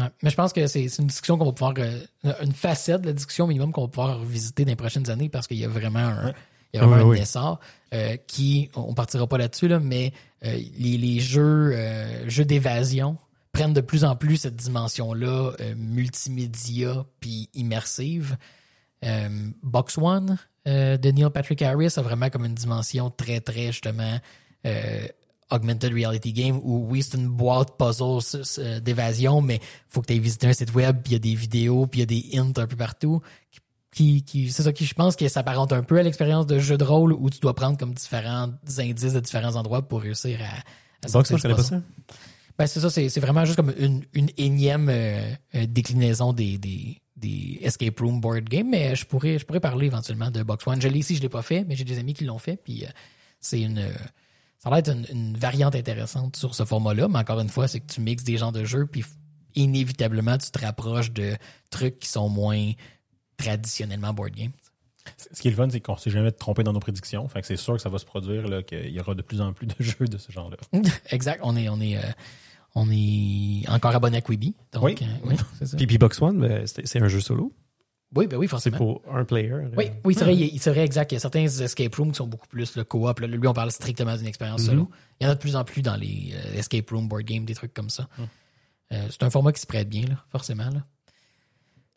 Ouais. 0.00 0.08
Mais 0.22 0.30
je 0.30 0.34
pense 0.36 0.52
que 0.52 0.66
c'est 0.66 0.88
c'est 0.88 1.00
une 1.02 1.08
discussion 1.08 1.38
qu'on 1.38 1.46
va 1.46 1.52
pouvoir, 1.52 1.74
euh, 1.78 2.00
une 2.42 2.52
facette 2.52 3.00
de 3.02 3.06
la 3.06 3.12
discussion 3.14 3.46
minimum 3.46 3.72
qu'on 3.72 3.82
va 3.82 3.88
pouvoir 3.88 4.20
revisiter 4.20 4.64
dans 4.64 4.70
les 4.70 4.76
prochaines 4.76 5.08
années 5.10 5.28
parce 5.30 5.46
qu'il 5.46 5.56
y 5.56 5.64
a 5.64 5.68
vraiment 5.68 6.00
un, 6.00 6.32
il 6.74 6.80
y 6.80 6.82
a 6.82 6.86
vraiment 6.86 7.02
Oui, 7.02 7.02
un 7.02 7.10
oui. 7.12 7.18
essor 7.20 7.60
euh, 7.94 8.16
qui, 8.26 8.70
on 8.74 8.92
partira 8.92 9.26
pas 9.26 9.38
là-dessus, 9.38 9.68
là, 9.68 9.78
mais 9.80 10.12
euh, 10.44 10.58
les, 10.78 10.98
les 10.98 11.20
jeux, 11.20 11.72
euh, 11.74 12.28
jeux 12.28 12.44
d'évasion 12.44 13.16
prennent 13.52 13.72
de 13.72 13.80
plus 13.80 14.04
en 14.04 14.16
plus 14.16 14.36
cette 14.36 14.56
dimension-là 14.56 15.52
euh, 15.60 15.74
multimédia 15.76 17.06
puis 17.20 17.48
immersive. 17.54 18.36
Euh, 19.04 19.28
Box 19.62 19.96
One 19.98 20.36
euh, 20.66 20.96
de 20.96 21.10
Neil 21.10 21.28
Patrick 21.32 21.62
Harris 21.62 21.94
a 21.96 22.02
vraiment 22.02 22.28
comme 22.30 22.44
une 22.44 22.54
dimension 22.54 23.10
très, 23.10 23.40
très 23.40 23.68
justement 23.68 24.18
euh, 24.66 25.06
augmented 25.50 25.92
reality 25.92 26.32
game 26.32 26.58
où 26.62 26.86
oui, 26.88 27.02
c'est 27.02 27.16
une 27.16 27.28
boîte 27.28 27.76
puzzle 27.78 28.18
s- 28.18 28.58
d'évasion, 28.82 29.40
mais 29.40 29.60
faut 29.88 30.00
que 30.02 30.06
tu 30.08 30.14
aies 30.14 30.18
visité 30.18 30.48
un 30.48 30.52
site 30.52 30.74
web, 30.74 30.96
puis 31.04 31.12
il 31.12 31.14
y 31.14 31.16
a 31.16 31.20
des 31.20 31.34
vidéos, 31.34 31.86
puis 31.86 32.00
il 32.00 32.02
y 32.02 32.02
a 32.02 32.06
des 32.06 32.38
hints 32.38 32.60
un 32.60 32.66
peu 32.66 32.76
partout. 32.76 33.20
Qui, 33.92 34.22
qui, 34.24 34.50
c'est 34.50 34.62
ça 34.62 34.72
qui, 34.74 34.84
je 34.84 34.92
pense 34.92 35.16
que 35.16 35.26
s'apparente 35.28 35.72
un 35.72 35.82
peu 35.82 35.98
à 35.98 36.02
l'expérience 36.02 36.46
de 36.46 36.58
jeu 36.58 36.76
de 36.76 36.84
rôle 36.84 37.14
où 37.14 37.30
tu 37.30 37.38
dois 37.40 37.54
prendre 37.54 37.78
comme 37.78 37.94
différents 37.94 38.50
indices 38.78 39.14
de 39.14 39.20
différents 39.20 39.56
endroits 39.56 39.88
pour 39.88 40.02
réussir 40.02 40.38
à. 40.42 41.06
à 41.06 41.10
Donc, 41.10 41.26
ça, 41.26 41.36
je 41.36 41.36
du 41.36 41.42
connais 41.42 41.54
pas 41.54 41.62
ça. 41.62 41.80
Ben, 42.58 42.66
c'est 42.66 42.80
ça, 42.80 42.90
c'est 42.90 43.20
vraiment 43.20 43.44
juste 43.44 43.56
comme 43.56 43.72
une, 43.78 44.02
une 44.12 44.28
énième 44.36 44.88
euh, 44.90 45.32
euh, 45.54 45.66
déclinaison 45.66 46.32
des, 46.34 46.58
des, 46.58 46.98
des 47.16 47.58
escape 47.62 47.98
room 48.00 48.20
board 48.20 48.44
game, 48.44 48.68
mais 48.68 48.94
je 48.94 49.06
pourrais, 49.06 49.38
je 49.38 49.46
pourrais 49.46 49.60
parler 49.60 49.86
éventuellement 49.86 50.30
de 50.30 50.42
Box 50.42 50.66
One. 50.66 50.80
Je 50.80 50.88
l'ai 50.88 50.98
ici, 50.98 51.16
je 51.16 51.22
l'ai 51.22 51.28
pas 51.28 51.42
fait, 51.42 51.64
mais 51.64 51.74
j'ai 51.76 51.84
des 51.84 51.98
amis 51.98 52.14
qui 52.14 52.24
l'ont 52.24 52.38
fait, 52.38 52.56
puis 52.56 52.84
euh, 52.84 52.88
c'est 53.40 53.60
une. 53.60 53.78
euh, 53.78 53.92
ça 54.58 54.70
va 54.70 54.78
être 54.80 54.90
une, 54.90 55.06
une 55.10 55.36
variante 55.36 55.74
intéressante 55.76 56.36
sur 56.36 56.54
ce 56.54 56.64
format-là, 56.64 57.08
mais 57.08 57.18
encore 57.18 57.40
une 57.40 57.48
fois, 57.48 57.68
c'est 57.68 57.80
que 57.80 57.92
tu 57.92 58.00
mixes 58.00 58.24
des 58.24 58.36
genres 58.36 58.52
de 58.52 58.64
jeux, 58.64 58.86
puis 58.86 59.04
inévitablement, 59.54 60.36
tu 60.38 60.50
te 60.50 60.58
rapproches 60.58 61.12
de 61.12 61.36
trucs 61.70 61.98
qui 61.98 62.08
sont 62.08 62.28
moins 62.28 62.72
traditionnellement 63.36 64.12
board 64.12 64.32
game. 64.32 64.52
Ce 65.32 65.40
qui 65.40 65.48
est 65.48 65.52
le 65.52 65.56
fun, 65.56 65.68
c'est 65.70 65.80
qu'on 65.80 65.96
s'est 65.96 66.10
jamais 66.10 66.32
trompé 66.32 66.64
dans 66.64 66.72
nos 66.72 66.80
prédictions. 66.80 67.28
Fait 67.28 67.40
que 67.40 67.46
c'est 67.46 67.56
sûr 67.56 67.74
que 67.74 67.80
ça 67.80 67.88
va 67.88 67.98
se 67.98 68.04
produire, 68.04 68.64
qu'il 68.66 68.90
y 68.90 69.00
aura 69.00 69.14
de 69.14 69.22
plus 69.22 69.40
en 69.40 69.52
plus 69.52 69.66
de 69.66 69.74
jeux 69.80 70.06
de 70.06 70.18
ce 70.18 70.32
genre-là. 70.32 70.56
exact, 71.10 71.40
on 71.44 71.56
est, 71.56 71.68
on 71.68 71.80
est, 71.80 71.96
euh, 71.96 72.02
on 72.76 72.88
est 72.92 73.68
encore 73.68 73.94
abonné 73.96 74.18
à 74.18 74.20
Quibi. 74.20 74.54
Donc, 74.72 74.84
Oui. 74.84 74.94
euh, 75.02 75.04
oui, 75.24 75.34
c'est 75.58 75.66
ça. 75.66 75.76
Puis, 75.76 75.86
puis 75.88 75.98
Box 75.98 76.20
One, 76.22 76.38
ben, 76.38 76.66
c'est 76.66 76.86
c'est 76.86 77.00
un 77.02 77.08
jeu 77.08 77.20
solo. 77.20 77.52
Oui, 78.14 78.28
ben 78.28 78.36
oui, 78.36 78.46
C'est 78.46 78.50
forcément. 78.50 78.76
pour 78.76 79.02
un 79.12 79.24
player. 79.24 79.52
Oui, 79.76 79.86
oui, 80.04 80.14
c'est 80.14 80.22
vrai, 80.24 80.36
il- 80.36 80.58
vrai, 80.60 80.84
exact. 80.84 81.10
Il 81.10 81.16
y 81.16 81.18
a 81.18 81.20
certains 81.20 81.40
escape 81.44 81.92
rooms 81.96 82.12
qui 82.12 82.16
sont 82.18 82.28
beaucoup 82.28 82.46
plus 82.46 82.76
le 82.76 82.84
co-op. 82.84 83.18
Là, 83.18 83.26
Lui, 83.26 83.48
on 83.48 83.52
parle 83.52 83.72
strictement 83.72 84.16
d'une 84.16 84.28
expérience 84.28 84.62
solo. 84.62 84.88
Il 85.20 85.24
y 85.24 85.26
en 85.26 85.32
a 85.32 85.34
de 85.34 85.40
plus 85.40 85.56
en 85.56 85.64
plus 85.64 85.82
dans 85.82 85.96
les 85.96 86.32
euh, 86.34 86.58
escape 86.58 86.88
room, 86.90 87.08
board 87.08 87.24
game, 87.24 87.44
des 87.44 87.54
trucs 87.56 87.74
comme 87.74 87.90
ça. 87.90 88.08
Euh, 88.92 89.06
c'est 89.10 89.22
un 89.24 89.30
format 89.30 89.52
qui 89.52 89.60
se 89.60 89.66
prête 89.66 89.88
bien, 89.88 90.02
là, 90.02 90.22
forcément. 90.30 90.70
Là. 90.70 90.84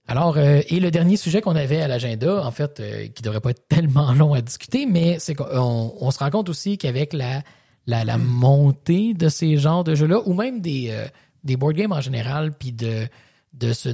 Alors, 0.08 0.38
euh, 0.38 0.62
et 0.68 0.80
le 0.80 0.90
dernier 0.90 1.16
sujet 1.18 1.42
qu'on 1.42 1.56
avait 1.56 1.80
à 1.82 1.88
l'agenda, 1.88 2.44
en 2.44 2.52
fait, 2.52 2.80
euh, 2.80 3.08
qui 3.10 3.22
devrait 3.22 3.42
pas 3.42 3.52
être 3.52 3.68
tellement 3.70 4.12
long 4.14 4.34
à 4.34 4.42
discuter, 4.42 4.88
mais 4.88 5.20
c'est 5.20 5.36
qu'on 5.36 5.94
on 6.00 6.12
se 6.12 6.18
rend 6.18 6.32
compte 6.32 6.50
aussi 6.50 6.78
qu'avec 6.80 7.14
la, 7.14 7.44
la, 7.86 8.04
la 8.04 8.18
montée 8.18 9.14
de 9.14 9.30
ces 9.30 9.58
genres 9.58 9.84
de 9.84 9.96
jeux-là, 9.96 10.22
ou 10.26 10.34
même 10.34 10.62
des, 10.62 10.90
euh, 10.90 11.08
des 11.44 11.58
board 11.58 11.74
games 11.74 11.92
en 11.92 12.02
général, 12.02 12.54
puis 12.58 12.72
de, 12.72 13.08
de 13.54 13.74
se 13.74 13.90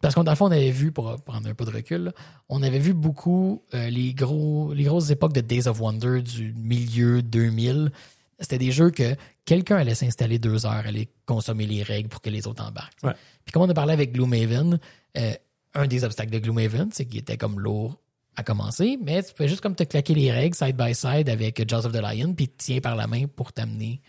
parce 0.00 0.14
qu'on 0.14 0.22
dans 0.22 0.32
le 0.32 0.36
fond, 0.36 0.46
on 0.46 0.52
avait 0.52 0.70
vu, 0.70 0.92
pour 0.92 1.20
prendre 1.22 1.48
un 1.48 1.54
peu 1.54 1.64
de 1.64 1.70
recul, 1.70 2.04
là, 2.04 2.12
on 2.48 2.62
avait 2.62 2.78
vu 2.78 2.94
beaucoup 2.94 3.62
euh, 3.74 3.90
les, 3.90 4.14
gros, 4.14 4.72
les 4.72 4.84
grosses 4.84 5.10
époques 5.10 5.32
de 5.32 5.40
Days 5.40 5.66
of 5.66 5.80
Wonder 5.80 6.22
du 6.22 6.54
milieu 6.54 7.20
2000. 7.20 7.90
C'était 8.38 8.58
des 8.58 8.70
jeux 8.70 8.90
que 8.90 9.16
quelqu'un 9.44 9.76
allait 9.76 9.96
s'installer 9.96 10.38
deux 10.38 10.66
heures, 10.66 10.86
allait 10.86 11.08
consommer 11.26 11.66
les 11.66 11.82
règles 11.82 12.08
pour 12.08 12.20
que 12.20 12.30
les 12.30 12.46
autres 12.46 12.64
embarquent. 12.64 13.02
Ouais. 13.02 13.14
Puis 13.44 13.52
comme 13.52 13.62
on 13.62 13.68
a 13.68 13.74
parlé 13.74 13.92
avec 13.92 14.12
Gloomhaven, 14.12 14.78
euh, 15.16 15.32
un 15.74 15.86
des 15.88 16.04
obstacles 16.04 16.30
de 16.30 16.38
Gloomhaven, 16.38 16.90
c'est 16.92 17.06
qu'il 17.06 17.18
était 17.18 17.36
comme 17.36 17.58
lourd 17.58 17.98
à 18.38 18.44
commencer, 18.44 18.98
mais 19.02 19.20
tu 19.24 19.34
pouvais 19.34 19.48
juste 19.48 19.60
comme 19.60 19.74
te 19.74 19.82
claquer 19.82 20.14
les 20.14 20.30
règles 20.30 20.54
side 20.54 20.76
by 20.76 20.94
side 20.94 21.28
avec 21.28 21.60
of 21.72 21.92
the 21.92 22.00
Lion, 22.00 22.34
puis 22.34 22.48
tiens 22.48 22.80
par 22.80 22.94
la 22.94 23.08
main 23.08 23.26
pour 23.26 23.52
t'amener 23.52 24.00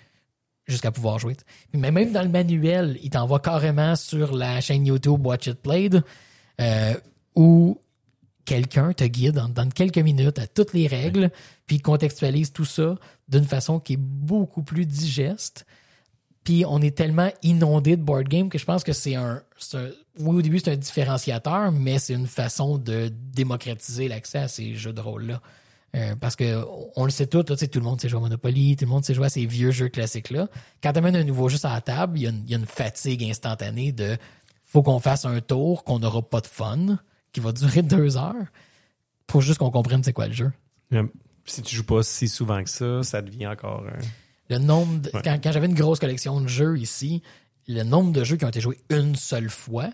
jusqu'à 0.68 0.92
pouvoir 0.92 1.18
jouer. 1.18 1.36
Mais 1.74 1.90
même 1.90 2.12
dans 2.12 2.22
le 2.22 2.30
manuel, 2.30 3.00
il 3.02 3.10
t'envoie 3.10 3.40
carrément 3.40 3.96
sur 3.96 4.36
la 4.36 4.62
chaîne 4.62 4.86
YouTube 4.86 5.26
Watch 5.26 5.48
It 5.48 5.56
Played, 5.56 6.04
euh, 6.62 6.94
où 7.36 7.82
quelqu'un 8.46 8.94
te 8.94 9.04
guide 9.04 9.42
dans, 9.56 9.70
quelques 9.70 9.98
minutes 9.98 10.38
à 10.38 10.46
toutes 10.46 10.74
les 10.74 10.86
règles, 10.86 11.32
puis 11.66 11.78
il 11.78 11.82
contextualise 11.82 12.52
tout 12.52 12.66
ça 12.66 12.96
d'une 13.28 13.46
façon 13.46 13.80
qui 13.80 13.94
est 13.94 14.00
beaucoup 14.00 14.62
plus 14.62 14.86
digeste. 14.86 15.66
Puis 16.44 16.66
on 16.68 16.82
est 16.84 16.96
tellement 16.96 17.32
inondé 17.42 17.98
de 17.98 18.04
board 18.04 18.28
game 18.28 18.50
que 18.50 18.60
je 18.60 18.66
pense 18.66 18.84
que 18.84 18.94
c'est 18.94 19.16
un- 19.16 19.42
Oui, 20.20 20.36
au 20.38 20.42
début, 20.42 20.60
c'est 20.60 20.72
un 20.72 20.76
différenciateur, 20.78 21.72
mais 21.72 21.98
c'est 22.00 22.14
une 22.14 22.28
façon 22.28 22.78
de 22.78 23.10
démocratiser 23.34 24.08
l'accès 24.08 24.40
à 24.40 24.48
ces 24.48 24.76
jeux 24.76 24.94
de 24.94 25.02
rôle-là. 25.02 25.42
Euh, 25.96 26.16
parce 26.16 26.36
que 26.36 26.64
on 26.96 27.06
le 27.06 27.10
sait 27.10 27.26
tout, 27.26 27.38
là, 27.40 27.44
tu 27.46 27.56
sais, 27.58 27.68
tout 27.68 27.80
le 27.80 27.86
monde 27.86 28.00
sait 28.00 28.10
jouer 28.10 28.20
à 28.20 28.22
Monopoly, 28.22 28.76
tout 28.76 28.86
le 28.86 28.92
monde 28.92 29.04
sait 29.04 29.14
jouer 29.16 29.26
à 29.26 29.30
ces 29.30 29.46
vieux 29.48 29.72
jeux 29.72 29.90
classiques-là. 29.90 30.48
Quand 30.84 30.92
tu 30.94 31.00
amènes 31.00 31.16
un 31.16 31.24
nouveau 31.24 31.50
jeu 31.50 31.58
sur 31.58 31.70
la 31.70 31.82
table, 31.82 32.20
il 32.20 32.24
y, 32.24 32.28
a 32.28 32.30
une- 32.30 32.44
il 32.46 32.52
y 32.52 32.54
a 32.54 32.58
une 32.60 32.68
fatigue 32.68 33.24
instantanée 33.24 33.92
de 33.92 34.16
faut 34.64 34.84
qu'on 34.84 35.00
fasse 35.00 35.26
un 35.26 35.40
tour, 35.42 35.84
qu'on 35.84 35.98
n'aura 35.98 36.22
pas 36.22 36.42
de 36.42 36.48
fun, 36.48 37.00
qui 37.34 37.40
va 37.40 37.52
durer 37.54 37.82
deux 37.82 38.18
heures. 38.18 38.36
Faut 39.32 39.42
juste 39.42 39.58
qu'on 39.60 39.72
comprenne 39.72 40.04
c'est 40.04 40.14
quoi 40.14 40.28
le 40.28 40.34
jeu. 40.34 40.52
Si 41.46 41.62
tu 41.64 41.76
joues 41.76 41.84
pas 41.86 42.04
si 42.04 42.28
souvent 42.28 42.64
que 42.64 42.70
ça, 42.70 43.02
ça 43.02 43.22
devient 43.24 43.48
encore. 43.48 43.84
euh, 43.88 44.00
Le 44.52 44.60
nombre 44.60 45.00
de- 45.02 45.10
Ouais. 45.14 45.22
quand, 45.24 45.40
quand 45.42 45.52
j'avais 45.52 45.66
une 45.68 45.74
grosse 45.74 45.98
collection 46.00 46.40
de 46.42 46.48
jeux 46.48 46.78
ici, 46.78 47.24
le 47.68 47.82
nombre 47.84 48.12
de 48.12 48.24
jeux 48.24 48.38
qui 48.38 48.46
ont 48.46 48.50
été 48.50 48.62
joués 48.62 48.78
une 48.92 49.16
seule 49.16 49.50
fois, 49.50 49.90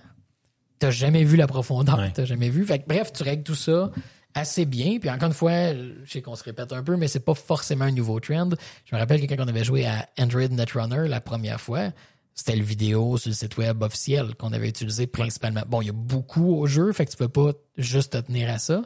t'as 0.79 0.91
jamais 0.91 1.23
vu 1.23 1.38
la 1.38 1.47
profondeur, 1.47 1.97
Ouais. 1.99 2.11
t'as 2.13 2.25
jamais 2.25 2.49
vu. 2.49 2.65
Fait 2.65 2.79
que, 2.79 2.88
bref, 2.88 3.11
tu 3.13 3.23
règles 3.23 3.43
tout 3.43 3.55
ça 3.55 3.91
assez 4.33 4.65
bien. 4.65 4.99
Puis 4.99 5.09
encore 5.09 5.27
une 5.27 5.33
fois, 5.33 5.73
je 5.73 5.93
sais 6.11 6.21
qu'on 6.21 6.35
se 6.35 6.43
répète 6.43 6.73
un 6.73 6.83
peu, 6.83 6.97
mais 6.97 7.07
c'est 7.07 7.21
pas 7.21 7.33
forcément 7.35 7.85
un 7.85 7.91
nouveau 7.91 8.19
trend. 8.19 8.49
Je 8.85 8.95
me 8.95 8.99
rappelle 8.99 9.25
que 9.25 9.33
quand 9.33 9.41
on 9.43 9.47
avait 9.47 9.63
joué 9.63 9.85
à 9.85 10.07
Android 10.19 10.47
Netrunner 10.49 11.07
la 11.07 11.21
première 11.21 11.61
fois, 11.61 11.91
c'était 12.33 12.57
le 12.57 12.63
vidéo 12.63 13.17
sur 13.17 13.29
le 13.29 13.33
site 13.35 13.55
web 13.57 13.81
officiel 13.81 14.35
qu'on 14.35 14.51
avait 14.51 14.67
utilisé 14.67 15.07
principalement. 15.07 15.61
Bon, 15.67 15.81
il 15.81 15.85
y 15.85 15.89
a 15.89 15.93
beaucoup 15.93 16.53
au 16.55 16.67
jeu, 16.67 16.91
fait 16.91 17.05
que 17.05 17.11
tu 17.11 17.17
peux 17.17 17.29
pas 17.29 17.53
juste 17.77 18.11
te 18.11 18.17
tenir 18.17 18.49
à 18.49 18.57
ça, 18.57 18.81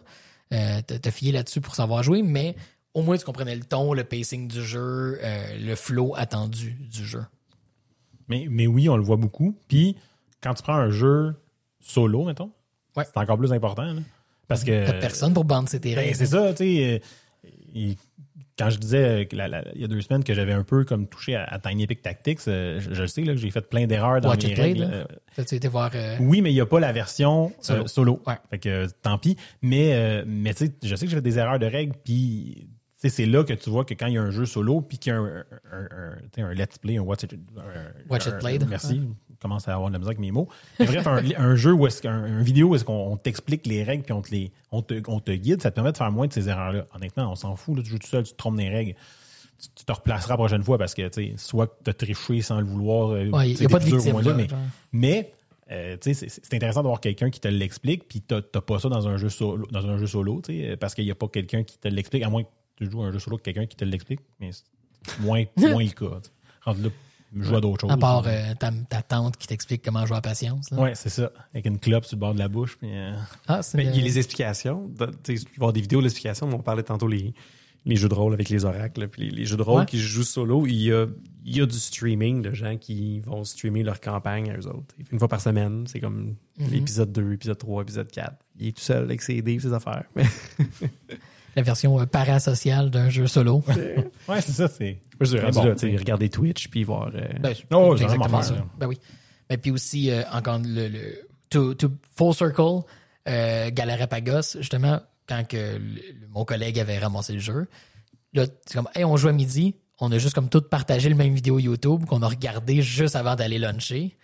euh, 0.53 0.81
te, 0.83 0.93
te 0.93 1.09
fier 1.09 1.31
là-dessus 1.31 1.59
pour 1.61 1.73
savoir 1.73 2.03
jouer, 2.03 2.21
mais 2.21 2.55
au 2.93 3.01
moins 3.01 3.17
tu 3.17 3.25
comprenais 3.25 3.55
le 3.55 3.63
ton, 3.63 3.93
le 3.93 4.03
pacing 4.03 4.47
du 4.47 4.63
jeu, 4.63 5.17
euh, 5.23 5.57
le 5.59 5.75
flow 5.75 6.13
attendu 6.15 6.73
du 6.79 7.03
jeu. 7.03 7.23
Mais, 8.27 8.45
mais 8.51 8.67
oui, 8.67 8.87
on 8.87 8.97
le 8.97 9.03
voit 9.03 9.17
beaucoup. 9.17 9.57
Puis, 9.67 9.95
quand 10.41 10.53
tu 10.53 10.61
prends 10.61 10.75
un 10.75 10.91
jeu 10.91 11.33
solo, 11.79 12.25
mettons, 12.25 12.51
Ouais. 12.95 13.03
c'est 13.05 13.17
encore 13.17 13.37
plus 13.37 13.53
important. 13.53 13.83
là. 13.93 14.01
parce 14.47 14.63
que. 14.63 14.85
T'as 14.85 14.93
personne 14.93 15.33
pour 15.33 15.45
bander 15.45 15.79
tes 15.79 15.93
Ben, 15.93 15.99
règles. 15.99 16.15
c'est 16.15 16.25
ça, 16.25 16.53
tu 16.53 16.63
sais. 16.63 17.01
euh, 17.75 17.93
quand 18.57 18.69
je 18.69 18.77
disais 18.77 19.25
que 19.27 19.35
la- 19.37 19.47
la- 19.47 19.63
il 19.73 19.79
y 19.79 19.83
a 19.85 19.87
deux 19.87 20.01
semaines 20.01 20.23
que 20.23 20.33
j'avais 20.33 20.51
un 20.51 20.63
peu 20.63 20.83
comme 20.83 21.07
touché 21.07 21.35
à, 21.35 21.43
à 21.45 21.59
Tiny 21.59 21.83
Epic 21.83 22.01
Tactics, 22.01 22.39
euh, 22.49 22.79
je, 22.81 22.89
le 23.01 23.07
sais 23.07 23.21
là, 23.21 23.33
que 23.33 23.39
j'ai 23.39 23.51
fait 23.51 23.61
plein 23.61 23.87
d'erreurs 23.87 24.19
dans 24.19 24.29
Watch 24.29 24.45
mes 24.45 24.53
règles. 24.53 24.81
là. 24.81 24.87
euh, 25.37 25.43
été 25.43 25.67
voir. 25.69 25.91
euh, 25.95 26.17
oui, 26.19 26.41
mais 26.41 26.51
il 26.51 26.55
n'y 26.55 26.61
a 26.61 26.65
pas 26.65 26.81
la 26.81 26.91
version 26.91 27.53
Solo. 27.61 27.87
solo. 27.87 28.17
solo. 28.17 28.21
Ouais. 28.27 28.37
Fait 28.49 28.59
que 28.59 28.87
tant 29.01 29.17
pis. 29.17 29.37
Mais, 29.61 30.23
mais 30.25 30.53
tu 30.53 30.65
sais, 30.65 30.73
je 30.83 30.93
sais 30.95 31.05
que 31.05 31.09
j'ai 31.11 31.15
fait 31.17 31.21
des 31.21 31.37
erreurs 31.39 31.59
de 31.59 31.67
règles, 31.67 31.93
puis 32.03 32.67
tu 33.01 33.09
c'est 33.09 33.25
là 33.25 33.45
que 33.45 33.53
tu 33.53 33.69
vois 33.69 33.85
que 33.85 33.93
quand 33.93 34.07
il 34.07 34.15
y 34.15 34.17
a 34.17 34.21
un 34.23 34.31
jeu 34.31 34.45
solo, 34.45 34.81
puis 34.81 34.97
qu'il 34.97 35.13
y 35.13 35.15
a 35.15 35.19
un, 35.19 35.25
un, 35.71 35.81
un- 35.81 36.15
tu 36.23 36.29
sais, 36.35 36.41
un 36.41 36.53
let's 36.53 36.77
play, 36.79 36.97
un 36.97 37.03
watch 37.03 37.23
it, 37.23 37.33
Watch 38.09 38.25
It 38.25 38.39
Played. 38.39 38.67
Merci. 38.67 39.01
Commence 39.39 39.67
à 39.67 39.73
avoir 39.73 39.89
de 39.89 39.93
la 39.93 39.99
misère 39.99 40.09
avec 40.09 40.19
mes 40.19 40.31
mots. 40.31 40.47
Mais 40.79 40.85
bref, 40.85 41.07
un, 41.07 41.23
un 41.37 41.55
jeu 41.55 41.73
où 41.73 41.87
est-ce 41.87 42.01
qu'un 42.01 42.11
un 42.23 42.41
vidéo 42.43 42.69
où 42.69 42.75
est-ce 42.75 42.85
qu'on 42.85 43.11
on 43.11 43.17
t'explique 43.17 43.65
les 43.67 43.83
règles 43.83 44.03
puis 44.03 44.13
on 44.13 44.21
te, 44.21 44.31
les, 44.31 44.51
on, 44.71 44.81
te, 44.81 45.01
on 45.07 45.19
te 45.19 45.31
guide, 45.31 45.61
ça 45.61 45.71
te 45.71 45.75
permet 45.75 45.91
de 45.91 45.97
faire 45.97 46.11
moins 46.11 46.27
de 46.27 46.33
ces 46.33 46.49
erreurs-là. 46.49 46.85
Honnêtement, 46.95 47.31
on 47.31 47.35
s'en 47.35 47.55
fout. 47.55 47.75
Là, 47.77 47.83
tu 47.83 47.89
joues 47.89 47.99
tout 47.99 48.07
seul, 48.07 48.23
tu 48.23 48.31
te 48.33 48.37
trompes 48.37 48.57
des 48.57 48.69
règles. 48.69 48.95
Tu, 49.61 49.67
tu 49.75 49.85
te 49.85 49.91
replaceras 49.91 50.33
la 50.33 50.37
prochaine 50.37 50.63
fois 50.63 50.77
parce 50.77 50.93
que, 50.93 51.07
tu 51.09 51.33
soit 51.37 51.77
tu 51.83 51.89
as 51.89 51.93
triché 51.93 52.41
sans 52.41 52.59
le 52.59 52.65
vouloir. 52.65 53.09
euh, 53.09 53.29
Ouais, 53.29 53.49
il 53.51 53.55
tu 53.57 53.61
n'y 53.61 53.65
a 53.65 53.69
pas 53.69 53.79
de 53.79 53.85
victime. 53.85 54.19
là, 54.21 54.33
mais- 54.93 55.33
euh, 55.71 55.97
tu 56.01 56.13
sais, 56.15 56.27
c'est 56.29 56.53
intéressant 56.55 56.81
d'avoir 56.81 56.99
quelqu'un 56.99 57.29
qui 57.29 57.39
te 57.39 57.47
l'explique, 57.47 58.07
puis 58.07 58.21
t'as 58.21 58.41
t'as 58.41 58.61
pas 58.61 58.79
ça 58.79 58.89
dans 58.89 59.07
un 59.07 59.17
jeu 59.17 59.29
solo, 59.29 59.67
dans 59.69 59.85
un 59.87 59.97
jeu 59.99 60.07
solo, 60.07 60.41
tu 60.43 60.75
parce 60.79 60.95
qu'il 60.95 61.05
n'y 61.05 61.11
a 61.11 61.15
pas 61.15 61.27
quelqu'un 61.27 61.63
qui 61.63 61.77
te 61.77 61.87
l'explique, 61.87 62.23
à 62.23 62.29
moins 62.29 62.43
que 62.43 62.49
tu 62.77 62.89
joues 62.89 63.03
un 63.03 63.11
jeu 63.11 63.19
solo 63.19 63.35
avec 63.35 63.43
quelqu'un 63.45 63.65
qui 63.67 63.75
te 63.75 63.85
l'explique, 63.85 64.21
mais 64.39 64.49
c'est 64.51 65.19
moins, 65.19 65.43
moins 65.57 65.83
le 65.83 65.89
cas. 65.91 66.05
tu 66.21 66.29
sais. 66.29 66.31
Rendu 66.63 66.83
là, 66.83 66.89
joue 67.35 67.55
à 67.55 67.61
d'autres 67.61 67.81
choses. 67.81 67.91
À 67.91 67.97
part 67.97 68.23
euh, 68.27 68.53
ta, 68.59 68.71
ta 68.89 69.01
tante 69.01 69.37
qui 69.37 69.47
t'explique 69.47 69.83
comment 69.83 70.05
jouer 70.05 70.17
à 70.17 70.21
patience. 70.21 70.69
Ouais, 70.71 70.95
c'est 70.95 71.09
ça. 71.09 71.31
Avec 71.53 71.65
une 71.65 71.79
clope 71.79 72.05
sur 72.05 72.15
le 72.15 72.19
bord 72.21 72.33
de 72.33 72.39
la 72.39 72.47
bouche. 72.47 72.77
Puis, 72.77 72.89
euh, 72.91 73.13
Ah, 73.47 73.61
c'est 73.61 73.77
Mais 73.77 73.83
une- 73.85 73.91
il 73.93 73.97
y 73.97 74.01
a 74.01 74.03
les 74.05 74.17
explications. 74.17 74.89
tu 74.97 75.05
sais, 75.05 75.33
Il 75.33 75.37
va 75.45 75.51
y 75.51 75.55
avoir 75.57 75.73
des 75.73 75.81
vidéos 75.81 76.01
d'explications, 76.01 76.47
on 76.51 76.59
parlait 76.59 76.83
tantôt 76.83 77.07
les, 77.07 77.33
les 77.85 77.95
jeux 77.95 78.09
de 78.09 78.13
rôle 78.13 78.33
avec 78.33 78.49
les 78.49 78.65
oracles. 78.65 79.01
là, 79.01 79.07
Puis 79.07 79.23
les, 79.23 79.29
les 79.29 79.45
jeux 79.45 79.57
de 79.57 79.61
rôle 79.61 79.81
Ouais. 79.81 79.85
qui 79.85 79.99
jouent 79.99 80.23
solo, 80.23 80.65
il 80.67 80.73
y, 80.75 80.91
a, 80.91 81.05
il 81.45 81.55
y 81.57 81.61
a 81.61 81.65
du 81.65 81.77
streaming 81.79 82.41
de 82.41 82.51
gens 82.53 82.77
qui 82.77 83.19
vont 83.21 83.43
streamer 83.43 83.83
leur 83.83 84.01
campagne 84.01 84.49
à 84.51 84.57
eux 84.57 84.67
autres. 84.67 84.95
Une 85.11 85.19
fois 85.19 85.27
par 85.27 85.39
semaine, 85.41 85.85
c'est 85.87 85.99
comme 85.99 86.35
Mhm. 86.59 86.69
l'épisode 86.71 87.11
2, 87.11 87.33
épisode 87.33 87.57
3, 87.57 87.83
épisode 87.83 88.09
4. 88.11 88.35
Il 88.59 88.67
est 88.67 88.71
tout 88.75 88.81
seul 88.83 89.03
avec 89.03 89.21
ses 89.21 89.41
dés 89.41 89.59
ses 89.59 89.71
affaires. 89.73 90.03
La 91.59 91.63
version 91.63 91.99
euh, 91.99 92.05
parasociale 92.05 92.89
d'un 92.89 93.09
jeu 93.09 93.27
solo. 93.27 93.61
Ouais, 94.29 94.39
c'est 94.41 94.51
ça. 94.53 94.67
C'est... 94.69 95.01
bon, 95.51 95.61
regarder 95.97 96.29
Twitch 96.29 96.69
puis 96.69 96.83
voir. 96.85 97.11
euh, 97.13 97.27
Ben, 97.41 97.53
Oh, 97.71 97.95
exactement 97.95 98.29
faire, 98.29 98.43
ça. 98.45 98.53
là. 98.55 98.65
Ben 98.77 98.87
oui. 98.87 98.97
Mais 99.49 99.57
puis 99.57 99.71
aussi, 99.71 100.09
euh, 100.09 100.21
encore 100.31 100.59
le, 100.63 100.87
le 100.87 100.99
to, 101.49 101.73
to 101.73 101.89
full 102.15 102.33
circle, 102.33 102.81
euh, 103.27 103.71
Galarapagos, 103.71 104.57
justement, 104.59 105.01
quand 105.27 105.45
que 105.47 105.57
le- 105.57 105.79
le- 105.79 106.27
mon 106.29 106.45
collègue 106.45 106.79
avait 106.79 106.97
ramassé 106.99 107.33
le 107.33 107.39
jeu, 107.39 107.67
là, 108.33 108.45
c'est 108.65 108.75
comme, 108.75 108.87
hey, 108.95 109.03
on 109.03 109.17
joue 109.17 109.27
à 109.27 109.33
midi, 109.33 109.75
on 109.99 110.11
a 110.11 110.17
juste 110.17 110.35
comme 110.35 110.47
tout 110.49 110.61
partagé 110.61 111.09
le 111.09 111.15
même 111.15 111.33
vidéo 111.33 111.59
YouTube 111.59 112.05
qu'on 112.05 112.21
a 112.21 112.27
regardé 112.27 112.81
juste 112.81 113.15
avant 113.17 113.35
d'aller 113.35 113.59
luncher. 113.59 114.15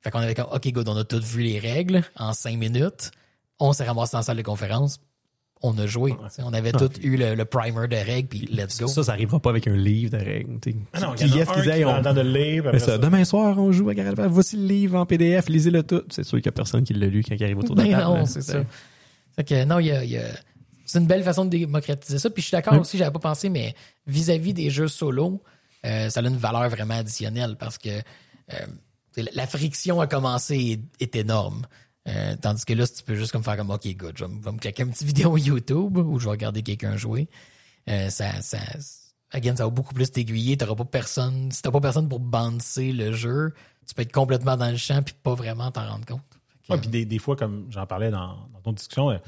Fait 0.00 0.10
qu'on 0.10 0.20
avait 0.20 0.34
comme, 0.34 0.46
OK, 0.52 0.68
good, 0.70 0.88
on 0.88 0.96
a 0.96 1.04
toutes 1.04 1.24
vu 1.24 1.42
les 1.42 1.58
règles 1.58 2.02
en 2.16 2.32
cinq 2.34 2.58
minutes. 2.58 3.10
On 3.58 3.72
s'est 3.72 3.84
ramassé 3.84 4.12
dans 4.12 4.18
la 4.18 4.22
salle 4.24 4.36
de 4.36 4.42
conférence. 4.42 5.00
On 5.66 5.78
a 5.78 5.86
joué. 5.86 6.14
On 6.40 6.52
avait 6.52 6.72
tous 6.72 6.90
eu 7.02 7.16
le, 7.16 7.34
le 7.34 7.44
primer 7.46 7.88
de 7.88 7.96
règles, 7.96 8.28
puis 8.28 8.46
let's 8.52 8.78
go. 8.78 8.86
ça, 8.86 9.02
ça 9.02 9.12
arrivera 9.12 9.40
pas 9.40 9.48
avec 9.48 9.66
un 9.66 9.74
livre 9.74 10.10
de 10.10 10.22
règles. 10.22 10.58
Ah 10.92 11.00
non, 11.00 11.14
Qui 11.14 11.24
il 11.24 11.34
y 11.36 11.38
est-ce 11.38 11.48
a 11.48 11.52
un 11.52 11.54
qu'ils 11.54 11.62
qui 11.62 11.68
aient, 11.78 11.82
prend 11.84 11.98
on- 12.06 12.12
de 12.12 12.20
le 12.20 12.58
après 12.68 12.78
ça, 12.80 12.86
ça- 12.86 12.98
demain 12.98 13.24
soir, 13.24 13.58
on 13.58 13.72
joue 13.72 13.88
à 13.88 13.94
Garage 13.94 14.14
Voici 14.28 14.56
le 14.58 14.66
livre 14.66 14.98
en 14.98 15.06
PDF, 15.06 15.48
lisez-le 15.48 15.82
tout. 15.82 16.02
C'est 16.10 16.22
sûr 16.22 16.36
qu'il 16.38 16.44
y 16.46 16.48
a 16.50 16.52
personne 16.52 16.84
qui 16.84 16.92
l'a 16.92 17.06
lu 17.06 17.24
quand 17.26 17.34
il 17.34 17.42
arrive 17.42 17.58
autour 17.58 17.76
de 17.76 17.80
la 17.82 17.88
Ben 17.88 17.98
table. 17.98 18.18
non, 18.18 18.26
c'est 18.26 18.42
ça. 18.42 18.62
Fait 19.36 19.44
que 19.44 19.64
non, 19.64 19.78
il 19.78 19.86
y 19.86 19.90
a, 19.90 20.04
y 20.04 20.20
c'est 20.84 20.98
une 20.98 21.06
belle 21.06 21.22
façon 21.22 21.46
de 21.46 21.50
démocratiser 21.50 22.18
ça. 22.18 22.28
Puis 22.28 22.42
je 22.42 22.48
suis 22.48 22.54
d'accord 22.54 22.74
Oui. 22.74 22.80
aussi, 22.80 22.98
j'avais 22.98 23.10
pas 23.10 23.18
pensé, 23.18 23.48
mais 23.48 23.74
vis-à-vis 24.06 24.52
des 24.52 24.68
jeux 24.68 24.88
solo, 24.88 25.42
euh, 25.86 26.10
ça 26.10 26.20
a 26.20 26.22
une 26.24 26.36
valeur 26.36 26.68
vraiment 26.68 26.98
additionnelle 26.98 27.56
parce 27.58 27.78
que 27.78 27.88
euh, 27.88 28.56
la- 29.16 29.30
la 29.32 29.46
friction 29.46 30.00
à 30.02 30.06
commencer 30.06 30.78
est, 31.00 31.02
est 31.04 31.16
énorme. 31.16 31.62
Euh, 32.06 32.36
tandis 32.40 32.64
que 32.64 32.74
là, 32.74 32.84
si 32.86 32.94
tu 32.94 33.02
peux 33.02 33.14
juste 33.14 33.32
comme 33.32 33.42
faire 33.42 33.56
comme 33.56 33.70
OK, 33.70 33.86
good, 33.96 34.16
je 34.18 34.24
vais, 34.24 34.30
me- 34.52 34.58
claquer 34.58 34.82
une 34.82 34.90
petite 34.90 35.06
vidéo 35.06 35.36
YouTube 35.38 35.96
ou 35.96 36.18
je 36.18 36.24
vais 36.24 36.30
regarder 36.32 36.62
quelqu'un 36.62 36.96
jouer. 36.96 37.28
Euh, 37.88 38.10
ça, 38.10 38.40
ça, 38.42 38.58
again, 39.30 39.56
ça 39.56 39.64
va 39.64 39.70
beaucoup 39.70 39.94
plus 39.94 40.10
t'aiguiller. 40.10 40.56
T'auras 40.56 40.74
pas 40.74 40.84
personne. 40.84 41.50
Si 41.50 41.62
t'as 41.62 41.70
pas 41.70 41.80
personne 41.80 42.08
pour 42.08 42.20
bouncer 42.20 42.92
le 42.92 43.12
jeu, 43.12 43.54
tu 43.86 43.94
peux 43.94 44.02
être 44.02 44.12
complètement 44.12 44.56
dans 44.56 44.70
le 44.70 44.76
champ 44.76 45.02
puis 45.02 45.14
pas 45.22 45.34
vraiment 45.34 45.70
t'en 45.70 45.86
rendre 45.88 46.06
compte. 46.06 46.22
Ouais, 46.70 46.78
puis 46.78 46.88
des, 46.88 47.04
des 47.04 47.18
fois, 47.18 47.36
comme 47.36 47.66
j'en 47.70 47.86
parlais 47.86 48.10
dans, 48.10 48.36
dans 48.52 48.60
ton 48.62 48.72
discussion, 48.72 49.10
euh, 49.10 49.18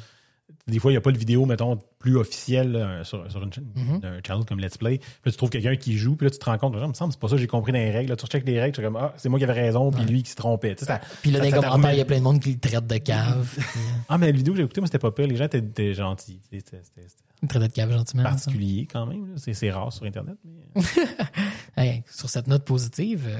des 0.68 0.78
fois, 0.80 0.90
il 0.90 0.94
n'y 0.94 0.98
a 0.98 1.00
pas 1.00 1.12
de 1.12 1.18
vidéo, 1.18 1.46
mettons, 1.46 1.78
plus 1.98 2.16
officielle 2.16 2.74
euh, 2.74 3.04
sur, 3.04 3.30
sur 3.30 3.42
une 3.42 3.52
chaîne, 3.52 3.66
Mm-hmm. 3.76 4.04
un 4.06 4.20
channel 4.26 4.44
comme 4.44 4.58
Let's 4.58 4.76
Play. 4.78 4.98
Puis 4.98 5.08
là, 5.26 5.30
tu 5.32 5.36
trouves 5.38 5.50
quelqu'un 5.50 5.76
qui 5.76 5.96
joue, 5.96 6.16
puis 6.16 6.26
là, 6.26 6.30
tu 6.30 6.38
te 6.38 6.44
rends 6.44 6.58
compte, 6.58 6.74
il 6.80 6.86
me 6.88 6.92
semble, 6.94 7.12
c'est 7.12 7.20
pas 7.20 7.28
ça, 7.28 7.36
j'ai 7.36 7.46
compris 7.46 7.72
dans 7.72 7.78
les 7.78 7.90
règles. 7.90 8.10
Là, 8.10 8.16
tu 8.16 8.24
recheckes 8.24 8.46
les 8.46 8.60
règles, 8.60 8.74
tu 8.74 8.80
es 8.80 8.84
comme, 8.84 8.96
ah, 8.96 9.14
c'est 9.16 9.28
moi 9.28 9.38
qui 9.38 9.44
avais 9.44 9.52
raison, 9.60 9.90
puis 9.92 10.04
lui 10.04 10.22
qui 10.24 10.30
se 10.30 10.36
trompait. 10.36 10.74
Tu 10.74 10.80
sais, 10.80 10.86
ça- 10.86 11.00
Puis 11.22 11.30
là, 11.30 11.38
ça- 11.38 11.50
dans 11.50 11.56
les 11.56 11.62
commentaires, 11.62 11.92
il 11.92 11.98
y 11.98 12.00
a 12.00 12.04
plein 12.04 12.18
de 12.18 12.22
monde 12.24 12.40
qui 12.40 12.52
le 12.52 12.58
traite 12.58 12.86
de 12.86 12.96
cave. 12.98 13.54
euh, 13.58 13.62
Ah, 14.08 14.18
mais 14.18 14.26
la 14.26 14.32
vidéo 14.32 14.54
que 14.54 14.58
j'ai 14.58 14.64
écoutée, 14.64 14.80
moi, 14.80 14.86
c'était 14.88 14.98
pas 14.98 15.12
pire. 15.12 15.26
Les 15.28 15.36
gens 15.36 15.44
étaient, 15.44 15.58
étaient 15.58 15.94
gentils. 15.94 16.40
C'était 16.50 16.80
traite 17.48 17.62
de 17.62 17.66
cave 17.68 17.92
gentiment. 17.92 18.22
ça. 18.24 18.30
particulier 18.30 18.88
quand 18.90 19.06
même. 19.06 19.34
C'est 19.36 19.70
rare 19.70 19.92
sur 19.92 20.04
Internet. 20.06 20.36
Mais... 20.44 20.82
Hey, 21.76 22.02
sur 22.10 22.28
cette 22.30 22.46
note 22.46 22.64
positive. 22.64 23.26
euh, 23.28 23.38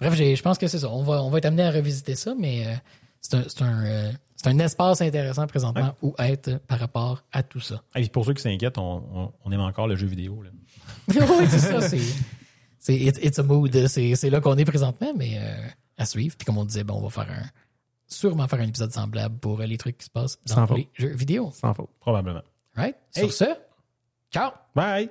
bref, 0.00 0.14
je 0.16 0.40
pense 0.42 0.56
que 0.58 0.66
c'est 0.66 0.78
ça. 0.78 0.88
On 0.90 1.02
va, 1.02 1.22
on 1.22 1.30
va 1.30 1.38
être 1.38 1.44
amené 1.44 1.62
à 1.62 1.70
revisiter 1.70 2.14
ça, 2.14 2.34
mais 2.38 2.66
euh, 2.66 2.70
c'est 3.24 3.62
un, 3.62 3.66
un, 3.66 3.84
euh, 3.86 4.12
un, 4.44 4.58
espace 4.58 5.00
intéressant 5.00 5.46
présentement 5.46 5.94
où 6.02 6.14
être 6.18 6.58
par 6.66 6.78
rapport 6.78 7.24
à 7.32 7.42
tout 7.42 7.60
ça. 7.60 7.82
Et 7.96 8.06
pour 8.08 8.24
ceux 8.24 8.34
qui 8.34 8.42
s'inquiètent, 8.42 8.78
on, 8.78 9.32
aime 9.50 9.60
encore 9.60 9.88
le 9.88 9.96
jeu 9.96 10.06
vidéo. 10.06 10.42
Là. 10.42 10.50
oui, 11.08 11.46
c'est 11.48 11.58
ça. 11.58 11.80
C'est 12.78 12.94
it's, 12.94 13.38
a 13.38 13.42
mood. 13.42 13.86
C'est 13.86 14.30
là 14.30 14.40
qu'on 14.40 14.56
est 14.58 14.64
présentement, 14.64 15.12
mais 15.16 15.38
euh, 15.38 15.66
à 15.96 16.04
suivre. 16.04 16.36
Puis 16.36 16.44
comme 16.44 16.58
on 16.58 16.64
disait, 16.64 16.84
bon, 16.84 16.94
on 16.94 17.08
va 17.08 17.10
faire 17.10 17.32
un, 17.32 17.46
sûrement 18.06 18.46
faire 18.46 18.60
un 18.60 18.68
épisode 18.68 18.92
semblable 18.92 19.38
pour 19.38 19.60
euh, 19.60 19.66
les 19.66 19.78
trucs 19.78 19.98
qui 19.98 20.04
se 20.04 20.10
passent 20.10 20.38
dans 20.46 20.66
Sans 20.66 20.74
les 20.74 20.88
jeux 20.92 21.14
vidéo. 21.14 21.50
Sans 21.52 21.72
faute, 21.72 21.90
probablement. 22.00 22.42
Right? 22.76 22.96
Sur 23.10 23.32
ce, 23.32 23.44
ciao! 24.30 24.50
Bye! 24.74 25.08